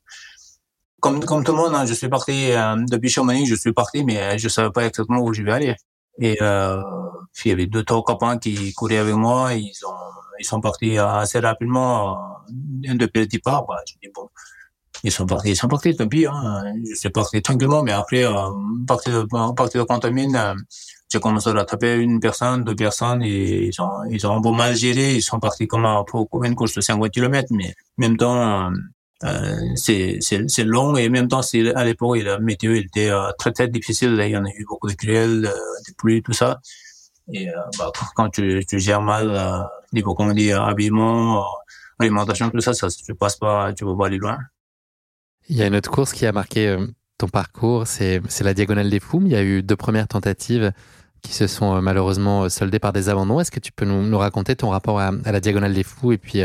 comme, 0.99 1.19
comme 1.25 1.43
tout 1.43 1.51
le 1.53 1.57
monde, 1.57 1.73
hein, 1.73 1.87
je 1.87 1.95
suis 1.95 2.09
parti 2.09 2.51
euh, 2.51 2.75
depuis 2.87 3.09
Chamonix, 3.09 3.47
je 3.47 3.55
suis 3.55 3.73
parti, 3.73 4.03
mais 4.03 4.37
je 4.37 4.47
savais 4.47 4.69
pas 4.69 4.81
exactement 4.85 5.19
où 5.21 5.33
je 5.33 5.41
vais 5.41 5.51
aller. 5.51 5.75
Et 6.19 6.37
euh, 6.43 6.79
puis 7.33 7.49
il 7.49 7.53
y 7.53 7.53
avait 7.53 7.65
deux 7.65 7.83
trois 7.83 8.03
copains 8.03 8.37
qui 8.37 8.71
couraient 8.73 8.99
avec 8.99 9.15
moi, 9.15 9.55
ils 9.55 9.73
ont 9.87 10.11
ils 10.41 10.45
sont 10.45 10.59
partis 10.59 10.97
assez 10.97 11.39
rapidement 11.39 12.17
euh, 12.49 12.93
depuis 12.95 13.21
le 13.21 13.27
départ. 13.27 13.65
Bah, 13.65 13.77
je 13.87 13.93
dis 14.01 14.11
bon, 14.13 14.29
ils 15.03 15.11
sont 15.11 15.25
partis, 15.25 15.51
ils 15.51 15.55
sont 15.55 15.67
partis, 15.67 15.95
tant 15.95 16.07
pis. 16.07 16.25
Hein. 16.25 16.63
Je 16.89 16.95
suis 16.95 17.09
parti 17.09 17.41
tranquillement, 17.41 17.83
mais 17.83 17.91
après, 17.91 18.25
euh, 18.25 18.49
partir 18.87 19.23
de, 19.23 19.53
partir 19.53 19.81
de 19.81 19.87
Contamine, 19.87 20.35
euh, 20.35 20.55
j'ai 21.11 21.19
commencé 21.19 21.49
à 21.49 21.53
rattraper 21.53 21.95
une 21.95 22.19
personne, 22.19 22.63
deux 22.63 22.75
personnes, 22.75 23.21
et 23.23 23.65
ils 23.67 23.81
ont, 23.81 24.03
ils 24.09 24.25
ont 24.25 24.41
peu 24.41 24.51
mal 24.51 24.75
géré. 24.75 25.15
Ils 25.15 25.21
sont 25.21 25.39
partis 25.39 25.67
comme 25.67 25.85
pour 26.07 26.43
une 26.43 26.55
course 26.55 26.73
de 26.75 26.81
50 26.81 27.11
km, 27.11 27.49
mais 27.51 27.67
en 27.67 28.01
même 28.01 28.17
temps, 28.17 28.71
euh, 29.23 29.55
c'est, 29.75 30.19
c'est, 30.21 30.63
long 30.63 30.95
et 30.95 31.07
en 31.07 31.11
même 31.11 31.27
temps, 31.27 31.41
c'est, 31.41 31.73
à 31.75 31.83
l'époque, 31.83 32.19
la 32.23 32.39
météo 32.39 32.73
était 32.73 33.09
euh, 33.09 33.31
très, 33.37 33.51
très 33.51 33.67
difficile. 33.67 34.17
Il 34.19 34.29
y 34.29 34.37
en 34.37 34.45
a 34.45 34.49
eu 34.49 34.65
beaucoup 34.67 34.89
de 34.89 34.95
grêle, 34.95 35.45
euh, 35.45 35.51
de 35.87 35.93
pluie, 35.97 36.23
tout 36.23 36.33
ça. 36.33 36.59
Et 37.33 37.47
bah, 37.77 37.91
quand 38.15 38.29
tu, 38.29 38.65
tu 38.67 38.79
gères 38.79 39.01
mal, 39.01 39.67
niveau, 39.93 40.15
comment 40.15 40.33
dire, 40.33 40.63
habillement, 40.63 41.45
alimentation, 41.99 42.49
tout 42.49 42.61
ça, 42.61 42.73
ça, 42.73 42.87
tu 42.89 43.13
passes 43.15 43.37
pas, 43.37 43.73
tu 43.73 43.85
vas 43.85 43.95
pas 43.95 44.07
aller 44.07 44.17
loin. 44.17 44.39
Il 45.47 45.55
y 45.55 45.61
a 45.61 45.67
une 45.67 45.75
autre 45.75 45.91
course 45.91 46.13
qui 46.13 46.25
a 46.25 46.31
marqué 46.31 46.75
ton 47.17 47.27
parcours, 47.27 47.87
c'est, 47.87 48.21
c'est 48.27 48.43
la 48.43 48.53
Diagonale 48.53 48.89
des 48.89 48.99
Fous. 48.99 49.21
Il 49.23 49.31
y 49.31 49.35
a 49.35 49.43
eu 49.43 49.61
deux 49.61 49.75
premières 49.75 50.07
tentatives 50.07 50.73
qui 51.21 51.33
se 51.33 51.47
sont 51.47 51.81
malheureusement 51.81 52.49
soldées 52.49 52.79
par 52.79 52.93
des 52.93 53.09
abandons. 53.09 53.39
Est-ce 53.39 53.51
que 53.51 53.59
tu 53.59 53.71
peux 53.71 53.85
nous, 53.85 54.17
raconter 54.17 54.55
ton 54.55 54.69
rapport 54.69 54.99
à, 54.99 55.11
la 55.25 55.39
Diagonale 55.39 55.73
des 55.73 55.83
Fous 55.83 56.11
et 56.11 56.17
puis 56.17 56.41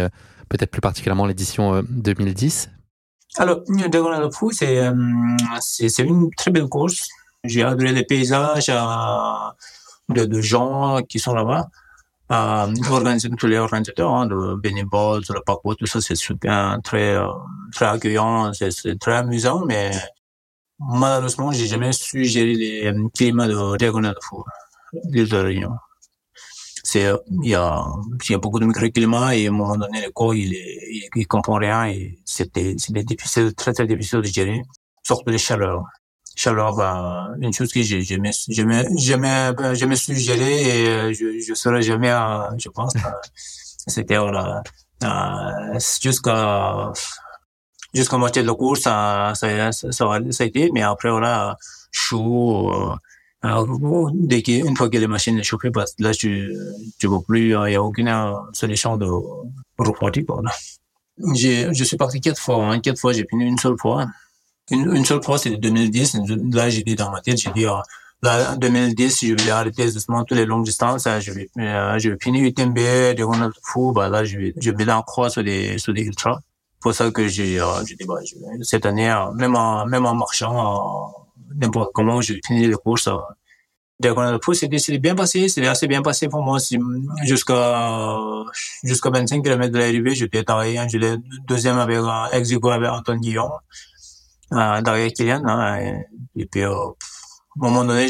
peut-être 0.49 0.71
plus 0.71 0.81
particulièrement 0.81 1.27
l'édition 1.27 1.83
2010 1.89 2.71
Alors, 3.39 3.63
Diagonale 3.69 4.29
des 4.29 4.35
Fous, 4.35 4.53
c'est, 4.53 4.83
c'est 5.61 6.03
une 6.03 6.31
très 6.37 6.51
belle 6.51 6.69
course. 6.69 7.09
J'ai 7.45 7.63
adoré 7.63 7.93
les 7.93 8.05
paysages 8.05 8.71
de, 10.09 10.41
gens 10.41 11.01
qui 11.09 11.19
sont 11.19 11.35
là-bas. 11.35 11.69
Euh, 12.33 12.73
tous 13.39 13.47
les 13.47 13.59
organisateurs, 13.59 14.13
hein, 14.13 14.27
de 14.27 14.57
bénévoles, 14.57 15.23
le 15.29 15.41
parcours, 15.43 15.77
tout 15.77 15.87
ça, 15.87 16.01
c'est 16.01 16.17
super, 16.17 16.79
très, 16.83 17.17
très 17.73 17.87
accueillant, 17.87 18.53
c'est 18.53 18.99
très 18.99 19.15
amusant, 19.15 19.65
mais 19.65 19.93
malheureusement, 20.81 21.53
j'ai 21.53 21.67
jamais 21.67 21.93
su 21.93 22.25
gérer 22.25 22.55
les 22.55 22.93
climats 23.15 23.47
de 23.47 23.77
Diagonale 23.77 24.15
de 24.15 24.21
Fou, 24.23 24.43
de 24.93 25.37
Réunion 25.37 25.73
c'est 26.87 27.11
il 27.43 27.51
y 27.51 27.55
a 27.57 27.85
il 28.25 28.33
y 28.33 28.35
a 28.35 28.39
beaucoup 28.39 28.61
de 28.61 28.67
microclimats 28.67 29.35
et 29.37 29.47
à 29.47 29.51
un 29.51 29.53
moment 29.53 29.77
donné 29.77 29.99
le 30.07 30.11
corps 30.13 30.35
il 30.35 30.55
est, 30.55 31.09
il, 31.17 31.27
comprend 31.27 31.57
rien 31.67 31.87
et 31.87 32.17
c'était 32.25 32.77
c'était 32.79 33.03
difficile 33.03 33.55
très 33.55 33.73
très 33.73 33.87
difficile 33.89 34.21
de 34.21 34.31
gérer. 34.37 34.63
Surtout 35.03 35.31
les 35.31 35.39
chaleurs. 35.39 35.83
Chaleur 36.37 36.77
bah, 36.77 37.29
une 37.41 37.53
chose 37.53 37.73
que 37.73 37.83
j'ai 37.83 38.03
jamais 38.03 38.31
jamais 38.49 38.85
jamais 38.99 39.53
jamais 39.75 39.97
su 39.97 40.15
gérer 40.15 40.57
et 40.75 40.89
euh, 40.89 41.13
je 41.19 41.27
je 41.47 41.55
saurais 41.55 41.83
jamais 41.83 42.13
euh, 42.13 42.57
je 42.57 42.69
pense 42.69 42.95
euh, 42.95 43.01
c'était 43.95 44.19
voilà 44.19 44.63
jusqu'à 46.05 46.93
jusqu'à 47.95 48.19
moitié 48.19 48.43
de 48.43 48.47
la 48.47 48.55
course 48.55 48.83
ça 48.83 49.33
ça, 49.35 49.73
ça, 49.73 49.93
ça, 49.93 50.05
a 50.15 50.47
été 50.51 50.71
mais 50.73 50.83
après 50.83 51.11
voilà 51.11 51.57
chaud 51.91 52.71
alors, 52.71 52.99
dès 54.15 54.43
qu'une 54.43 54.77
fois 54.77 54.89
que 54.89 54.97
les 54.97 55.07
machines 55.07 55.37
sont 55.39 55.43
chauffées, 55.43 55.71
que 55.71 55.81
là, 55.99 56.13
tu, 56.13 56.53
tu 56.99 57.07
vois 57.07 57.23
plus, 57.23 57.51
il 57.51 57.59
n'y 57.59 57.75
a 57.75 57.83
aucune 57.83 58.13
solution 58.53 58.97
de. 58.97 59.07
J'ai, 61.35 61.73
je 61.73 61.85
suis 61.85 61.97
parti 61.97 62.21
quatre 62.21 62.41
fois, 62.41 62.65
hein. 62.67 62.81
Quatre 62.81 62.99
fois, 62.99 63.13
j'ai 63.13 63.27
fini 63.29 63.47
une 63.47 63.59
seule 63.59 63.79
fois. 63.79 64.07
Une, 64.71 64.95
une 64.95 65.05
seule 65.05 65.23
fois, 65.23 65.39
c'était 65.39 65.57
2010. 65.57 66.19
Là, 66.53 66.69
j'ai 66.69 66.83
dit 66.83 66.95
dans 66.95 67.11
ma 67.11 67.21
tête, 67.21 67.39
j'ai 67.39 67.53
dit, 67.53 67.67
euh, 67.67 67.77
là, 68.23 68.53
en 68.53 68.57
2010, 68.57 69.25
je 69.25 69.35
vais 69.35 69.51
arrêter 69.51 69.85
justement 69.85 70.25
toutes 70.25 70.37
les 70.37 70.45
longues 70.45 70.65
distances. 70.65 71.07
Hein. 71.07 71.21
Je 71.21 71.33
vais, 71.33 71.49
euh, 71.59 71.99
je 71.99 72.11
vais 72.11 72.17
finir 72.21 72.45
UTMB, 72.45 72.75
des 72.75 73.23
rondes 73.23 73.51
fou. 73.63 73.93
Bah, 73.93 74.09
là, 74.09 74.25
je 74.25 74.39
vais, 74.39 74.55
je 74.61 74.71
vais 74.71 74.91
en 74.93 75.03
croix 75.03 75.31
sur 75.31 75.43
des, 75.43 75.79
sur 75.79 75.95
des 75.95 76.03
ultras. 76.03 76.39
Pour 76.81 76.93
ça 76.95 77.11
que 77.11 77.27
j'ai, 77.27 77.61
euh, 77.61 77.85
j'ai 77.87 77.97
dit, 77.97 78.05
bah, 78.05 78.19
je, 78.25 78.63
cette 78.63 78.85
année, 78.87 79.11
euh, 79.11 79.31
même 79.33 79.57
en, 79.57 79.87
même 79.87 80.05
en 80.05 80.15
marchant, 80.15 81.13
n'importe 81.55 81.91
comment, 81.95 82.21
j'ai 82.21 82.41
fini 82.47 82.67
les 82.67 82.75
courses. 82.75 83.09
Diagonal 83.99 84.39
Pouce, 84.41 84.61
c'était 84.61 84.99
bien 84.99 85.15
passé, 85.15 85.49
c'était 85.49 85.69
assez 85.69 85.87
bien 85.87 86.03
passé 86.03 86.29
pour 86.29 86.43
moi. 86.43 86.59
Jusqu'à 87.25 88.45
jusqu'à 88.85 89.11
25 89.11 89.43
km 89.43 89.73
de 89.73 89.79
l'arrivée, 89.79 90.15
j'étais 90.15 90.45
travaillé, 90.45 90.79
hein, 90.79 90.87
j'étais 90.87 91.17
deuxième 91.49 91.79
avec 91.79 92.01
ex 92.33 92.53
avec 92.53 92.91
Antoine 92.91 93.21
Guillon, 93.21 93.51
euh, 94.53 94.83
derrière 94.83 95.13
Kylian. 95.13 95.43
Hein, 95.47 96.03
et, 96.37 96.47
puis, 96.47 96.63
euh, 96.63 96.75
à 96.75 96.77
un 96.77 97.71
moment 97.71 97.85
donné, 97.85 98.07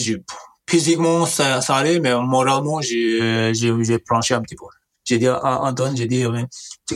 physiquement, 0.69 1.25
ça, 1.25 1.61
ça 1.61 1.77
allait, 1.77 2.01
mais 2.01 2.15
moralement, 2.21 2.81
j'ai 2.81 3.53
j'ai 3.55 3.99
planché 4.01 4.35
un 4.35 4.43
petit 4.43 4.57
peu 4.57 4.67
j'ai 5.07 5.19
dit 5.19 5.29
à 5.29 5.63
Antoine, 5.63 5.97
j'ai 5.97 6.07
dit, 6.07 6.25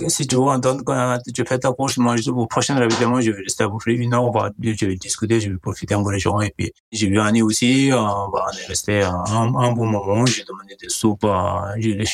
si 0.09 0.27
tu 0.27 0.35
veux, 0.35 0.43
Antoine, 0.43 0.83
quand 0.85 1.19
tu 1.33 1.45
fais 1.47 1.59
ta 1.59 1.73
moi, 1.99 2.17
au 2.29 2.47
prochain 2.47 2.81
évidemment, 2.83 3.21
je 3.21 3.31
vais 3.31 3.43
rester 3.43 3.65
à 3.65 3.69
Bouffler 3.69 3.95
une 3.95 4.13
heure, 4.13 4.25
on 4.25 4.31
va, 4.31 4.51
je 4.61 4.87
vais 4.87 4.97
discuter, 4.97 5.41
je 5.41 5.51
vais 5.51 5.59
profiter 5.59 5.95
en 5.95 6.09
les 6.11 6.19
gens, 6.19 6.41
et 6.41 6.53
puis, 6.57 6.73
j'ai 6.91 7.09
vu 7.09 7.21
Annie 7.21 7.43
aussi, 7.43 7.91
on, 7.93 7.97
va, 7.97 8.47
on 8.53 8.59
est 8.59 8.67
resté 8.67 9.03
un, 9.03 9.25
un, 9.55 9.73
bon 9.73 9.87
moment, 9.87 10.27
j'ai 10.27 10.45
demandé 10.45 10.77
des 10.81 10.89
soupes, 10.89 11.25
j'ai, 11.79 12.05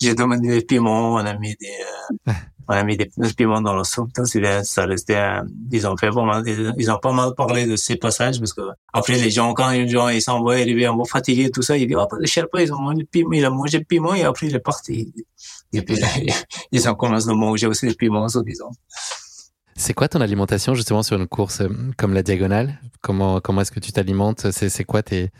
j'ai 0.00 0.14
demandé 0.14 0.48
des 0.48 0.62
piments, 0.62 1.14
on 1.14 1.18
a 1.18 1.34
mis 1.38 1.54
des, 1.54 2.32
on 2.72 2.74
a 2.74 2.84
mis 2.84 2.96
des 2.96 3.10
piments 3.36 3.60
dans 3.60 3.74
la 3.74 3.84
soupe, 3.84 4.10
ça 4.62 4.86
restait, 4.86 5.20
ils 5.70 5.86
ont 5.86 5.96
fait 5.96 6.10
pas 6.10 6.24
mal, 6.24 6.42
ils 6.46 6.90
ont 6.90 6.98
pas 6.98 7.12
mal 7.12 7.34
parlé 7.34 7.66
de 7.66 7.76
ces 7.76 7.96
passages, 7.96 8.38
parce 8.38 8.54
que 8.54 8.62
après 8.92 9.18
les 9.18 9.30
gens, 9.30 9.52
quand 9.52 9.70
les 9.70 9.86
gens, 9.86 10.08
ils 10.08 10.22
s'en 10.22 10.42
vont 10.42 10.50
arriver 10.50 10.86
un 10.86 10.96
fatigués, 11.04 11.50
tout 11.50 11.60
ça, 11.60 11.76
ils 11.76 11.86
disent, 11.86 11.98
oh, 11.98 12.08
le 12.18 12.26
Sherpa, 12.26 12.62
ils 12.62 12.72
ont 12.72 12.80
mangé 12.80 13.00
le 13.00 13.04
piment, 13.04 13.32
il 13.32 13.44
a 13.44 13.50
mangé 13.50 13.78
le 13.78 13.84
piment, 13.84 14.14
et 14.14 14.22
après 14.24 14.46
il 14.46 14.54
est 14.54 14.60
parti. 14.60 15.12
Et 15.74 15.82
puis, 15.82 16.00
ils 16.72 16.88
ont 16.88 16.94
commencé 16.94 17.28
à 17.28 17.34
manger 17.34 17.66
aussi 17.66 17.86
le 17.86 17.94
piment, 17.94 18.26
disons. 18.26 18.70
C'est 19.74 19.94
quoi 19.94 20.08
ton 20.08 20.20
alimentation 20.20 20.74
justement 20.74 21.02
sur 21.02 21.18
une 21.18 21.26
course 21.26 21.60
euh, 21.60 21.68
comme 21.96 22.14
la 22.14 22.22
diagonale? 22.22 22.78
Comment 23.00 23.40
comment 23.40 23.62
est-ce 23.62 23.72
que 23.72 23.80
tu 23.80 23.90
t'alimentes? 23.90 24.50
C'est 24.50 24.68
c'est 24.68 24.84
quoi 24.84 25.02
tes 25.02 25.30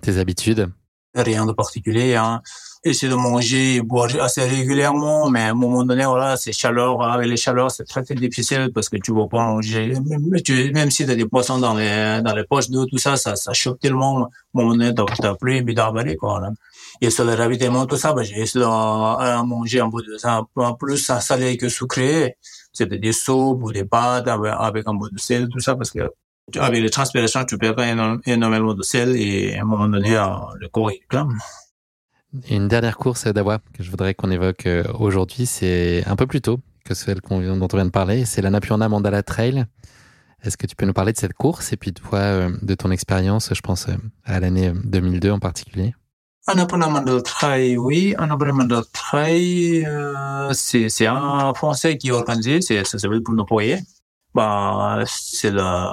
tes 0.00 0.16
habitudes? 0.16 0.70
Rien 1.14 1.46
de 1.46 1.52
particulier. 1.52 2.16
Hein 2.16 2.40
essayer 2.88 3.10
de 3.10 3.16
manger 3.16 3.76
et 3.76 3.80
boire 3.80 4.08
assez 4.20 4.44
régulièrement, 4.44 5.30
mais 5.30 5.42
à 5.42 5.50
un 5.50 5.54
moment 5.54 5.84
donné, 5.84 6.04
voilà, 6.04 6.36
c'est 6.36 6.52
chaleur, 6.52 7.02
avec 7.02 7.28
les 7.28 7.36
chaleurs, 7.36 7.70
c'est 7.70 7.84
très, 7.84 8.02
très 8.02 8.14
difficile 8.14 8.70
parce 8.74 8.88
que 8.88 8.96
tu 8.96 9.12
vas 9.12 9.26
pas 9.26 9.44
manger, 9.44 9.94
même, 10.04 10.40
tu, 10.42 10.72
même 10.72 10.90
si 10.90 11.04
tu 11.04 11.10
as 11.10 11.14
des 11.14 11.26
poissons 11.26 11.58
dans 11.58 11.74
les, 11.74 12.20
dans 12.24 12.34
les 12.34 12.44
poches 12.44 12.70
d'eau, 12.70 12.86
tout 12.86 12.98
ça, 12.98 13.16
ça, 13.16 13.36
ça 13.36 13.52
choque 13.52 13.80
tellement, 13.80 14.24
à 14.24 14.24
un 14.24 14.28
moment 14.54 14.76
donné, 14.76 14.94
t'as 14.94 15.34
plus 15.34 15.60
envie 15.60 15.74
d'avaler, 15.74 16.16
quoi, 16.16 16.40
là. 16.40 16.50
Et 17.00 17.10
sur 17.10 17.24
le 17.24 17.34
ravitaillement, 17.34 17.86
tout 17.86 17.96
ça, 17.96 18.12
bah, 18.12 18.22
j'ai 18.22 18.40
essayé 18.40 18.64
de 18.64 19.42
manger 19.44 19.80
un 19.80 19.90
peu 19.90 20.02
de 20.02 20.16
ça, 20.16 20.36
un 20.36 20.46
peu 20.54 20.62
plus 20.78 20.98
salé 21.20 21.56
que 21.56 21.68
sucré. 21.68 22.36
C'était 22.72 22.98
des 22.98 23.12
soupes 23.12 23.62
ou 23.62 23.72
des 23.72 23.84
pâtes 23.84 24.28
avec, 24.28 24.86
un 24.86 24.98
peu 24.98 25.10
de 25.10 25.18
sel, 25.18 25.48
tout 25.48 25.60
ça, 25.60 25.76
parce 25.76 25.90
que 25.90 26.10
avec 26.58 26.80
les 26.80 26.90
transpirations, 26.90 27.44
tu 27.44 27.58
perds 27.58 27.74
énormément 28.24 28.72
de 28.72 28.82
sel 28.82 29.16
et 29.16 29.56
à 29.56 29.62
un 29.62 29.64
moment 29.64 29.88
donné, 29.88 30.10
le 30.60 30.68
corps, 30.68 30.90
il. 30.92 31.00
Une 32.50 32.68
dernière 32.68 32.96
course 32.96 33.26
d'Awa 33.26 33.60
que 33.72 33.82
je 33.82 33.90
voudrais 33.90 34.14
qu'on 34.14 34.30
évoque 34.30 34.66
euh, 34.66 34.84
aujourd'hui, 34.98 35.46
c'est 35.46 36.04
un 36.06 36.16
peu 36.16 36.26
plus 36.26 36.40
tôt 36.40 36.60
que 36.84 36.94
celle 36.94 37.20
dont 37.20 37.36
on 37.36 37.40
vient 37.40 37.84
de 37.84 37.90
parler, 37.90 38.24
c'est 38.24 38.42
la 38.42 38.50
Napurna 38.50 38.88
Mandala 38.88 39.22
Trail. 39.22 39.64
Est-ce 40.42 40.56
que 40.56 40.66
tu 40.66 40.76
peux 40.76 40.86
nous 40.86 40.92
parler 40.92 41.12
de 41.12 41.18
cette 41.18 41.32
course 41.32 41.72
et 41.72 41.76
puis 41.76 41.92
toi, 41.92 42.18
euh, 42.18 42.56
de 42.62 42.74
ton 42.74 42.90
expérience, 42.90 43.52
je 43.52 43.60
pense 43.60 43.88
euh, 43.88 43.96
à 44.24 44.38
l'année 44.40 44.72
2002 44.84 45.30
en 45.30 45.38
particulier? 45.38 45.94
Annapurna 46.46 46.88
Mandala 46.88 47.22
Trail, 47.22 47.76
oui. 47.76 48.14
Annapurna 48.18 48.52
Mandala 48.52 48.82
Trail, 48.92 49.86
c'est 50.52 51.06
un 51.06 51.54
Français 51.54 51.98
qui 51.98 52.12
organisé, 52.12 52.60
ça 52.60 52.84
s'appelle 52.84 53.22
pour 53.22 53.34
nos 53.34 53.46
Bah, 54.34 55.02
c'est 55.06 55.50
la 55.50 55.92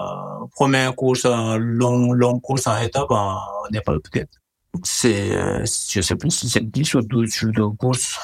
première 0.52 0.96
course, 0.96 1.26
longue, 1.26 2.14
longue 2.14 2.42
course 2.42 2.68
en 2.68 2.78
étape 2.80 3.10
en 3.10 3.40
Népal 3.72 4.00
peut-être 4.02 4.43
c'est, 4.84 5.36
euh, 5.36 5.66
je 5.66 6.02
sais 6.02 6.16
plus 6.16 6.32
si 6.32 6.50
c'est 6.50 6.64
10 6.64 6.96
ou 6.96 7.02
12 7.02 7.30
jours 7.30 7.52
de 7.52 7.78
course. 7.78 8.18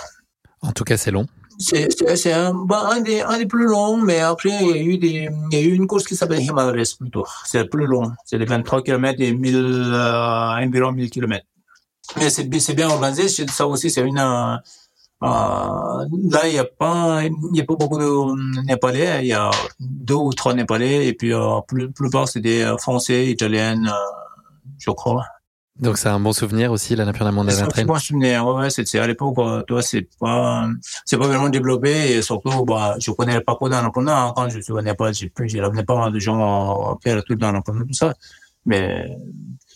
En 0.61 0.71
tout 0.71 0.83
cas, 0.83 0.97
c'est 0.97 1.11
long. 1.11 1.27
C'est, 1.61 1.89
c'est 2.15 2.31
un, 2.31 2.53
bah, 2.53 2.89
un, 2.91 3.01
des, 3.01 3.21
un 3.21 3.37
des 3.37 3.45
plus 3.45 3.65
longs, 3.65 3.97
mais 3.97 4.19
après, 4.19 4.49
il 4.61 4.67
y 4.67 4.71
a 4.71 4.77
eu 4.77 4.97
des, 4.97 5.29
il 5.51 5.57
y 5.57 5.61
a 5.61 5.65
eu 5.65 5.73
une 5.73 5.87
course 5.87 6.05
qui 6.05 6.15
s'appelle 6.15 6.41
Himalayas 6.41 6.95
plutôt. 6.97 7.25
C'est 7.45 7.63
le 7.63 7.69
plus 7.69 7.85
long. 7.85 8.11
C'est 8.23 8.37
les 8.37 8.45
23 8.45 8.81
km 8.81 9.21
et 9.21 9.33
1000, 9.33 9.55
euh, 9.55 10.55
environ 10.55 10.93
1000 10.93 11.09
km. 11.09 11.45
Mais 12.17 12.29
c'est, 12.29 12.45
bien 12.45 12.89
organisé. 12.89 13.27
Ça 13.27 13.67
aussi, 13.67 13.91
c'est 13.91 14.01
une, 14.01 14.19
euh, 14.19 14.57
là, 15.21 16.47
il 16.47 16.53
y 16.53 16.59
a 16.59 16.63
pas, 16.63 17.23
il 17.25 17.57
y 17.57 17.61
a 17.61 17.65
pas 17.65 17.75
beaucoup 17.75 17.97
de 17.97 18.65
Népalais. 18.65 19.19
Il 19.23 19.27
y 19.27 19.33
a 19.33 19.51
deux 19.81 20.15
ou 20.15 20.33
trois 20.33 20.53
Népalais 20.53 21.07
et 21.07 21.13
puis, 21.13 21.33
euh, 21.33 21.59
plus, 21.67 21.91
plupart, 21.91 22.29
c'est 22.29 22.39
des 22.39 22.73
Français, 22.79 23.27
Italiens, 23.27 23.83
je 24.77 24.91
crois. 24.91 25.25
Donc 25.79 25.97
c'est 25.97 26.09
un 26.09 26.19
bon 26.19 26.33
souvenir 26.33 26.73
aussi 26.73 26.95
la 26.95 27.05
Napurna 27.05 27.31
Mandala 27.31 27.55
Trail. 27.55 27.71
C'est 27.73 27.81
un 27.81 27.85
bon 27.85 27.99
souvenir. 27.99 28.45
Ouais, 28.45 28.69
c'était 28.69 28.99
à 28.99 29.07
l'époque, 29.07 29.35
toi, 29.65 29.81
c'est 29.81 30.09
pas, 30.19 30.67
c'est 31.05 31.17
pas 31.17 31.27
vraiment 31.27 31.47
développé 31.47 32.17
et 32.17 32.21
surtout, 32.21 32.65
bah, 32.65 32.95
je 32.99 33.11
connais 33.11 33.35
le 33.35 33.41
parcours 33.41 33.69
d'Annapurna. 33.69 34.25
Hein, 34.25 34.33
quand 34.35 34.49
je 34.49 34.57
ne 34.57 34.63
connais 34.63 34.93
pas, 34.93 35.13
j'ai 35.13 35.31
j'ai 35.45 35.61
ramené 35.61 35.83
pas 35.83 35.97
mal 35.97 36.11
de 36.11 36.19
gens 36.19 36.37
à 36.91 36.97
faire 37.01 37.15
le 37.15 37.23
truc 37.23 37.39
d'Annapurna, 37.39 37.85
tout 37.85 37.93
ça. 37.93 38.13
Mais 38.65 39.09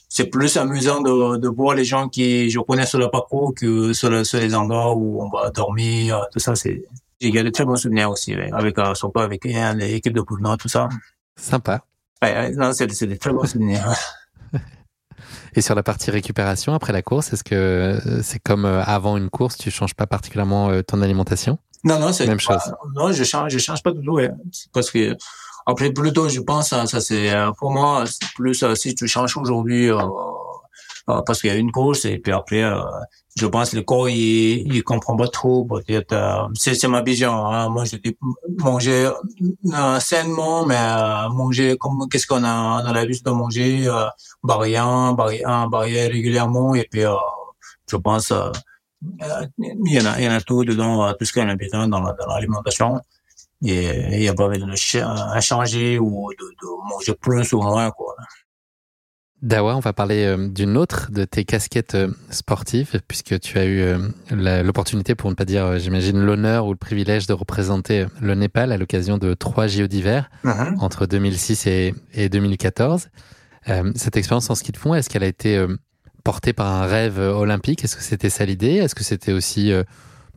c'est 0.09 0.25
plus 0.25 0.57
amusant 0.57 0.99
de, 1.01 1.37
de 1.37 1.47
voir 1.47 1.73
les 1.73 1.85
gens 1.85 2.09
qui 2.09 2.49
je 2.49 2.59
connais 2.59 2.85
sur 2.85 2.99
le 2.99 3.09
parcours 3.09 3.53
que 3.55 3.93
sur, 3.93 4.09
le, 4.09 4.25
sur 4.25 4.39
les 4.39 4.53
endroits 4.53 4.93
où 4.93 5.23
on 5.23 5.29
va 5.29 5.51
dormir, 5.51 6.27
tout 6.33 6.39
ça. 6.39 6.53
C'est, 6.55 6.83
j'ai 7.21 7.31
gardé 7.31 7.49
de 7.49 7.53
très 7.53 7.63
bons 7.63 7.77
souvenirs 7.77 8.11
aussi, 8.11 8.33
avec, 8.33 8.77
euh, 8.77 8.93
surtout 8.93 9.21
avec 9.21 9.45
l'équipe 9.45 10.13
de 10.13 10.21
Poulon, 10.21 10.57
tout 10.57 10.67
ça. 10.67 10.89
Sympa. 11.37 11.85
Ouais, 12.21 12.51
non, 12.51 12.73
c'est, 12.73 12.91
c'est 12.91 13.07
des 13.07 13.17
très 13.17 13.31
bons 13.31 13.45
souvenirs. 13.45 13.87
Et 15.55 15.61
sur 15.61 15.75
la 15.75 15.83
partie 15.83 16.11
récupération 16.11 16.73
après 16.73 16.93
la 16.93 17.01
course, 17.01 17.33
est-ce 17.33 17.43
que 17.43 17.55
euh, 17.55 18.21
c'est 18.23 18.39
comme 18.39 18.65
euh, 18.65 18.83
avant 18.83 19.17
une 19.17 19.29
course, 19.29 19.57
tu 19.57 19.69
changes 19.69 19.93
pas 19.93 20.07
particulièrement 20.07 20.69
euh, 20.69 20.81
ton 20.81 21.01
alimentation? 21.01 21.59
Non, 21.83 21.99
non, 21.99 22.13
c'est 22.13 22.25
même 22.25 22.39
chose. 22.39 22.73
non, 22.95 23.11
je 23.11 23.23
change, 23.23 23.51
je 23.51 23.59
change 23.59 23.83
pas 23.83 23.91
du 23.91 24.03
tout, 24.03 24.13
ouais. 24.13 24.31
parce 24.71 24.89
que 24.89 25.15
après 25.65 25.91
plutôt, 25.91 26.29
je 26.29 26.39
pense, 26.39 26.69
ça, 26.69 26.85
c'est 26.85 27.31
pour 27.57 27.71
moi, 27.71 28.05
plus 28.35 28.63
si 28.75 28.95
tu 28.95 29.07
changes 29.07 29.37
aujourd'hui. 29.37 29.89
Parce 31.05 31.41
qu'il 31.41 31.49
y 31.49 31.53
a 31.53 31.57
une 31.57 31.71
course 31.71 32.05
et 32.05 32.19
puis 32.19 32.31
après 32.31 32.63
je 33.35 33.47
pense 33.47 33.73
le 33.73 33.81
corps 33.81 34.09
il, 34.09 34.73
il 34.73 34.83
comprend 34.83 35.15
pas 35.15 35.27
trop 35.27 35.65
peut-être 35.65 36.13
euh, 36.13 36.47
c'est 36.55 36.87
ma 36.87 37.01
vision 37.01 37.33
hein. 37.47 37.69
moi 37.69 37.83
je 37.85 37.95
dis 37.97 38.15
manger 38.59 39.09
euh, 39.73 39.99
sainement 39.99 40.65
mais 40.65 40.77
euh, 40.77 41.29
manger 41.29 41.77
comme 41.77 42.07
qu'est-ce 42.09 42.27
qu'on 42.27 42.43
a 42.43 42.83
dans 42.83 42.93
la 42.93 43.05
de 43.05 43.31
manger 43.31 43.87
euh, 43.87 44.05
variant 44.43 45.15
variant 45.15 45.67
varier 45.69 46.07
régulièrement 46.07 46.75
et 46.75 46.87
puis 46.89 47.05
euh, 47.05 47.13
je 47.89 47.95
pense 47.97 48.31
euh, 48.31 48.51
il 49.57 49.93
y 49.93 49.99
en 49.99 50.05
a 50.05 50.19
il 50.19 50.25
y 50.25 50.29
en 50.29 50.33
a 50.33 50.41
tout 50.41 50.63
dedans 50.63 51.11
tout 51.13 51.25
ce 51.25 51.33
qu'on 51.33 51.49
a 51.49 51.55
besoin 51.55 51.87
dans 51.87 52.01
l'alimentation 52.01 53.01
et 53.65 54.17
il 54.17 54.23
y 54.23 54.27
a 54.29 54.33
pas 54.33 54.47
besoin 54.47 54.67
de 54.67 55.41
changer 55.41 55.97
ou 55.97 56.29
de, 56.39 56.45
de 56.45 56.89
manger 56.89 57.13
plus 57.15 57.51
ou 57.53 57.61
moins 57.61 57.89
quoi 57.91 58.15
Dawa, 59.43 59.75
on 59.75 59.81
va 59.81 59.91
parler 59.91 60.23
euh, 60.23 60.47
d'une 60.47 60.77
autre 60.77 61.11
de 61.11 61.25
tes 61.25 61.43
casquettes 61.43 61.95
euh, 61.95 62.07
sportives, 62.29 63.01
puisque 63.09 63.37
tu 63.41 63.57
as 63.59 63.65
eu 63.65 63.81
euh, 63.81 64.63
l'opportunité, 64.63 65.15
pour 65.15 65.29
ne 65.29 65.35
pas 65.35 65.43
dire, 65.43 65.77
j'imagine, 65.79 66.17
l'honneur 66.17 66.65
ou 66.65 66.71
le 66.71 66.77
privilège 66.77 67.27
de 67.27 67.33
représenter 67.33 68.05
le 68.21 68.35
Népal 68.35 68.71
à 68.71 68.77
l'occasion 68.77 69.17
de 69.17 69.33
trois 69.33 69.67
JO 69.67 69.87
d'hiver 69.87 70.31
uh-huh. 70.45 70.79
entre 70.79 71.05
2006 71.07 71.67
et, 71.67 72.29
2014. 72.29 73.09
cette 73.95 74.15
expérience 74.15 74.49
en 74.49 74.55
ski 74.55 74.71
de 74.71 74.77
fond, 74.77 74.93
est-ce 74.93 75.09
qu'elle 75.09 75.23
a 75.23 75.27
été 75.27 75.61
portée 76.23 76.53
par 76.53 76.67
un 76.67 76.85
rêve 76.85 77.19
olympique? 77.19 77.83
Est-ce 77.83 77.97
que 77.97 78.03
c'était 78.03 78.29
ça 78.29 78.45
l'idée? 78.45 78.75
Est-ce 78.75 78.95
que 78.95 79.03
c'était 79.03 79.33
aussi 79.33 79.73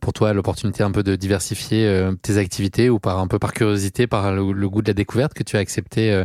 pour 0.01 0.11
toi 0.11 0.33
l'opportunité 0.33 0.83
un 0.83 0.91
peu 0.91 1.03
de 1.03 1.15
diversifier 1.15 2.09
tes 2.21 2.37
activités 2.37 2.89
ou 2.89 2.99
par 2.99 3.19
un 3.19 3.27
peu 3.27 3.39
par 3.39 3.53
curiosité, 3.53 4.05
par 4.05 4.33
le, 4.33 4.51
le 4.51 4.69
goût 4.69 4.81
de 4.81 4.89
la 4.89 4.93
découverte 4.93 5.33
que 5.33 5.43
tu 5.43 5.55
as 5.55 5.59
accepté 5.59 6.23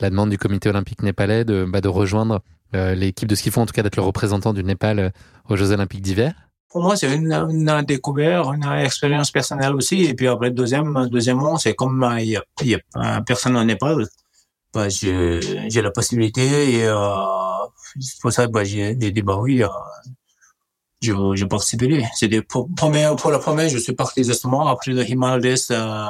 la 0.00 0.10
demande 0.10 0.30
du 0.30 0.38
comité 0.38 0.68
olympique 0.68 1.02
népalais 1.02 1.44
de, 1.44 1.64
bah, 1.64 1.80
de 1.80 1.88
rejoindre 1.88 2.42
euh, 2.74 2.94
l'équipe 2.94 3.28
de 3.28 3.34
ski 3.34 3.50
en 3.56 3.66
tout 3.66 3.72
cas 3.72 3.82
d'être 3.82 3.96
le 3.96 4.02
représentant 4.02 4.52
du 4.52 4.62
Népal 4.62 4.98
euh, 4.98 5.10
aux 5.48 5.56
Jeux 5.56 5.72
olympiques 5.72 6.02
d'hiver 6.02 6.32
Pour 6.70 6.82
moi, 6.82 6.96
c'est 6.96 7.12
une, 7.12 7.32
une, 7.32 7.82
découverte, 7.82 8.46
une 8.54 8.64
expérience 8.84 9.32
personnelle 9.32 9.74
aussi. 9.74 10.04
Et 10.04 10.14
puis 10.14 10.28
après, 10.28 10.50
deuxième, 10.50 11.08
deuxièmement, 11.10 11.56
c'est 11.56 11.74
comme 11.74 12.04
euh, 12.04 12.20
il 12.20 12.28
y 12.28 12.36
a, 12.36 12.44
y 12.62 12.76
a 12.94 13.20
personne 13.22 13.56
au 13.56 13.64
Népal, 13.64 14.06
bah, 14.72 14.88
j'ai 14.88 15.82
la 15.82 15.90
possibilité 15.90 16.76
et 16.76 16.86
euh, 16.86 16.96
pour 18.20 18.32
ça, 18.32 18.46
bah, 18.46 18.62
j'ai 18.62 18.94
dit 18.94 19.22
bah 19.22 19.36
oui, 19.36 19.62
je, 21.02 21.12
je 21.34 21.44
participerai. 21.44 22.04
C'était 22.14 22.42
pour, 22.42 22.68
pour, 22.76 23.30
la 23.30 23.38
première, 23.38 23.68
je 23.68 23.78
suis 23.78 23.94
parti 23.94 24.24
justement 24.24 24.66
après 24.66 24.92
le 24.92 25.08
Himalayas, 25.08 25.68
euh, 25.70 26.06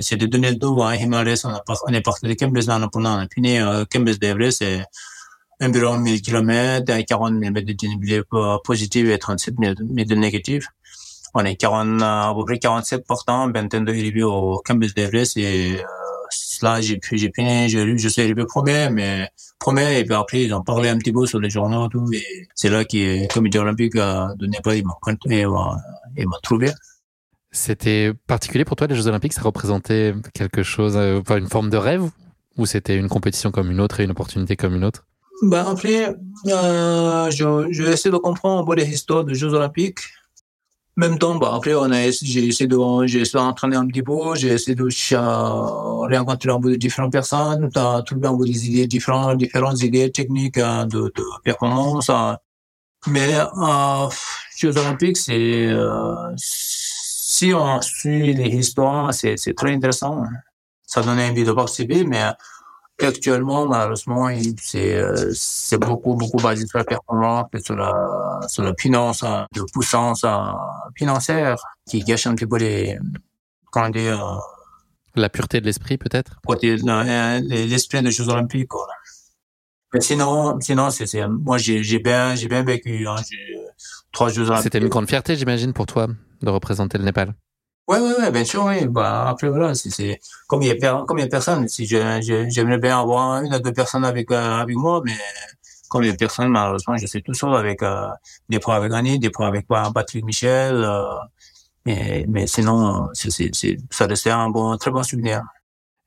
c'était 0.00 0.26
2002, 0.26 0.66
hein, 0.80 0.94
Himalayas, 0.94 1.42
on, 1.44 1.74
on 1.86 1.92
est 1.92 2.00
parti 2.00 2.26
de 2.26 2.34
Kembis 2.34 2.66
dans 2.66 2.88
on 2.94 3.04
a 3.04 3.26
fini 3.32 3.58
euh, 3.60 3.84
Kembis 3.84 4.18
d'Everest, 4.18 4.58
c'est 4.58 4.84
environ 5.60 5.98
1000 5.98 6.22
km, 6.22 7.04
40 7.06 7.38
000 7.38 7.52
mètres 7.52 7.66
de 7.66 7.72
dénivelé 7.72 8.22
positif 8.64 9.08
et 9.08 9.18
37 9.18 9.54
000 9.60 9.74
de 9.74 10.14
négatif. 10.14 10.66
On 11.34 11.44
est 11.44 11.56
40, 11.56 12.02
à 12.02 12.34
peu 12.36 12.44
près 12.44 12.58
47 12.58 13.06
portants, 13.06 13.50
vingtaine 13.50 13.84
de 13.84 14.22
au 14.24 14.60
Kembis 14.64 14.92
d'Everest 14.94 15.36
et 15.36 15.78
euh, 15.78 15.82
là, 16.62 16.80
j'ai 16.80 16.98
pu, 16.98 17.18
j'ai 17.18 17.30
fini, 17.34 17.68
j'ai 17.68 17.98
je 17.98 18.08
suis 18.08 18.22
arrivé 18.22 18.44
premier, 18.44 18.88
mais 18.90 19.28
premier, 19.58 19.98
et 19.98 20.04
puis 20.04 20.14
après, 20.14 20.42
ils 20.42 20.54
ont 20.54 20.62
parlé 20.62 20.88
un 20.88 20.98
petit 20.98 21.12
peu 21.12 21.26
sur 21.26 21.40
les 21.40 21.50
journaux, 21.50 21.88
tout, 21.88 22.06
et 22.12 22.48
c'est 22.54 22.68
là 22.68 22.84
que 22.84 22.96
le 22.96 23.32
comité 23.32 23.58
olympique 23.58 23.94
de 23.94 24.46
Népal, 24.46 24.78
il 24.78 24.84
m'a 24.84 24.94
et 26.16 26.26
m'a 26.26 26.36
trouvé. 26.42 26.70
C'était 27.50 28.12
particulier 28.26 28.64
pour 28.64 28.76
toi, 28.76 28.86
les 28.86 28.94
Jeux 28.94 29.08
Olympiques, 29.08 29.34
ça 29.34 29.42
représentait 29.42 30.14
quelque 30.32 30.62
chose, 30.62 30.96
euh, 30.96 31.20
enfin, 31.20 31.36
une 31.36 31.48
forme 31.48 31.68
de 31.68 31.76
rêve, 31.76 32.08
ou 32.56 32.66
c'était 32.66 32.96
une 32.96 33.08
compétition 33.08 33.50
comme 33.50 33.70
une 33.70 33.80
autre 33.80 34.00
et 34.00 34.04
une 34.04 34.10
opportunité 34.10 34.56
comme 34.56 34.74
une 34.74 34.84
autre? 34.84 35.06
Ben, 35.42 35.66
après, 35.66 36.14
euh, 36.46 37.30
je, 37.30 37.66
je 37.70 37.82
vais 37.82 37.92
essayer 37.92 38.10
de 38.10 38.16
comprendre 38.16 38.62
un 38.62 38.66
peu 38.66 38.74
les 38.74 38.88
histoires 38.88 39.24
des 39.24 39.34
Jeux 39.34 39.52
Olympiques 39.52 40.00
même 40.96 41.18
temps, 41.18 41.36
bah, 41.36 41.52
après, 41.54 41.74
on 41.74 41.90
a, 41.90 42.10
j'ai 42.10 42.46
essayé 42.46 42.66
de, 42.66 42.76
j'ai 43.06 43.20
essayé 43.20 43.42
d'entraîner 43.42 43.76
un 43.76 43.86
petit 43.86 44.02
peu, 44.02 44.34
j'ai 44.34 44.48
essayé 44.48 44.74
de 44.74 44.84
rencontrer 46.16 46.50
un 46.50 46.60
peu 46.60 46.70
de 46.72 46.76
différentes 46.76 47.12
personnes, 47.12 47.70
t'as 47.72 48.02
trouvé 48.02 48.26
un 48.28 48.36
peu 48.36 48.44
des 48.44 48.68
idées 48.68 48.86
différentes, 48.86 49.38
différentes 49.38 49.82
idées 49.82 50.10
techniques 50.10 50.58
hein, 50.58 50.86
de, 50.86 51.12
de 51.14 51.24
performance. 51.42 52.10
Hein. 52.10 52.36
Mais, 53.06 53.34
euh, 53.34 54.08
Jeux 54.58 54.76
Olympiques, 54.76 55.16
c'est, 55.16 55.66
euh, 55.66 56.14
si 56.36 57.52
on 57.54 57.80
suit 57.80 58.34
les 58.34 58.50
histoires, 58.50 59.12
c'est, 59.14 59.36
c'est 59.36 59.54
très 59.54 59.72
intéressant. 59.72 60.24
Ça 60.86 61.00
donne 61.02 61.18
envie 61.18 61.44
de 61.44 61.52
participer, 61.52 62.04
mais 62.04 62.22
actuellement, 63.00 63.66
malheureusement, 63.66 64.28
c'est 64.60 64.96
euh, 64.96 65.32
c'est 65.34 65.78
beaucoup 65.78 66.14
beaucoup 66.14 66.38
basé 66.38 66.66
sur 66.66 66.78
la 66.78 66.84
performance 66.84 67.46
et 67.52 67.60
sur 67.60 67.76
la 67.76 68.40
sur 68.48 68.62
la 68.62 68.74
finance, 68.78 69.22
hein, 69.22 69.46
de 69.54 69.62
puissance 69.72 70.24
hein, 70.24 70.54
financière 70.96 71.56
qui 71.88 72.00
gâche 72.00 72.26
un 72.26 72.34
petit 72.34 72.46
peu 72.46 72.58
les 72.58 72.98
comment 73.70 73.90
dire 73.90 74.40
la 75.14 75.28
pureté 75.28 75.60
de 75.60 75.66
l'esprit 75.66 75.98
peut-être? 75.98 76.40
Euh, 76.48 77.40
l'esprit 77.48 78.02
des 78.02 78.10
Jeux 78.10 78.28
Olympiques. 78.28 78.68
Quoi. 78.68 78.86
Mais 79.92 80.00
sinon, 80.00 80.58
sinon 80.60 80.90
c'est 80.90 81.26
moi 81.28 81.58
j'ai 81.58 81.82
j'ai 81.82 81.98
bien 81.98 82.34
j'ai 82.34 82.48
bien 82.48 82.62
vécu. 82.62 83.06
Hein, 83.06 83.16
trois 84.12 84.28
Jeux 84.28 84.44
Olympiques. 84.44 84.64
C'était 84.64 84.78
une 84.78 84.88
grande 84.88 85.08
fierté, 85.08 85.36
j'imagine, 85.36 85.72
pour 85.72 85.86
toi 85.86 86.08
de 86.42 86.50
représenter 86.50 86.98
le 86.98 87.04
Népal. 87.04 87.34
Ouais, 87.88 87.98
ouais, 87.98 88.14
ouais, 88.20 88.30
bien 88.30 88.44
sûr, 88.44 88.64
oui. 88.64 88.86
Bah, 88.86 89.28
après, 89.28 89.48
voilà, 89.48 89.74
c'est, 89.74 90.20
comme 90.46 90.62
il 90.62 90.68
y 90.68 90.86
a, 90.86 91.04
comme 91.04 91.18
il 91.18 91.22
y 91.22 91.24
a 91.24 91.28
personne, 91.28 91.66
si 91.68 91.84
j'aimerais 91.86 92.78
bien 92.78 93.00
avoir 93.00 93.42
une 93.42 93.52
ou 93.54 93.58
deux 93.58 93.72
personnes 93.72 94.04
avec, 94.04 94.30
euh, 94.30 94.60
avec 94.60 94.76
moi, 94.76 95.02
mais 95.04 95.12
comme 95.88 96.04
il 96.04 96.10
y 96.10 96.12
a 96.12 96.14
personne, 96.14 96.48
malheureusement, 96.48 96.96
je 96.96 97.06
suis 97.06 97.22
tout 97.22 97.34
seul 97.34 97.54
avec, 97.54 97.82
euh, 97.82 98.06
des 98.48 98.60
fois 98.60 98.76
avec 98.76 98.92
Annie, 98.92 99.18
des 99.18 99.30
fois 99.34 99.48
avec 99.48 99.66
Patrick 99.66 100.24
Michel, 100.24 100.76
euh, 100.76 101.02
mais, 101.84 102.24
mais 102.28 102.46
sinon, 102.46 103.08
c'est, 103.14 103.30
c'est, 103.30 103.76
ça 103.90 104.06
restait 104.06 104.30
un 104.30 104.48
bon, 104.48 104.76
très 104.76 104.92
bon 104.92 105.02
souvenir. 105.02 105.42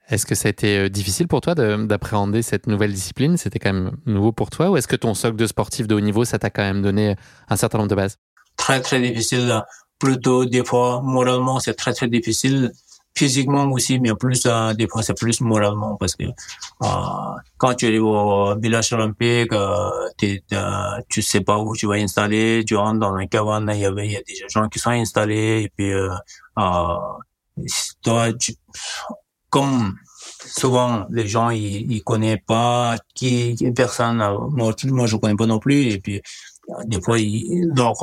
Est-ce 0.08 0.26
que 0.26 0.36
ça 0.36 0.48
a 0.48 0.52
été 0.52 0.90
difficile 0.90 1.28
pour 1.28 1.42
toi 1.42 1.56
d'appréhender 1.56 2.42
cette 2.42 2.68
nouvelle 2.68 2.94
discipline? 2.94 3.38
C'était 3.38 3.60
quand 3.60 3.74
même 3.74 3.98
nouveau 4.06 4.32
pour 4.32 4.52
toi 4.52 4.70
Ou 4.70 4.78
est-ce 4.78 4.88
que 4.88 4.96
ton 4.96 5.16
socle 5.16 5.36
de 5.36 5.48
sportif 5.48 5.88
de 5.88 5.96
haut 5.96 6.00
niveau, 6.00 6.26
ça 6.26 6.38
t'a 6.38 6.52
quand 6.52 6.62
même 6.62 6.84
donné 6.84 7.16
un 7.50 7.56
certain 7.56 7.80
nombre 7.80 7.90
de 7.90 7.96
bases? 7.96 8.18
Très, 8.56 8.82
très 8.82 9.02
difficile 9.02 9.64
plutôt 10.06 10.40
des 10.56 10.64
fois 10.70 10.90
moralement 11.16 11.58
c'est 11.64 11.78
très 11.82 11.94
très 11.98 12.10
difficile. 12.18 12.72
Physiquement 13.18 13.66
aussi 13.76 13.94
mais 14.04 14.14
plus 14.24 14.42
euh, 14.46 14.74
des 14.80 14.88
fois 14.92 15.02
c'est 15.02 15.18
plus 15.24 15.40
moralement 15.40 15.96
parce 16.02 16.16
que 16.20 16.26
euh, 16.26 16.88
quand 17.58 17.74
tu 17.80 17.86
arrives 17.88 18.04
au 18.04 18.60
village 18.64 18.92
olympique 18.92 19.54
euh, 19.54 19.90
euh, 20.24 21.02
tu 21.12 21.22
sais 21.22 21.40
pas 21.48 21.58
où 21.64 21.70
tu 21.80 21.86
vas 21.88 22.00
installer 22.08 22.64
tu 22.68 22.76
rentres 22.76 23.00
dans 23.06 23.16
un 23.16 23.28
cabane 23.28 23.72
il 23.74 23.80
y 23.80 23.86
avait 23.86 24.06
il 24.08 24.12
y 24.12 24.18
a 24.18 24.26
des 24.30 24.36
gens 24.54 24.68
qui 24.68 24.80
sont 24.80 24.96
installés 25.06 25.62
et 25.66 25.70
puis 25.76 25.92
euh, 25.94 26.10
euh, 26.64 26.98
toi 28.04 28.34
tu, 28.34 28.52
comme 29.50 29.96
souvent 30.60 30.92
les 31.10 31.28
gens 31.34 31.52
ils, 31.52 31.90
ils 31.90 32.04
connaissent 32.04 32.46
pas 32.46 32.98
qui, 33.18 33.56
qui 33.56 33.72
personne 33.72 34.18
moi, 34.58 34.74
moi 35.00 35.06
je 35.08 35.16
connais 35.16 35.38
pas 35.42 35.50
non 35.54 35.60
plus 35.60 35.82
et 35.94 36.00
puis 36.04 36.22
des 36.92 37.02
fois 37.02 37.18
ils, 37.18 37.72
donc 37.80 37.96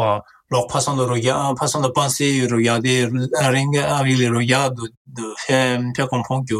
leur 0.52 0.70
façon 0.70 0.96
de 0.96 1.02
regarder, 1.02 1.58
façon 1.58 1.80
de 1.80 1.88
penser, 1.88 2.46
regarder 2.50 3.08
avec 3.40 4.18
les 4.18 4.28
regards, 4.28 4.70
de, 4.72 4.92
de 5.06 5.24
faire, 5.38 5.80
faire 5.96 6.08
comprendre 6.08 6.44
que 6.48 6.54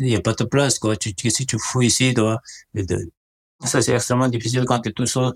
il 0.00 0.06
n'y 0.06 0.16
a 0.16 0.20
pas 0.20 0.32
de 0.32 0.44
place, 0.44 0.78
quoi. 0.78 0.96
Tu, 0.96 1.12
si 1.30 1.46
tu 1.46 1.58
fous 1.58 1.82
ici, 1.82 2.14
toi, 2.14 2.38
de, 2.74 3.10
ça, 3.64 3.80
c'est 3.80 3.94
extrêmement 3.94 4.28
difficile 4.28 4.64
quand 4.66 4.80
tu 4.80 4.90
es 4.90 4.92
tout 4.92 5.06
seul. 5.06 5.32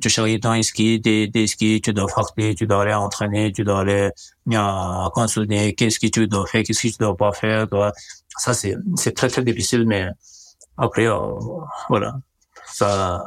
Tu 0.00 0.08
charries 0.08 0.40
ton 0.40 0.60
ski, 0.62 1.00
des, 1.00 1.28
des 1.28 1.46
skis, 1.46 1.80
tu 1.80 1.92
dois 1.92 2.08
fracter, 2.08 2.54
tu 2.54 2.66
dois 2.66 2.82
aller 2.82 2.94
entraîner, 2.94 3.52
tu 3.52 3.64
dois 3.64 3.80
aller 3.80 4.10
euh, 4.52 5.08
consulter 5.14 5.74
qu'est-ce 5.74 5.98
que 6.00 6.08
tu 6.08 6.26
dois 6.26 6.46
faire, 6.46 6.62
qu'est-ce 6.64 6.82
que 6.82 6.88
tu 6.88 6.98
dois 6.98 7.16
pas 7.16 7.32
faire, 7.32 7.68
toi? 7.68 7.92
Ça, 8.36 8.54
c'est, 8.54 8.76
c'est 8.96 9.14
très, 9.14 9.28
très 9.28 9.42
difficile, 9.42 9.84
mais 9.86 10.08
après, 10.76 11.06
euh, 11.06 11.18
voilà. 11.88 12.14
ça, 12.66 13.24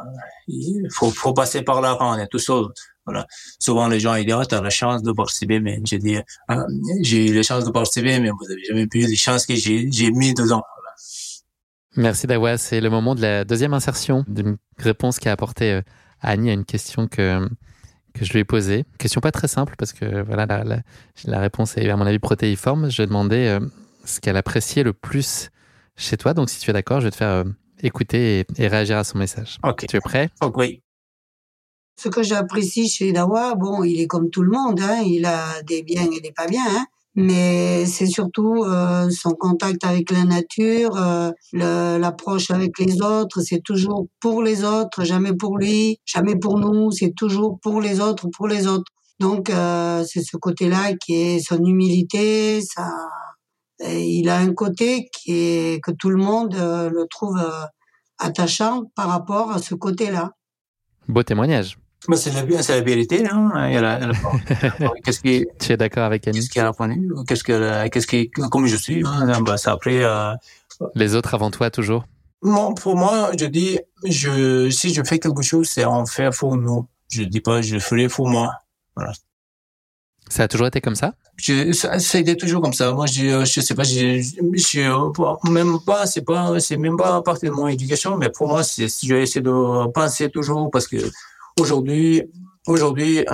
il 0.47 0.87
faut, 0.91 1.11
faut 1.11 1.33
passer 1.33 1.61
par 1.61 1.81
là 1.81 1.95
quand 1.97 2.13
on 2.15 2.17
est 2.17 2.27
tout 2.27 2.39
seul. 2.39 2.65
Voilà. 3.05 3.27
Souvent, 3.59 3.87
les 3.87 3.99
gens, 3.99 4.15
ils 4.15 4.25
disent, 4.25 4.35
ah, 4.39 4.45
t'as 4.45 4.61
la 4.61 4.69
chance 4.69 5.03
de 5.03 5.11
participer, 5.11 5.59
mais 5.59 5.81
j'ai 5.83 5.99
dit, 5.99 6.17
ah, 6.47 6.65
j'ai 7.01 7.29
eu 7.29 7.35
la 7.35 7.43
chance 7.43 7.65
de 7.65 7.71
participer, 7.71 8.19
mais 8.19 8.29
vous 8.29 8.51
avez 8.51 8.63
jamais 8.63 8.87
pu 8.87 8.99
les 8.99 9.15
chances 9.15 9.45
que 9.45 9.55
j'ai, 9.55 9.91
j'ai 9.91 10.11
mis 10.11 10.33
dedans. 10.33 10.63
Voilà. 10.75 10.95
Merci 11.95 12.27
Dawa. 12.27 12.57
C'est 12.57 12.81
le 12.81 12.89
moment 12.89 13.15
de 13.15 13.21
la 13.21 13.43
deuxième 13.43 13.73
insertion 13.73 14.23
d'une 14.27 14.57
réponse 14.77 15.19
qu'a 15.19 15.31
apportée 15.31 15.73
euh, 15.73 15.81
Annie 16.21 16.49
à 16.49 16.53
une 16.53 16.65
question 16.65 17.07
que, 17.07 17.47
que 18.13 18.25
je 18.25 18.31
lui 18.33 18.39
ai 18.39 18.45
posée. 18.45 18.85
Question 18.97 19.21
pas 19.21 19.31
très 19.31 19.47
simple 19.47 19.75
parce 19.77 19.93
que 19.93 20.23
voilà, 20.23 20.45
la, 20.45 20.63
la, 20.63 20.79
la 21.25 21.39
réponse 21.39 21.77
est 21.77 21.89
à 21.89 21.97
mon 21.97 22.05
avis 22.05 22.19
protéiforme. 22.19 22.89
Je 22.89 22.97
lui 22.97 23.03
ai 23.03 23.07
demandé 23.07 23.35
euh, 23.47 23.59
ce 24.05 24.21
qu'elle 24.21 24.37
appréciait 24.37 24.83
le 24.83 24.93
plus 24.93 25.51
chez 25.97 26.17
toi. 26.17 26.33
Donc 26.33 26.49
si 26.49 26.59
tu 26.59 26.69
es 26.69 26.73
d'accord, 26.73 26.99
je 26.99 27.05
vais 27.05 27.11
te 27.11 27.17
faire 27.17 27.29
euh, 27.29 27.43
écouter 27.81 28.39
et, 28.39 28.45
et, 28.63 28.67
réagir 28.67 28.97
à 28.97 29.03
son 29.03 29.17
message. 29.17 29.57
Ok. 29.63 29.85
Tu 29.87 29.97
es 29.97 30.01
prêt? 30.01 30.29
Ok, 30.41 30.57
oui. 30.57 30.81
Ce 31.95 32.09
que 32.09 32.23
j'apprécie 32.23 32.89
chez 32.89 33.11
Dawa, 33.11 33.55
bon, 33.55 33.83
il 33.83 34.01
est 34.01 34.07
comme 34.07 34.29
tout 34.29 34.41
le 34.41 34.51
monde, 34.51 34.81
hein, 34.81 35.01
il 35.05 35.25
a 35.25 35.61
des 35.63 35.83
biens 35.83 36.09
et 36.11 36.21
des 36.21 36.31
pas 36.31 36.47
biens, 36.47 36.65
hein, 36.67 36.85
mais 37.15 37.85
c'est 37.85 38.07
surtout 38.07 38.63
euh, 38.63 39.09
son 39.11 39.33
contact 39.33 39.83
avec 39.83 40.09
la 40.11 40.23
nature, 40.23 40.97
euh, 40.97 41.31
l'approche 41.53 42.49
avec 42.49 42.79
les 42.79 43.01
autres, 43.01 43.41
c'est 43.41 43.61
toujours 43.61 44.07
pour 44.19 44.41
les 44.41 44.63
autres, 44.63 45.03
jamais 45.03 45.33
pour 45.33 45.57
lui, 45.57 45.99
jamais 46.05 46.35
pour 46.35 46.57
nous, 46.57 46.91
c'est 46.91 47.13
toujours 47.15 47.59
pour 47.61 47.81
les 47.81 47.99
autres, 47.99 48.27
pour 48.35 48.47
les 48.47 48.65
autres. 48.67 48.91
Donc 49.19 49.49
euh, 49.49 50.03
c'est 50.07 50.23
ce 50.23 50.37
côté-là 50.37 50.93
qui 50.93 51.13
est 51.13 51.39
son 51.39 51.63
humilité, 51.63 52.61
ça, 52.61 52.89
il 53.79 54.27
a 54.29 54.37
un 54.37 54.53
côté 54.53 55.09
qui 55.13 55.33
est 55.33 55.83
que 55.83 55.91
tout 55.91 56.09
le 56.09 56.17
monde 56.17 56.55
le 56.55 57.05
trouve 57.09 57.39
attachant 58.17 58.85
par 58.95 59.09
rapport 59.09 59.51
à 59.51 59.59
ce 59.59 59.75
côté-là. 59.75 60.31
Beau 61.07 61.21
témoignage. 61.21 61.77
Mais 62.09 62.17
c'est 62.17 62.31
la, 62.31 62.61
c'est 62.61 62.75
la 62.75 62.81
vérité, 62.81 63.23
non 63.23 63.49
elle 63.55 63.85
a, 63.85 63.99
elle 63.99 64.11
a, 64.11 64.91
qu'est-ce 65.03 65.21
qui, 65.21 65.45
Tu 65.59 65.71
es 65.71 65.77
d'accord 65.77 66.03
avec 66.03 66.27
Annie 66.27 66.39
Qu'est-ce 66.39 66.49
qu'elle 66.49 66.65
a 66.65 66.71
répondu 66.71 67.09
Qu'est-ce 67.27 67.43
que, 67.43 67.87
qu'est-ce 67.87 68.07
qui, 68.07 68.29
comme 68.29 68.65
je 68.67 68.75
suis, 68.75 69.03
hein, 69.05 69.41
bah, 69.41 69.57
ça 69.57 69.71
après. 69.71 70.03
Euh, 70.03 70.33
Les 70.95 71.15
autres 71.15 71.33
avant 71.33 71.49
toi 71.49 71.69
toujours? 71.71 72.05
Non, 72.41 72.73
pour 72.73 72.97
moi, 72.97 73.31
je 73.39 73.45
dis, 73.45 73.79
je, 74.03 74.69
si 74.69 74.93
je 74.93 75.01
fais 75.03 75.17
quelque 75.17 75.41
chose, 75.41 75.69
c'est 75.69 75.85
en 75.85 76.05
faire 76.05 76.31
pour 76.31 76.57
nous. 76.57 76.87
Je 77.09 77.23
dis 77.23 77.39
pas, 77.39 77.61
je 77.61 77.75
le 77.75 77.79
ferai 77.79 78.09
pour 78.09 78.27
moi. 78.27 78.51
Voilà. 78.97 79.13
Ça 80.29 80.43
a 80.43 80.47
toujours 80.47 80.67
été 80.67 80.81
comme 80.81 80.95
ça? 80.95 81.13
Je, 81.37 81.71
ça, 81.71 81.99
ça 81.99 82.17
a 82.17 82.21
été 82.21 82.35
toujours 82.35 82.61
comme 82.61 82.73
ça. 82.73 82.91
Moi, 82.91 83.05
je, 83.05 83.45
je 83.45 83.61
sais 83.61 83.75
pas, 83.75 83.83
je, 83.83 84.21
je, 84.21 85.49
même 85.49 85.77
pas, 85.85 86.05
c'est 86.05 86.21
pas, 86.21 86.59
c'est 86.59 86.77
même 86.77 86.97
pas 86.97 87.21
partie 87.21 87.45
de 87.45 87.51
mon 87.51 87.67
éducation, 87.67 88.17
mais 88.17 88.29
pour 88.29 88.47
moi, 88.47 88.63
c'est, 88.63 88.87
je 88.87 89.13
vais 89.13 89.23
essayer 89.23 89.41
de 89.41 89.87
penser 89.91 90.29
toujours 90.29 90.69
parce 90.69 90.87
que 90.87 90.97
aujourd'hui, 91.59 92.23
aujourd'hui, 92.67 93.25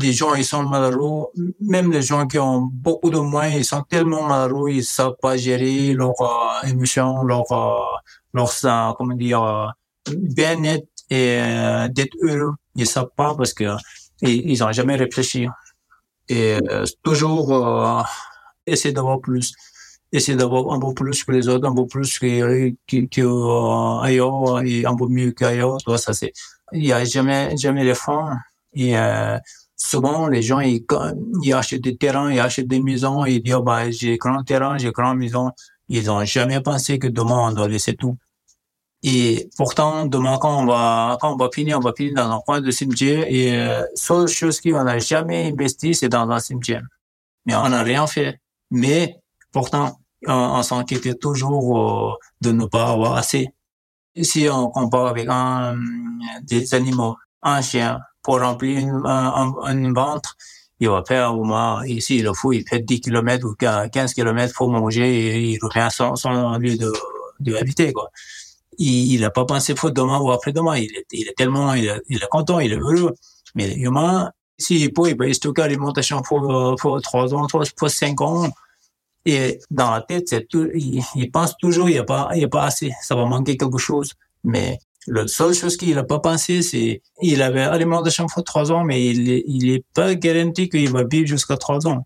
les 0.00 0.12
gens, 0.12 0.34
ils 0.34 0.44
sont 0.44 0.62
malheureux. 0.64 1.26
Même 1.60 1.90
les 1.92 2.02
gens 2.02 2.26
qui 2.26 2.38
ont 2.38 2.60
beaucoup 2.72 3.10
de 3.10 3.18
moyens, 3.18 3.56
ils 3.58 3.64
sont 3.64 3.82
tellement 3.82 4.22
malheureux, 4.26 4.70
ils 4.70 4.84
savent 4.84 5.16
pas 5.20 5.36
gérer 5.36 5.92
leurs 5.94 6.20
euh, 6.20 6.68
émotions, 6.68 7.22
leur, 7.22 7.50
euh, 7.52 7.74
leur, 8.32 8.50
euh, 8.64 8.92
comment 8.96 9.14
dire, 9.14 9.42
euh, 9.42 9.66
bien-être 10.16 10.86
et 11.10 11.38
euh, 11.40 11.88
d'être 11.88 12.16
heureux. 12.22 12.54
Ils 12.76 12.86
savent 12.86 13.10
pas 13.16 13.34
parce 13.34 13.54
que 13.54 13.64
ils, 14.22 14.50
ils 14.50 14.64
ont 14.64 14.72
jamais 14.72 14.96
réfléchi. 14.96 15.46
Et 16.28 16.56
toujours 17.02 18.02
essayer 18.66 18.94
d'avoir 18.94 19.20
plus 19.20 19.52
essayer 20.14 20.36
d'avoir 20.38 20.72
un 20.72 20.78
peu 20.80 20.94
plus 20.94 21.24
que 21.24 21.32
les 21.32 21.48
autres, 21.48 21.68
un 21.68 21.74
peu 21.74 21.86
plus 21.86 22.18
que, 22.18 22.70
que, 22.86 23.06
que 23.06 23.20
euh, 23.20 24.00
ailleurs 24.00 24.60
et 24.64 24.86
un 24.86 24.94
peu 24.94 25.08
mieux 25.08 25.32
qu'ailleurs. 25.32 25.78
Ça, 25.98 26.12
c'est, 26.12 26.32
il 26.74 26.92
a 26.92 27.04
jamais, 27.04 27.56
jamais 27.56 27.84
les 27.84 27.94
fonds. 27.94 28.28
Et 28.74 28.98
euh, 28.98 29.38
souvent, 29.76 30.28
les 30.28 30.42
gens, 30.42 30.60
ils, 30.60 30.84
ils 31.42 31.52
achètent 31.54 31.82
des 31.82 31.96
terrains, 31.96 32.32
ils 32.32 32.40
achètent 32.40 32.68
des 32.68 32.80
maisons, 32.80 33.24
ils 33.24 33.42
disent, 33.42 33.54
oh, 33.54 33.62
bah, 33.62 33.90
j'ai 33.90 34.16
grand 34.18 34.42
terrain, 34.42 34.76
j'ai 34.78 34.90
grand 34.90 35.14
maison. 35.14 35.50
Ils 35.88 36.10
ont 36.10 36.24
jamais 36.24 36.60
pensé 36.60 36.98
que 36.98 37.08
demain, 37.08 37.48
on 37.48 37.52
doit 37.52 37.68
laisser 37.68 37.94
tout. 37.94 38.16
Et 39.02 39.50
pourtant, 39.58 40.06
demain, 40.06 40.38
quand 40.40 40.62
on 40.62 40.66
va, 40.66 41.18
quand 41.20 41.34
on 41.34 41.36
va 41.36 41.50
finir, 41.52 41.76
on 41.76 41.80
va 41.80 41.92
finir 41.94 42.14
dans 42.14 42.36
un 42.36 42.40
coin 42.40 42.60
de 42.62 42.70
cimetière. 42.70 43.26
Et 43.28 43.54
euh, 43.54 43.84
seule 43.94 44.28
chose 44.28 44.60
qu'on 44.60 44.82
n'a 44.82 44.98
jamais 44.98 45.52
investi, 45.52 45.94
c'est 45.94 46.08
dans 46.08 46.28
un 46.30 46.40
cimetière. 46.40 46.82
Mais 47.44 47.54
on 47.54 47.68
n'a 47.68 47.82
rien 47.82 48.06
fait. 48.06 48.40
Mais 48.70 49.18
pourtant, 49.52 50.00
on, 50.26 50.32
on 50.32 50.62
s'inquiétait 50.62 51.14
toujours 51.14 52.12
euh, 52.12 52.14
de 52.40 52.52
ne 52.52 52.64
pas 52.64 52.92
avoir 52.92 53.16
assez. 53.16 53.50
Si 54.22 54.48
on 54.48 54.70
compare 54.70 55.08
avec 55.08 55.26
un, 55.28 55.76
des 56.42 56.74
animaux, 56.74 57.16
un 57.42 57.60
chien, 57.60 58.00
pour 58.22 58.40
remplir 58.40 58.78
une, 58.78 59.02
un, 59.04 59.52
un, 59.62 59.92
ventre, 59.92 60.36
il 60.80 60.88
va 60.88 61.02
faire 61.06 61.36
au 61.36 61.44
moins, 61.44 61.84
ici, 61.86 62.18
il 62.18 62.30
faut, 62.34 62.52
il 62.52 62.66
fait 62.68 62.80
10 62.80 63.00
km 63.00 63.46
ou 63.46 63.54
15 63.54 64.14
km 64.14 64.54
pour 64.54 64.70
manger 64.70 65.36
et 65.36 65.50
il 65.50 65.58
revient 65.60 65.88
sans, 65.90 66.16
sans 66.16 66.58
lieu 66.58 66.76
de, 66.76 66.92
de 67.40 67.54
habiter, 67.54 67.92
quoi. 67.92 68.10
Il 68.78 69.20
n'a 69.20 69.30
pas 69.30 69.44
pensé 69.44 69.76
faut 69.76 69.90
demain 69.90 70.18
ou 70.18 70.32
après-demain. 70.32 70.76
Il 70.78 70.96
est, 70.96 71.06
il 71.12 71.28
est 71.28 71.36
tellement, 71.36 71.74
il 71.74 71.86
est, 71.86 72.02
il 72.08 72.16
est 72.16 72.28
content, 72.28 72.58
il 72.58 72.72
est 72.72 72.76
heureux. 72.76 73.14
Mais 73.54 73.68
l'humain, 73.74 74.32
s'il 74.58 74.92
peut, 74.92 75.08
il 75.08 75.16
peut 75.16 75.32
stocker 75.32 75.62
l'alimentation 75.62 76.22
pour, 76.22 76.74
pour 76.80 77.00
3 77.00 77.34
ans, 77.34 77.46
pour 77.46 77.90
5 77.90 78.20
ans. 78.20 78.48
Et 79.26 79.58
dans 79.70 79.90
la 79.90 80.02
tête, 80.02 80.34
il, 80.52 81.30
pense 81.32 81.56
toujours, 81.56 81.88
il 81.88 81.92
n'y 81.92 81.98
a 81.98 82.04
pas, 82.04 82.28
il 82.34 82.42
y 82.42 82.44
a 82.44 82.48
pas 82.48 82.64
assez, 82.64 82.92
ça 83.02 83.14
va 83.14 83.24
manquer 83.24 83.56
quelque 83.56 83.78
chose. 83.78 84.12
Mais 84.44 84.78
la 85.06 85.26
seule 85.26 85.54
chose 85.54 85.76
qu'il 85.76 85.94
n'a 85.94 86.04
pas 86.04 86.18
pensé, 86.18 86.62
c'est, 86.62 87.00
il 87.22 87.42
avait 87.42 87.62
alimentation 87.62 88.26
pour 88.26 88.44
trois 88.44 88.70
ans, 88.70 88.84
mais 88.84 89.06
il 89.06 89.30
est, 89.30 89.44
il 89.46 89.70
est 89.70 89.84
pas 89.94 90.14
garanti 90.14 90.68
qu'il 90.68 90.90
va 90.90 91.04
vivre 91.04 91.26
jusqu'à 91.26 91.56
trois 91.56 91.86
ans. 91.86 92.02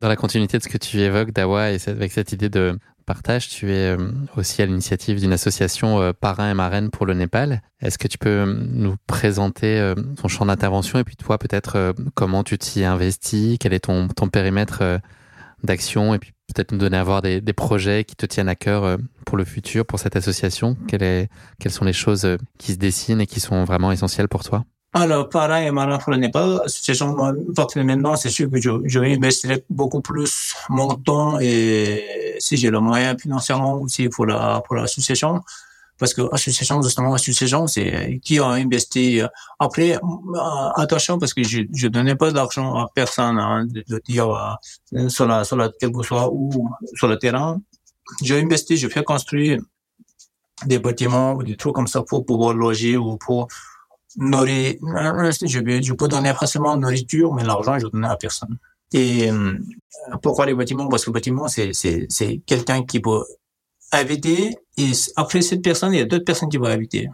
Dans 0.00 0.08
la 0.08 0.16
continuité 0.16 0.58
de 0.58 0.62
ce 0.62 0.68
que 0.68 0.78
tu 0.78 0.98
évoques, 1.00 1.30
Dawa, 1.30 1.70
et 1.70 1.78
avec 1.86 2.10
cette 2.10 2.32
idée 2.32 2.48
de 2.48 2.78
partage, 3.06 3.48
tu 3.48 3.70
es 3.70 3.96
aussi 4.36 4.60
à 4.60 4.66
l'initiative 4.66 5.20
d'une 5.20 5.32
association 5.32 6.12
parrain 6.20 6.50
et 6.50 6.54
marraine 6.54 6.90
pour 6.90 7.06
le 7.06 7.14
Népal. 7.14 7.62
Est-ce 7.80 7.96
que 7.96 8.08
tu 8.08 8.18
peux 8.18 8.44
nous 8.44 8.96
présenter 9.06 9.94
ton 10.20 10.28
champ 10.28 10.46
d'intervention 10.46 10.98
et 10.98 11.04
puis 11.04 11.16
toi 11.16 11.38
peut-être 11.38 11.94
comment 12.14 12.42
tu 12.44 12.58
t'y 12.58 12.82
investis, 12.84 13.56
quel 13.60 13.74
est 13.74 13.80
ton 13.80 14.08
périmètre 14.32 15.00
d'action 15.64 16.14
et 16.14 16.18
puis 16.18 16.32
peut-être 16.54 16.72
nous 16.72 16.78
donner 16.78 16.96
à 16.96 17.04
voir 17.04 17.22
des, 17.22 17.40
des, 17.40 17.52
projets 17.52 18.04
qui 18.04 18.16
te 18.16 18.26
tiennent 18.26 18.48
à 18.48 18.54
cœur 18.54 18.98
pour 19.24 19.36
le 19.36 19.44
futur, 19.44 19.86
pour 19.86 19.98
cette 19.98 20.14
association. 20.16 20.76
Quelle 20.86 21.02
est, 21.02 21.28
quelles 21.58 21.72
sont 21.72 21.84
les 21.84 21.92
choses 21.92 22.28
qui 22.58 22.72
se 22.72 22.78
dessinent 22.78 23.20
et 23.20 23.26
qui 23.26 23.40
sont 23.40 23.64
vraiment 23.64 23.90
essentielles 23.90 24.28
pour 24.28 24.44
toi? 24.44 24.64
Alors, 24.96 25.28
pareil, 25.28 25.72
maintenant, 25.72 25.98
pour 25.98 26.12
le 26.12 26.18
Népal, 26.18 26.60
association, 26.64 27.16
maintenant, 27.82 28.14
c'est 28.14 28.30
sûr 28.30 28.48
que 28.48 28.60
je, 28.60 28.70
je 28.84 29.00
vais 29.00 29.12
investir 29.12 29.58
beaucoup 29.68 30.00
plus 30.00 30.54
mon 30.68 30.94
temps 30.94 31.40
et 31.40 32.36
si 32.38 32.56
j'ai 32.56 32.70
le 32.70 32.78
moyen 32.78 33.18
financièrement 33.18 33.74
aussi 33.80 34.08
pour 34.08 34.24
la, 34.24 34.62
pour 34.64 34.76
l'association. 34.76 35.42
Parce 35.98 36.12
que 36.12 36.22
association, 36.32 36.82
justement, 36.82 37.14
association, 37.14 37.66
c'est 37.66 38.20
qui 38.22 38.38
a 38.38 38.46
investi. 38.46 39.20
Après, 39.58 39.98
attention, 40.76 41.18
parce 41.18 41.32
que 41.32 41.44
je, 41.44 41.62
je 41.72 41.88
donnais 41.88 42.16
pas 42.16 42.32
d'argent 42.32 42.74
à 42.74 42.88
personne, 42.94 43.38
hein, 43.38 43.64
de, 43.66 44.00
dire, 44.04 44.58
sur 45.08 45.26
la, 45.26 45.44
sur 45.44 45.56
la, 45.56 45.70
quel 45.78 45.92
que 45.92 46.02
soit 46.02 46.28
où, 46.32 46.68
sur 46.94 47.06
le 47.06 47.16
terrain. 47.18 47.60
J'ai 48.22 48.40
investi, 48.40 48.76
je 48.76 48.88
fais 48.88 49.04
construire 49.04 49.60
des 50.66 50.78
bâtiments 50.78 51.34
ou 51.34 51.42
des 51.42 51.56
trucs 51.56 51.74
comme 51.74 51.86
ça 51.86 52.02
pour 52.02 52.26
pouvoir 52.26 52.54
loger 52.54 52.96
ou 52.96 53.16
pour 53.16 53.48
nourrir, 54.16 54.74
je, 54.82 55.80
je 55.82 55.92
peux 55.92 56.08
donner 56.08 56.32
facilement 56.34 56.76
nourriture, 56.76 57.32
mais 57.34 57.44
l'argent, 57.44 57.78
je 57.78 57.86
donne 57.86 58.04
à 58.04 58.16
personne. 58.16 58.58
Et 58.92 59.30
euh, 59.30 59.54
pourquoi 60.22 60.46
les 60.46 60.54
bâtiments? 60.54 60.88
Parce 60.88 61.04
que 61.04 61.10
le 61.10 61.14
bâtiment, 61.14 61.48
c'est, 61.48 61.72
c'est, 61.72 62.06
c'est 62.08 62.38
quelqu'un 62.46 62.84
qui 62.84 63.00
peut 63.00 63.24
habiter, 63.96 64.56
et 64.76 64.90
après 65.16 65.42
cette 65.42 65.62
personne, 65.62 65.92
il 65.92 65.98
y 65.98 66.02
a 66.02 66.04
d'autres 66.04 66.24
personnes 66.24 66.48
qui 66.48 66.56
vont 66.56 66.66
habiter. 66.66 67.08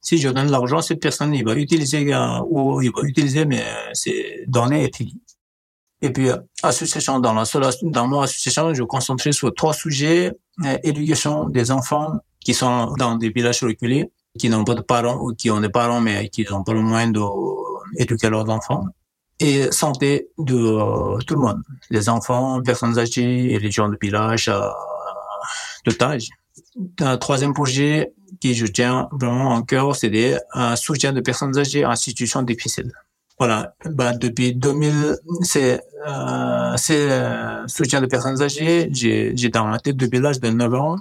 Si 0.00 0.18
je 0.18 0.28
donne 0.28 0.50
l'argent, 0.50 0.80
cette 0.80 1.00
personne, 1.00 1.34
il 1.34 1.44
va 1.44 1.54
utiliser, 1.54 2.12
euh, 2.14 2.40
ou 2.48 2.80
il 2.82 2.90
va 2.90 3.02
utiliser, 3.02 3.44
mais 3.44 3.62
c'est 3.92 4.44
donné 4.46 4.84
et 4.84 4.90
fini. 4.94 5.20
Et 6.02 6.10
puis, 6.10 6.30
association, 6.62 7.20
dans 7.20 7.34
la 7.34 7.44
dans 7.82 8.06
mon 8.08 8.20
association, 8.22 8.72
je 8.72 8.82
concentrais 8.84 9.32
sur 9.32 9.54
trois 9.54 9.74
sujets, 9.74 10.32
euh, 10.64 10.78
éducation 10.82 11.48
des 11.48 11.70
enfants 11.70 12.12
qui 12.40 12.54
sont 12.54 12.94
dans 12.98 13.16
des 13.16 13.28
villages 13.28 13.62
reculés, 13.62 14.10
qui 14.38 14.48
n'ont 14.48 14.64
pas 14.64 14.74
de 14.74 14.80
parents 14.80 15.18
ou 15.20 15.34
qui 15.34 15.50
ont 15.50 15.60
des 15.60 15.68
parents 15.68 16.00
mais 16.00 16.28
qui 16.28 16.46
n'ont 16.50 16.64
pas 16.64 16.72
le 16.72 16.80
moyen 16.80 17.12
d'éduquer 17.12 18.30
leurs 18.30 18.48
enfants 18.48 18.84
et 19.40 19.72
santé 19.72 20.28
de 20.38 20.54
euh, 20.54 21.18
tout 21.26 21.34
le 21.34 21.40
monde, 21.40 21.62
les 21.88 22.08
enfants, 22.08 22.60
personnes 22.62 22.98
âgées 22.98 23.52
et 23.54 23.58
les 23.58 23.70
gens 23.70 23.88
de 23.88 23.96
village 24.00 24.48
euh, 24.48 24.60
de 25.86 26.02
âge. 26.02 26.28
Un 27.00 27.16
troisième 27.16 27.54
projet 27.54 28.12
qui 28.40 28.54
je 28.54 28.66
tiens 28.66 29.08
vraiment 29.12 29.50
en 29.50 29.62
cœur, 29.62 29.96
c'est 29.96 30.38
un 30.52 30.76
soutien 30.76 31.12
de 31.12 31.20
personnes 31.20 31.56
âgées 31.58 31.84
en 31.84 31.96
situation 31.96 32.42
difficile. 32.42 32.92
Voilà, 33.38 33.74
ben, 33.86 34.16
depuis 34.18 34.54
2000, 34.54 35.16
c'est 35.40 35.80
euh, 36.06 36.76
euh, 36.90 37.66
soutien 37.68 38.02
de 38.02 38.06
personnes 38.06 38.42
âgées. 38.42 38.90
J'ai 38.92 39.48
dans 39.48 39.66
la 39.66 39.78
tête 39.78 39.96
de 39.96 40.06
village 40.06 40.40
de 40.40 40.50
9 40.50 40.74
ans 40.74 40.96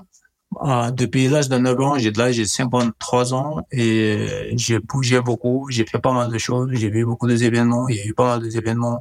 Ah, 0.62 0.92
depuis 0.92 1.28
l'âge 1.28 1.50
de 1.50 1.58
9 1.58 1.80
ans, 1.82 1.98
j'ai 1.98 2.12
l'âge 2.12 2.38
de 2.38 2.46
53 2.46 3.34
ans 3.34 3.62
et 3.72 4.54
j'ai 4.56 4.80
bougé 4.80 5.20
beaucoup, 5.20 5.68
j'ai 5.70 5.86
fait 5.86 6.00
pas 6.00 6.14
mal 6.14 6.32
de 6.32 6.38
choses, 6.38 6.70
j'ai 6.74 6.90
vu 6.90 7.06
beaucoup 7.06 7.28
d'événements, 7.28 7.88
il 7.90 7.98
y 7.98 8.00
a 8.00 8.06
eu 8.06 8.14
pas 8.14 8.38
mal 8.38 8.50
d'événements 8.50 9.00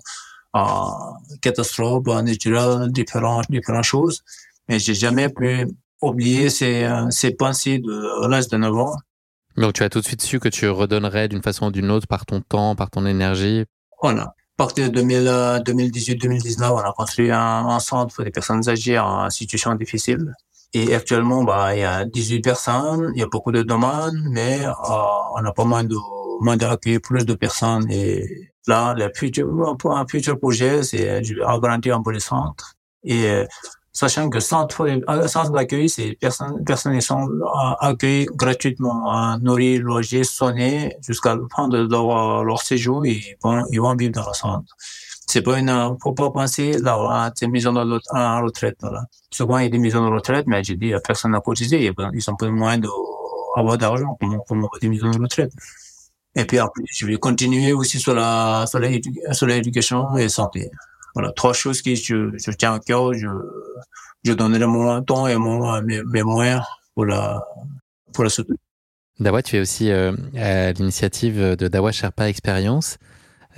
euh, 0.56 0.60
catastrophes, 1.40 2.06
naturelles, 2.24 2.90
différentes, 2.90 3.46
différentes 3.50 3.84
choses, 3.84 4.24
mais 4.68 4.78
j'ai 4.78 4.94
jamais 4.94 5.28
pu 5.28 5.66
oublier 6.00 6.50
ces, 6.50 6.88
ces 7.10 7.32
pensées 7.32 7.78
de 7.78 8.28
l'âge 8.28 8.48
de 8.48 8.56
9 8.56 8.76
ans. 8.76 8.96
Donc 9.56 9.72
tu 9.74 9.82
as 9.82 9.88
tout 9.88 10.00
de 10.00 10.04
suite 10.04 10.22
su 10.22 10.38
que 10.38 10.48
tu 10.48 10.68
redonnerais 10.68 11.28
d'une 11.28 11.42
façon 11.42 11.66
ou 11.66 11.70
d'une 11.70 11.90
autre 11.90 12.06
par 12.06 12.24
ton 12.26 12.40
temps, 12.40 12.76
par 12.76 12.90
ton 12.90 13.04
énergie? 13.06 13.64
Voilà. 14.00 14.22
À 14.22 14.64
partir 14.64 14.90
de 14.90 15.00
2018-2019, 15.00 16.70
on 16.70 16.78
a 16.78 16.92
construit 16.92 17.30
un, 17.30 17.38
un 17.38 17.80
centre 17.80 18.14
pour 18.14 18.24
les 18.24 18.30
personnes 18.30 18.68
âgées 18.68 18.98
en 18.98 19.30
situation 19.30 19.74
difficile. 19.74 20.32
Et 20.74 20.94
actuellement, 20.94 21.44
bah, 21.44 21.74
il 21.74 21.80
y 21.80 21.84
a 21.84 22.04
18 22.04 22.40
personnes, 22.40 23.12
il 23.14 23.20
y 23.20 23.22
a 23.22 23.26
beaucoup 23.26 23.52
de 23.52 23.62
demandes, 23.62 24.18
mais 24.30 24.60
euh, 24.66 24.72
on 25.34 25.44
a 25.44 25.52
pas 25.52 25.64
mal 25.64 25.88
de 25.88 25.96
moins 26.40 26.56
d'accueillir 26.56 27.00
plus 27.00 27.24
de 27.24 27.34
personnes. 27.34 27.90
Et 27.90 28.50
là, 28.66 28.94
le 28.94 29.10
futur, 29.14 29.48
un 29.84 30.06
futur 30.06 30.38
projet, 30.38 30.82
c'est 30.82 31.22
agrandir 31.46 31.96
un 31.96 32.02
peu 32.02 32.12
les 32.12 32.20
centres. 32.20 32.74
Et 33.02 33.28
euh, 33.30 33.46
sachant 33.92 34.30
que 34.30 34.40
centre, 34.40 34.86
centre 35.26 35.50
d'accueil, 35.50 35.88
c'est 35.88 36.12
personnes, 36.20 36.64
personnes 36.64 37.00
sont 37.00 37.28
accueillies 37.80 38.26
gratuitement, 38.26 39.38
nourries, 39.38 39.78
logées, 39.78 40.24
soignées 40.24 40.96
jusqu'à 41.06 41.34
la 41.34 41.42
fin 41.54 41.68
de 41.68 41.88
leur, 41.90 42.44
leur 42.44 42.62
séjour. 42.62 43.04
Ils 43.06 43.36
vont, 43.42 43.64
ils 43.72 43.80
vont 43.80 43.94
vivre 43.96 44.12
dans 44.12 44.28
le 44.28 44.34
centre 44.34 44.74
c'est 45.28 45.42
pas 45.42 45.58
une, 45.58 45.96
faut 46.02 46.12
pas 46.12 46.30
penser 46.30 46.78
là, 46.78 47.30
c'est 47.36 47.46
maison 47.48 47.72
de 47.72 48.00
en 48.16 48.42
retraite, 48.42 48.82
là. 48.82 49.04
Souvent, 49.30 49.58
il 49.58 49.64
y 49.64 49.66
a 49.66 49.68
des 49.68 49.78
maisons 49.78 50.02
de 50.08 50.10
retraite, 50.10 50.46
mais 50.46 50.64
j'ai 50.64 50.74
dit, 50.76 50.92
personne 51.06 51.32
n'a 51.32 51.40
cotisé, 51.40 51.92
ils 52.14 52.30
ont 52.30 52.36
pas 52.36 52.48
moins 52.48 52.78
d'avoir 52.78 53.76
d'argent, 53.76 54.16
comment, 54.18 54.42
comment 54.48 54.70
des 54.80 54.88
maisons 54.88 55.10
de 55.10 55.20
retraite. 55.20 55.52
Et 56.34 56.46
puis 56.46 56.58
après, 56.58 56.82
je 56.90 57.06
vais 57.06 57.16
continuer 57.16 57.74
aussi 57.74 57.98
sur 57.98 58.14
la, 58.14 58.64
sur 58.66 59.46
l'éducation 59.46 60.16
et 60.16 60.30
santé. 60.30 60.70
Voilà, 61.14 61.32
trois 61.32 61.52
choses 61.52 61.82
que 61.82 61.94
je, 61.94 62.30
je 62.36 62.50
tiens 62.52 62.74
à 62.74 62.78
cœur, 62.78 63.12
je, 63.14 63.28
je 64.24 64.32
donnerai 64.32 64.66
mon 64.66 65.02
temps 65.02 65.26
et 65.26 65.36
mon, 65.36 65.80
mes, 65.82 66.22
moyens 66.22 66.62
pour 66.94 67.06
la, 67.06 67.42
pour 68.12 68.24
la 68.24 68.30
soutenir. 68.30 68.58
Dawa, 69.20 69.42
tu 69.42 69.56
es 69.56 69.60
aussi 69.60 69.90
euh, 69.90 70.12
à 70.36 70.72
l'initiative 70.72 71.56
de 71.56 71.68
Dawa 71.68 71.90
Sherpa 71.90 72.28
Experience. 72.28 72.98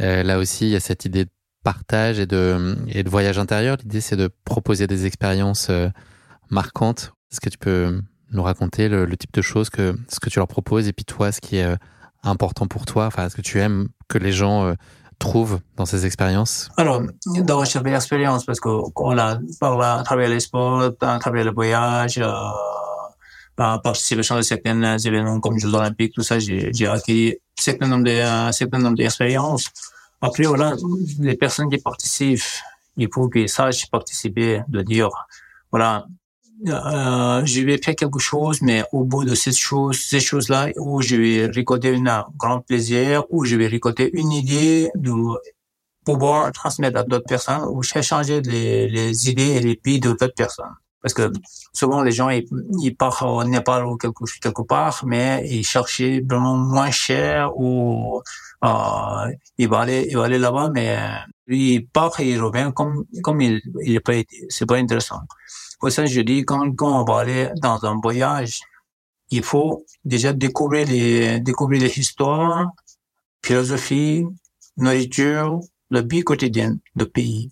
Euh, 0.00 0.22
là 0.22 0.38
aussi, 0.38 0.66
il 0.66 0.70
y 0.70 0.76
a 0.76 0.80
cette 0.80 1.04
idée 1.04 1.26
de 1.26 1.30
partage 1.62 2.18
et 2.18 2.26
de, 2.26 2.76
et 2.88 3.02
de 3.02 3.10
voyage 3.10 3.38
intérieur. 3.38 3.76
L'idée, 3.82 4.00
c'est 4.00 4.16
de 4.16 4.30
proposer 4.44 4.86
des 4.86 5.04
expériences 5.04 5.68
euh, 5.68 5.88
marquantes. 6.48 7.12
Est-ce 7.30 7.40
que 7.40 7.50
tu 7.50 7.58
peux 7.58 8.00
nous 8.32 8.42
raconter 8.42 8.88
le, 8.88 9.16
type 9.16 9.34
de 9.34 9.42
choses 9.42 9.68
que 9.70 9.94
ce 10.08 10.20
que 10.20 10.30
tu 10.30 10.38
leur 10.38 10.48
proposes 10.48 10.88
et 10.88 10.92
puis 10.92 11.04
toi, 11.04 11.30
ce 11.32 11.40
qui 11.40 11.56
est 11.56 11.76
important 12.22 12.66
pour 12.66 12.86
toi, 12.86 13.06
enfin, 13.06 13.28
ce 13.28 13.34
que 13.34 13.42
tu 13.42 13.58
aimes 13.58 13.88
que 14.08 14.18
les 14.18 14.30
gens 14.30 14.74
euh, 15.20 15.26
trouvent 15.26 15.60
dans 15.76 15.86
ces 15.86 16.06
expériences 16.06 16.70
Alors, 16.76 17.02
dans 17.26 17.64
chaque 17.64 17.86
expérience, 17.86 18.44
parce 18.44 18.60
qu'on 18.60 19.18
a 19.18 19.38
parlé 19.60 19.84
à 19.84 20.02
travers 20.04 20.28
les 20.28 20.40
sports, 20.40 20.90
à 21.00 21.18
travers 21.18 21.44
le 21.44 21.52
voyage, 21.52 22.18
euh, 22.18 22.32
par 23.56 23.82
participation 23.82 24.36
de 24.36 24.42
certains 24.42 24.98
événements 24.98 25.40
comme 25.40 25.54
les 25.54 25.60
Jeux 25.60 25.74
Olympiques, 25.74 26.14
tout 26.14 26.22
ça, 26.22 26.38
j'ai 26.38 26.86
acquis 26.86 27.36
certain 27.58 27.86
nombre 27.88 28.96
d'expériences. 28.96 29.68
Après, 30.22 30.44
voilà, 30.44 30.74
les 31.18 31.36
personnes 31.36 31.70
qui 31.70 31.78
participent, 31.78 32.40
il 32.96 33.08
faut 33.12 33.28
qu'ils 33.28 33.48
sachent 33.48 33.90
participer, 33.90 34.62
de 34.68 34.82
dire, 34.82 35.08
voilà, 35.70 36.06
euh, 36.66 37.44
je 37.44 37.62
vais 37.62 37.78
faire 37.78 37.94
quelque 37.94 38.18
chose, 38.18 38.60
mais 38.62 38.84
au 38.92 39.04
bout 39.04 39.24
de 39.24 39.34
cette 39.34 39.56
chose, 39.56 39.98
ces 39.98 40.20
choses-là, 40.20 40.68
où 40.76 41.00
je 41.00 41.16
vais 41.16 41.46
récolter 41.46 41.94
un 41.94 42.26
grand 42.36 42.60
plaisir, 42.60 43.24
où 43.30 43.44
je 43.44 43.56
vais 43.56 43.66
récolter 43.66 44.10
une 44.12 44.32
idée 44.32 44.90
de 44.94 45.12
pouvoir 46.04 46.52
transmettre 46.52 46.98
à 46.98 47.02
d'autres 47.02 47.26
personnes, 47.26 47.64
ou 47.70 47.82
changer 47.82 48.40
les, 48.42 48.88
les 48.88 49.30
idées 49.30 49.52
et 49.56 49.60
les 49.60 49.80
vies 49.84 50.00
de 50.00 50.10
d'autres 50.10 50.34
personnes. 50.34 50.74
Parce 51.02 51.14
que 51.14 51.32
souvent, 51.72 52.02
les 52.02 52.12
gens, 52.12 52.28
ils, 52.28 52.44
ils 52.82 52.94
partent 52.94 53.22
au 53.22 53.42
Népal 53.42 53.86
ou 53.86 53.96
quelque, 53.96 54.24
quelque 54.38 54.62
part, 54.62 55.02
mais 55.06 55.42
ils 55.48 55.64
cherchent 55.64 56.02
vraiment 56.28 56.56
moins 56.56 56.90
cher 56.90 57.56
ou 57.56 58.20
euh, 58.64 59.32
il 59.56 59.68
va 59.68 59.80
aller, 59.80 60.08
il 60.10 60.16
va 60.18 60.24
aller 60.24 60.38
là-bas, 60.38 60.70
mais 60.74 60.98
lui, 61.46 61.74
il 61.74 61.86
part 61.86 62.20
et 62.20 62.30
il 62.30 62.40
revient 62.40 62.70
comme, 62.74 63.04
comme 63.22 63.40
il, 63.40 63.62
il 63.82 64.00
pas. 64.02 64.12
C'est 64.50 64.66
pas 64.66 64.76
intéressant. 64.76 65.20
Pour 65.80 65.90
ça, 65.90 66.04
je 66.06 66.20
dis, 66.20 66.44
quand, 66.44 66.70
quand 66.76 67.00
on 67.00 67.04
va 67.04 67.20
aller 67.20 67.50
dans 67.56 67.82
un 67.84 67.98
voyage, 68.00 68.60
il 69.30 69.42
faut 69.42 69.84
déjà 70.04 70.32
découvrir 70.32 70.86
les, 70.86 71.40
découvrir 71.40 71.80
les 71.80 71.98
histoires, 71.98 72.68
philosophie, 73.44 74.26
nourriture, 74.76 75.60
le 75.90 76.06
vie 76.06 76.22
quotidien 76.22 76.76
du 76.94 77.06
pays. 77.06 77.50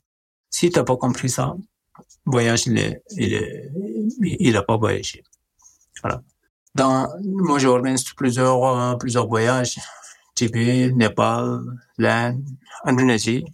Si 0.51 0.71
t'as 0.71 0.85
pas 0.85 0.97
compris 0.97 1.31
ça, 1.31 1.55
voyage, 2.27 2.67
il 2.67 2.79
est, 2.79 3.03
il 3.17 3.67
il 4.21 4.57
a 4.57 4.63
pas 4.63 4.77
voyagé. 4.77 5.25
Voilà. 6.03 6.23
Dans, 6.75 7.09
moi, 7.25 7.59
j'organise 7.59 8.05
plusieurs, 8.13 8.63
euh, 8.65 8.95
plusieurs 8.97 9.27
voyages. 9.27 9.79
Tibet, 10.35 10.93
Népal, 10.93 11.63
l'Inde, 11.97 12.45
Indonésie. 12.85 13.45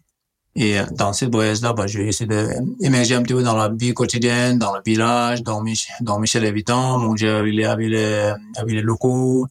Et 0.57 0.79
euh, 0.79 0.85
dans 0.93 1.13
ces 1.13 1.27
voyages-là, 1.27 1.73
bah, 1.73 1.87
j'ai 1.87 2.07
essayé 2.09 2.29
d'émerger 2.81 3.15
un 3.15 3.23
petit 3.23 3.35
peu 3.35 3.43
dans 3.43 3.57
la 3.57 3.69
vie 3.69 3.93
quotidienne, 3.93 4.59
dans 4.59 4.75
le 4.75 4.81
village, 4.85 5.43
dans, 5.43 5.63
Mich 5.63 5.89
dans 6.01 6.19
Michel 6.19 6.45
Habitant, 6.47 6.99
manger 6.99 7.29
avec 7.29 7.55
les, 7.55 7.65
avec 7.65 7.89
les, 7.89 8.33
avec 8.57 8.75
les 8.75 8.83
locaux, 8.83 9.47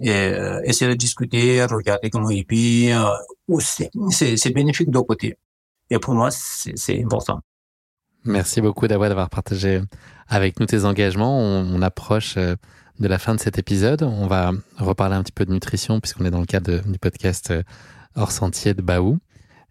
et 0.00 0.10
euh, 0.10 0.60
essayer 0.64 0.90
de 0.90 0.96
discuter, 0.96 1.64
regarder 1.64 2.10
comment 2.10 2.30
ils 2.30 2.46
vivent. 2.48 2.96
Euh, 3.50 3.58
c'est 4.10 4.54
bénéfique 4.54 4.90
de 4.90 4.98
côté. 5.00 5.36
Et 5.90 5.98
pour 5.98 6.14
moi, 6.14 6.30
c'est 6.30 7.02
important. 7.02 7.40
Merci 8.24 8.60
beaucoup 8.60 8.88
d'avoir 8.88 9.30
partagé 9.30 9.80
avec 10.26 10.58
nous 10.58 10.66
tes 10.66 10.84
engagements. 10.84 11.38
On, 11.38 11.74
on 11.74 11.82
approche 11.82 12.36
euh, 12.36 12.56
de 12.98 13.08
la 13.08 13.18
fin 13.18 13.34
de 13.34 13.40
cet 13.40 13.58
épisode. 13.58 14.02
On 14.02 14.26
va 14.26 14.52
reparler 14.78 15.14
un 15.14 15.22
petit 15.22 15.32
peu 15.32 15.44
de 15.44 15.52
nutrition 15.52 16.00
puisqu'on 16.00 16.24
est 16.24 16.30
dans 16.30 16.40
le 16.40 16.46
cadre 16.46 16.80
du 16.80 16.98
podcast 16.98 17.50
euh, 17.50 17.62
hors 18.16 18.32
sentier 18.32 18.74
de 18.74 18.82
Baou. 18.82 19.18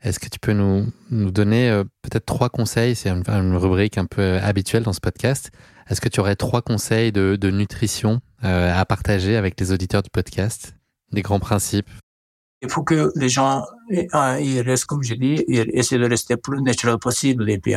Est-ce 0.05 0.19
que 0.19 0.29
tu 0.29 0.37
peux 0.37 0.53
nous, 0.53 0.91
donner 1.09 1.67
euh, 1.67 1.83
peut-être 2.03 2.27
trois 2.27 2.49
conseils 2.49 2.95
C'est 2.95 3.09
une, 3.09 3.55
rubrique 3.55 3.97
un 3.97 4.05
peu 4.05 4.37
habituelle 4.37 4.83
dans 4.83 4.93
ce 4.93 4.99
podcast. 4.99 5.49
Est-ce 5.89 5.99
que 5.99 6.09
tu 6.09 6.19
aurais 6.19 6.35
trois 6.35 6.61
conseils 6.61 7.11
de, 7.11 7.49
nutrition 7.49 8.21
à 8.41 8.85
partager 8.85 9.35
avec 9.35 9.59
les 9.59 9.71
auditeurs 9.71 10.03
du 10.03 10.11
podcast? 10.11 10.75
Des 11.11 11.23
grands 11.23 11.39
principes? 11.39 11.89
Il 12.61 12.69
faut 12.69 12.83
que 12.83 13.11
les 13.15 13.29
gens 13.29 13.65
ils 13.89 14.61
restent, 14.61 14.85
comme 14.85 15.03
je 15.03 15.15
dis, 15.15 15.43
ils 15.47 15.69
essaient 15.73 15.97
de 15.97 16.07
rester 16.07 16.37
plus 16.37 16.61
naturel 16.61 16.97
possible 16.99 17.49
et 17.49 17.57
puis 17.57 17.73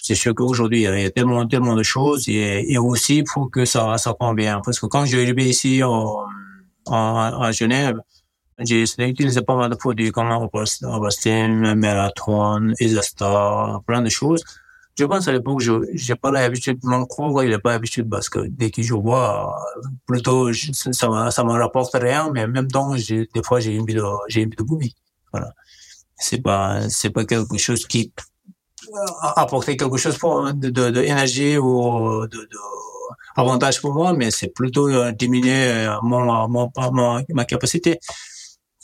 c'est 0.00 0.14
sûr 0.14 0.34
qu'aujourd'hui, 0.34 0.82
il 0.82 1.00
y 1.00 1.04
a 1.04 1.10
tellement, 1.10 1.46
tellement 1.46 1.74
de 1.74 1.82
choses 1.82 2.28
et, 2.28 2.78
aussi, 2.78 3.18
il 3.18 3.28
faut 3.28 3.46
que 3.46 3.64
ça, 3.64 3.98
ça 3.98 4.14
convienne. 4.18 4.60
Parce 4.64 4.78
que 4.78 4.86
quand 4.86 5.04
je 5.04 5.18
suis 5.18 5.48
ici 5.48 5.82
en, 5.82 7.52
Genève, 7.52 7.96
j'ai 8.64 8.84
utilisé 8.98 9.42
pas 9.42 9.56
mal 9.56 9.70
de 9.70 9.76
produits 9.76 10.10
comme 10.10 10.30
Avastin, 10.30 11.74
Marathon, 11.74 12.72
Isostar, 12.80 13.82
plein 13.84 14.02
de 14.02 14.08
choses. 14.08 14.42
Je 14.98 15.04
pense 15.06 15.26
à 15.26 15.32
l'époque, 15.32 15.60
je 15.60 15.72
j'ai 15.94 16.16
pas 16.16 16.30
l'habitude, 16.30 16.78
mon 16.82 17.06
corps, 17.06 17.42
il 17.42 17.50
n'a 17.50 17.58
pas 17.58 17.72
l'habitude 17.72 18.10
parce 18.10 18.28
que 18.28 18.40
dès 18.46 18.70
que 18.70 18.82
je 18.82 18.94
vois, 18.94 19.56
plutôt, 20.06 20.52
ça, 20.52 21.30
ça 21.30 21.44
me 21.44 21.52
rapporte 21.52 21.94
rien, 21.94 22.30
mais 22.32 22.44
en 22.44 22.48
même 22.48 22.68
temps, 22.68 22.94
des 22.94 23.28
fois, 23.42 23.60
j'ai 23.60 23.74
une 23.74 23.86
de, 23.86 23.94
de 24.56 24.62
bougie. 24.62 24.94
Voilà. 25.32 25.52
C'est 26.16 26.42
pas, 26.42 26.80
pas 27.14 27.24
quelque 27.24 27.56
chose 27.58 27.86
qui 27.86 28.12
apporter 29.20 29.76
quelque 29.76 29.96
chose 29.96 30.18
pour, 30.18 30.52
de, 30.52 30.68
de 30.68 31.58
ou 31.58 32.26
de, 32.26 32.36
de, 32.36 32.58
avantage 33.36 33.80
pour 33.80 33.94
moi, 33.94 34.12
mais 34.12 34.30
c'est 34.30 34.48
plutôt 34.48 34.88
euh, 34.88 35.12
diminuer 35.12 35.68
euh, 35.68 35.96
mon, 36.02 36.48
mon, 36.48 36.70
mon, 36.92 37.24
ma 37.30 37.44
capacité. 37.44 37.98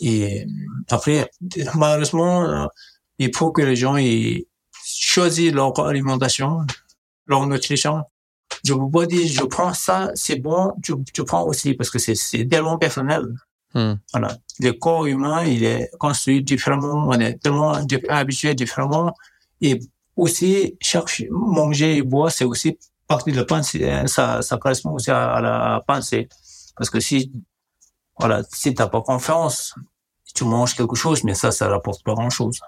Et 0.01 0.47
après, 0.91 1.31
malheureusement, 1.75 2.45
euh, 2.45 2.67
il 3.19 3.35
faut 3.35 3.51
que 3.53 3.63
les 3.63 3.77
gens 3.77 3.97
ils 3.97 4.47
choisissent 4.85 5.53
leur 5.53 5.79
alimentation, 5.81 6.61
leur 7.27 7.47
nutrition. 7.47 8.05
Je 8.65 8.73
vous 8.73 8.89
pas 8.89 9.07
dire, 9.07 9.27
je 9.27 9.45
prends 9.45 9.75
ça, 9.75 10.11
c'est 10.15 10.37
bon, 10.37 10.73
je, 10.83 10.95
je 11.15 11.23
prends 11.23 11.45
aussi 11.45 11.75
parce 11.75 11.91
que 11.91 11.99
c'est, 11.99 12.15
c'est 12.15 12.47
tellement 12.47 12.79
personnel. 12.79 13.23
Hmm. 13.75 13.95
Voilà. 14.13 14.37
Le 14.61 14.73
corps 14.73 15.07
humain, 15.07 15.45
il 15.45 15.65
est 15.65 15.91
construit 15.99 16.43
différemment, 16.43 17.07
on 17.09 17.21
est 17.21 17.35
tellement 17.43 17.75
habitué 18.09 18.55
différemment. 18.55 19.15
Et 19.61 19.79
aussi, 20.17 20.77
chercher, 20.81 21.29
manger 21.31 21.99
et 21.99 22.03
boire, 22.03 22.33
c'est 22.33 22.45
aussi 22.45 22.79
partie 23.07 23.33
de 23.33 23.37
la 23.37 23.45
pensée. 23.45 23.89
Hein. 23.89 24.07
Ça, 24.07 24.43
ça 24.43 24.57
correspond 24.57 24.93
aussi 24.93 25.11
à, 25.11 25.41
la 25.41 25.83
pensée. 25.87 26.29
Parce 26.77 26.91
que 26.91 27.01
si, 27.01 27.33
voilà, 28.19 28.43
si 28.53 28.75
t'as 28.75 28.89
pas 28.89 29.01
confiance, 29.01 29.75
tu 30.35 30.45
manges 30.45 30.75
quelque 30.75 30.97
chose, 30.97 31.25
mais 31.25 31.35
ça, 31.35 31.51
ça 31.51 31.69
rapporte 31.69 32.03
pas 32.03 32.15
grand 32.15 32.31
chose. 32.31 32.61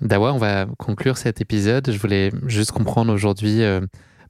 Dawa, 0.00 0.32
on 0.32 0.38
va 0.38 0.66
conclure 0.78 1.16
cet 1.16 1.40
épisode. 1.40 1.90
Je 1.90 1.98
voulais 1.98 2.30
juste 2.46 2.72
comprendre 2.72 3.12
aujourd'hui, 3.12 3.62
euh, 3.62 3.80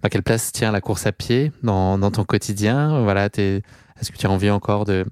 bah, 0.03 0.09
quelle 0.11 0.23
place 0.23 0.53
tient 0.53 0.71
la 0.71 0.81
course 0.81 1.07
à 1.07 1.13
pied 1.13 1.53
dans, 1.63 1.99
ton 2.11 2.25
quotidien? 2.25 3.03
Voilà, 3.03 3.27
est-ce 3.27 4.13
que 4.13 4.17
tu 4.17 4.27
as 4.27 4.31
envie 4.31 4.51
encore 4.51 4.85
de, 4.85 5.05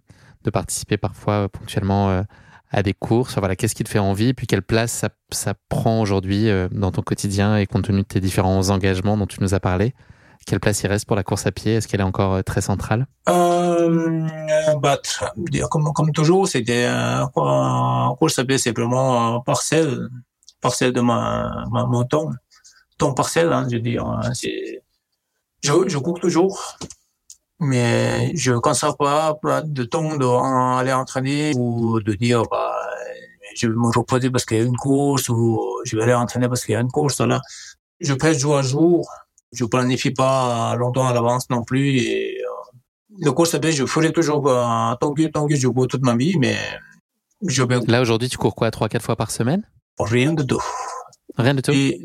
participer 0.53 0.97
parfois 0.97 1.49
ponctuellement 1.49 2.25
à 2.71 2.83
des 2.83 2.95
courses? 2.95 3.39
Voilà, 3.39 3.57
qu'est-ce 3.57 3.75
qui 3.75 3.85
te 3.85 3.89
fait 3.89 3.99
envie? 3.99 4.35
Puis 4.35 4.47
quelle 4.47 4.63
place 4.63 5.05
ça 5.31 5.55
prend 5.69 6.01
aujourd'hui 6.01 6.49
dans 6.71 6.93
ton 6.93 7.03
quotidien 7.03 7.57
et 7.57 7.67
compte 7.67 7.85
tenu 7.85 8.03
de 8.03 8.07
tes 8.07 8.21
différents 8.21 8.69
engagements 8.71 9.17
dont 9.17 9.27
tu 9.27 9.41
nous 9.41 9.55
as 9.55 9.61
parlé? 9.61 9.95
Quelle 10.47 10.61
place 10.61 10.83
il 10.83 10.87
reste 10.89 11.07
pour 11.07 11.17
la 11.17 11.23
course 11.23 11.47
à 11.47 11.53
pied? 11.53 11.75
Est-ce 11.75 11.89
qu'elle 11.89 12.01
est 12.01 12.05
encore 12.05 12.35
euh, 12.35 12.43
très 12.43 12.61
centrale? 12.61 13.07
Euh, 13.29 14.27
bah, 14.81 14.99
comme, 15.71 16.13
toujours, 16.13 16.49
c'était 16.49 16.87
euh, 16.87 17.27
course 17.27 18.39
à 18.39 18.45
pied, 18.45 18.59
c'est 18.59 18.77
vraiment 18.77 19.41
parcelle, 19.41 20.09
parcelle 20.61 20.93
de 20.93 21.01
ma, 21.01 21.65
ma 21.71 21.85
mon 21.85 22.05
temps, 22.05 22.31
temps 22.99 23.15
partiel, 23.15 23.53
hein, 23.53 23.67
je 23.71 23.77
veux 23.77 23.83
dire. 23.83 24.05
Hein, 24.05 24.33
je, 25.63 25.99
cours 25.99 26.19
toujours, 26.21 26.77
mais 27.61 28.33
je 28.35 28.53
ne 28.53 28.59
consacre 28.59 28.97
pas 28.97 29.63
de 29.65 29.85
temps 29.85 30.17
d'aller 30.17 30.93
entraîner 30.93 31.53
ou 31.57 32.01
de 32.01 32.15
dire 32.15 32.43
bah, 32.51 32.75
je 33.55 33.69
vais 33.69 33.75
me 33.75 33.97
reposer 33.97 34.31
parce 34.31 34.45
qu'il 34.45 34.59
y 34.59 34.61
a 34.61 34.65
une 34.65 34.77
course 34.77 35.29
ou 35.29 35.61
je 35.85 35.97
vais 35.97 36.03
aller 36.03 36.15
entraîner 36.15 36.49
parce 36.49 36.65
qu'il 36.65 36.73
y 36.73 36.77
a 36.77 36.81
une 36.81 36.91
course. 36.91 37.21
Là. 37.21 37.41
Je 38.01 38.15
fais 38.21 38.35
jour 38.35 38.57
à 38.57 38.63
jour 38.63 39.09
je 39.53 39.65
planifie 39.65 40.11
pas 40.11 40.75
longtemps 40.77 41.07
à 41.07 41.13
l'avance 41.13 41.49
non 41.51 41.63
plus. 41.63 41.99
Et, 41.99 42.39
euh, 42.41 42.79
le 43.19 43.33
course 43.33 43.55
à 43.55 43.59
pied, 43.59 43.73
je 43.73 43.85
ferai 43.85 44.13
toujours 44.13 44.49
euh, 44.49 44.95
tant 45.01 45.13
que 45.13 45.27
tant 45.29 45.47
que 45.47 45.55
je 45.55 45.69
cours 45.69 45.87
toute 45.87 46.03
ma 46.03 46.17
vie, 46.17 46.39
mais 46.39 46.57
je 47.47 47.63
vais... 47.63 47.79
Là 47.87 48.01
aujourd'hui, 48.01 48.29
tu 48.29 48.39
cours 48.39 48.55
quoi, 48.55 48.71
trois 48.71 48.89
quatre 48.89 49.05
fois 49.05 49.17
par 49.17 49.31
semaine? 49.31 49.63
Rien 49.99 50.33
de 50.33 50.43
tout. 50.43 50.63
Rien 51.37 51.55
de 51.55 51.61
tout? 51.61 51.73
Et, 51.73 52.01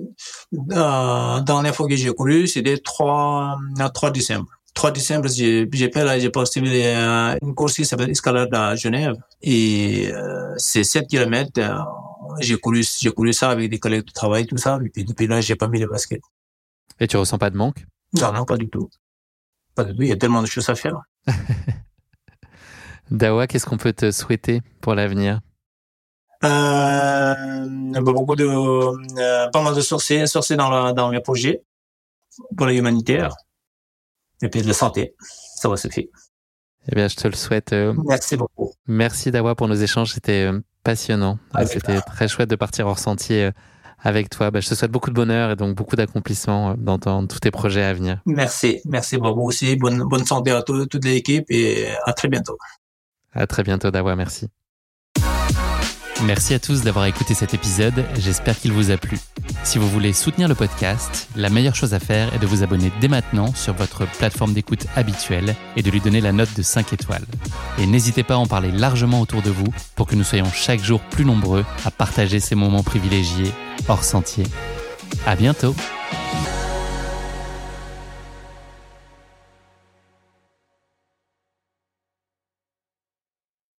euh, 0.54 1.42
dernière 1.42 1.76
fois 1.76 1.88
que 1.88 1.96
j'ai 1.96 2.12
couru, 2.12 2.48
c'était 2.48 2.78
3 2.78 3.58
3 3.94 4.12
décembre. 4.12 4.48
3 4.74 4.92
décembre, 4.92 5.28
j'ai 5.28 5.68
fait 5.70 6.04
là, 6.04 6.20
j'ai 6.20 6.30
passé 6.30 6.62
euh, 6.64 7.36
une 7.42 7.56
course 7.56 7.74
qui 7.74 7.86
s'appelle 7.86 8.10
Escalade 8.10 8.54
à 8.54 8.76
Genève 8.76 9.16
et 9.42 10.10
euh, 10.14 10.54
c'est 10.58 10.84
7 10.84 11.08
km. 11.08 11.52
j'ai 12.40 12.58
couru 12.58 12.84
j'ai 13.00 13.12
couru 13.12 13.34
ça 13.34 13.50
avec 13.50 13.70
des 13.70 13.80
collègues 13.80 14.06
de 14.06 14.12
travail 14.12 14.46
tout 14.46 14.58
ça 14.58 14.78
et 14.86 14.90
puis 14.90 15.04
depuis 15.04 15.28
là, 15.28 15.42
j'ai 15.42 15.56
pas 15.56 15.68
mis 15.68 15.80
le 15.80 15.88
basket. 15.88 16.22
Et 17.00 17.08
tu 17.08 17.18
ressens 17.18 17.38
pas 17.38 17.50
de 17.50 17.58
manque? 17.58 17.86
Non, 18.14 18.32
non, 18.32 18.46
pas 18.46 18.58
du 18.58 18.70
tout. 18.70 18.90
Pas 19.76 19.84
du 19.84 19.96
tout. 19.96 20.02
Il 20.02 20.08
y 20.08 20.12
a 20.12 20.18
tellement 20.18 20.42
de 20.42 20.48
choses 20.48 20.70
à 20.70 20.76
faire. 20.76 21.02
Dawa, 23.12 23.48
qu'est-ce 23.48 23.66
qu'on 23.66 23.78
peut 23.78 23.94
te 23.94 24.12
souhaiter 24.12 24.62
pour 24.82 24.96
l'avenir? 24.96 25.40
Euh, 26.44 27.36
beaucoup 28.02 28.36
de, 28.36 28.46
euh, 28.46 29.50
pas 29.50 29.62
mal 29.64 29.74
de 29.74 29.82
sorciers, 29.82 30.28
sorciers 30.28 30.56
dans, 30.56 30.94
dans 30.94 31.10
mes 31.10 31.20
projets 31.20 31.64
pour 32.56 32.68
l'humanitaire 32.68 33.34
et 34.42 34.50
puis 34.50 34.62
de 34.62 34.68
la 34.68 34.74
santé. 34.74 35.16
Ça 35.20 35.68
va 35.70 35.78
se 35.78 35.88
faire. 35.88 36.06
Eh 36.90 36.96
bien, 36.96 37.08
je 37.08 37.16
te 37.16 37.28
le 37.28 37.36
souhaite. 37.36 37.74
Euh, 37.74 37.94
merci 38.06 38.38
beaucoup. 38.38 38.72
Merci 38.86 39.32
Dawa 39.32 39.56
pour 39.56 39.68
nos 39.68 39.76
échanges. 39.76 40.14
C'était 40.14 40.52
euh, 40.52 40.60
passionnant. 40.84 41.40
C'était 41.66 42.00
très 42.02 42.28
chouette 42.28 42.50
de 42.50 42.56
partir 42.56 42.88
hors 42.88 43.00
sentier 43.00 43.52
avec 44.04 44.30
toi. 44.30 44.52
Bah, 44.52 44.60
je 44.60 44.70
te 44.70 44.76
souhaite 44.76 44.92
beaucoup 44.92 45.10
de 45.10 45.16
bonheur 45.16 45.52
et 45.52 45.56
donc 45.56 45.76
beaucoup 45.76 45.96
d'accomplissement 45.96 46.72
euh, 46.72 46.98
dans, 46.98 47.28
tous 47.28 47.40
tes 47.40 47.52
projets 47.52 47.84
à 47.84 47.94
venir. 47.94 48.22
Merci, 48.26 48.82
merci 48.86 49.18
beaucoup 49.18 49.48
aussi. 49.48 49.76
Bonne, 49.76 50.04
bonne 50.04 50.26
santé 50.26 50.52
à 50.52 50.62
toute 50.62 51.04
l'équipe 51.06 51.46
et 51.50 51.88
à 52.06 52.14
très 52.14 52.28
bientôt. 52.28 52.58
À 53.34 53.48
très 53.48 53.64
bientôt, 53.64 53.92
Dawa. 53.92 54.16
Merci. 54.16 54.48
Merci 56.26 56.56
à 56.56 56.60
tous 56.60 56.82
d'avoir 56.82 57.06
écouté 57.06 57.36
cet 57.36 57.54
épisode, 57.54 58.04
j'espère 58.18 58.60
qu'il 58.60 58.72
vous 58.72 58.90
a 58.90 58.98
plu. 58.98 59.20
Si 59.64 59.78
vous 59.78 59.88
voulez 59.88 60.14
soutenir 60.14 60.48
le 60.48 60.56
podcast, 60.56 61.28
la 61.36 61.50
meilleure 61.50 61.76
chose 61.76 61.94
à 61.94 62.00
faire 62.00 62.34
est 62.34 62.40
de 62.40 62.48
vous 62.48 62.64
abonner 62.64 62.92
dès 63.00 63.08
maintenant 63.08 63.54
sur 63.54 63.74
votre 63.74 64.08
plateforme 64.18 64.54
d'écoute 64.54 64.88
habituelle 64.96 65.56
et 65.76 65.84
de 65.84 65.92
lui 65.92 66.02
donner 66.02 66.20
la 66.20 66.32
note 66.32 66.56
de 66.56 66.64
5 66.64 66.92
étoiles. 66.94 67.26
Et 67.78 67.86
n'hésitez 67.86 68.24
pas 68.24 68.34
à 68.34 68.38
en 68.38 68.48
parler 68.48 68.72
largement 68.72 69.22
autour 69.22 69.44
de 69.44 69.52
vous 69.52 69.68
pour 69.96 70.08
que 70.08 70.16
nous 70.16 70.24
soyons 70.24 70.52
chaque 70.52 70.84
jour 70.84 71.02
plus 71.02 71.26
nombreux 71.26 71.66
à 71.86 71.92
partager 71.92 72.40
ces 72.40 72.56
moments 72.56 72.84
privilégiés 72.84 73.52
hors 73.88 74.04
sentier. 74.04 74.46
À 75.28 75.36
bientôt! 75.36 75.76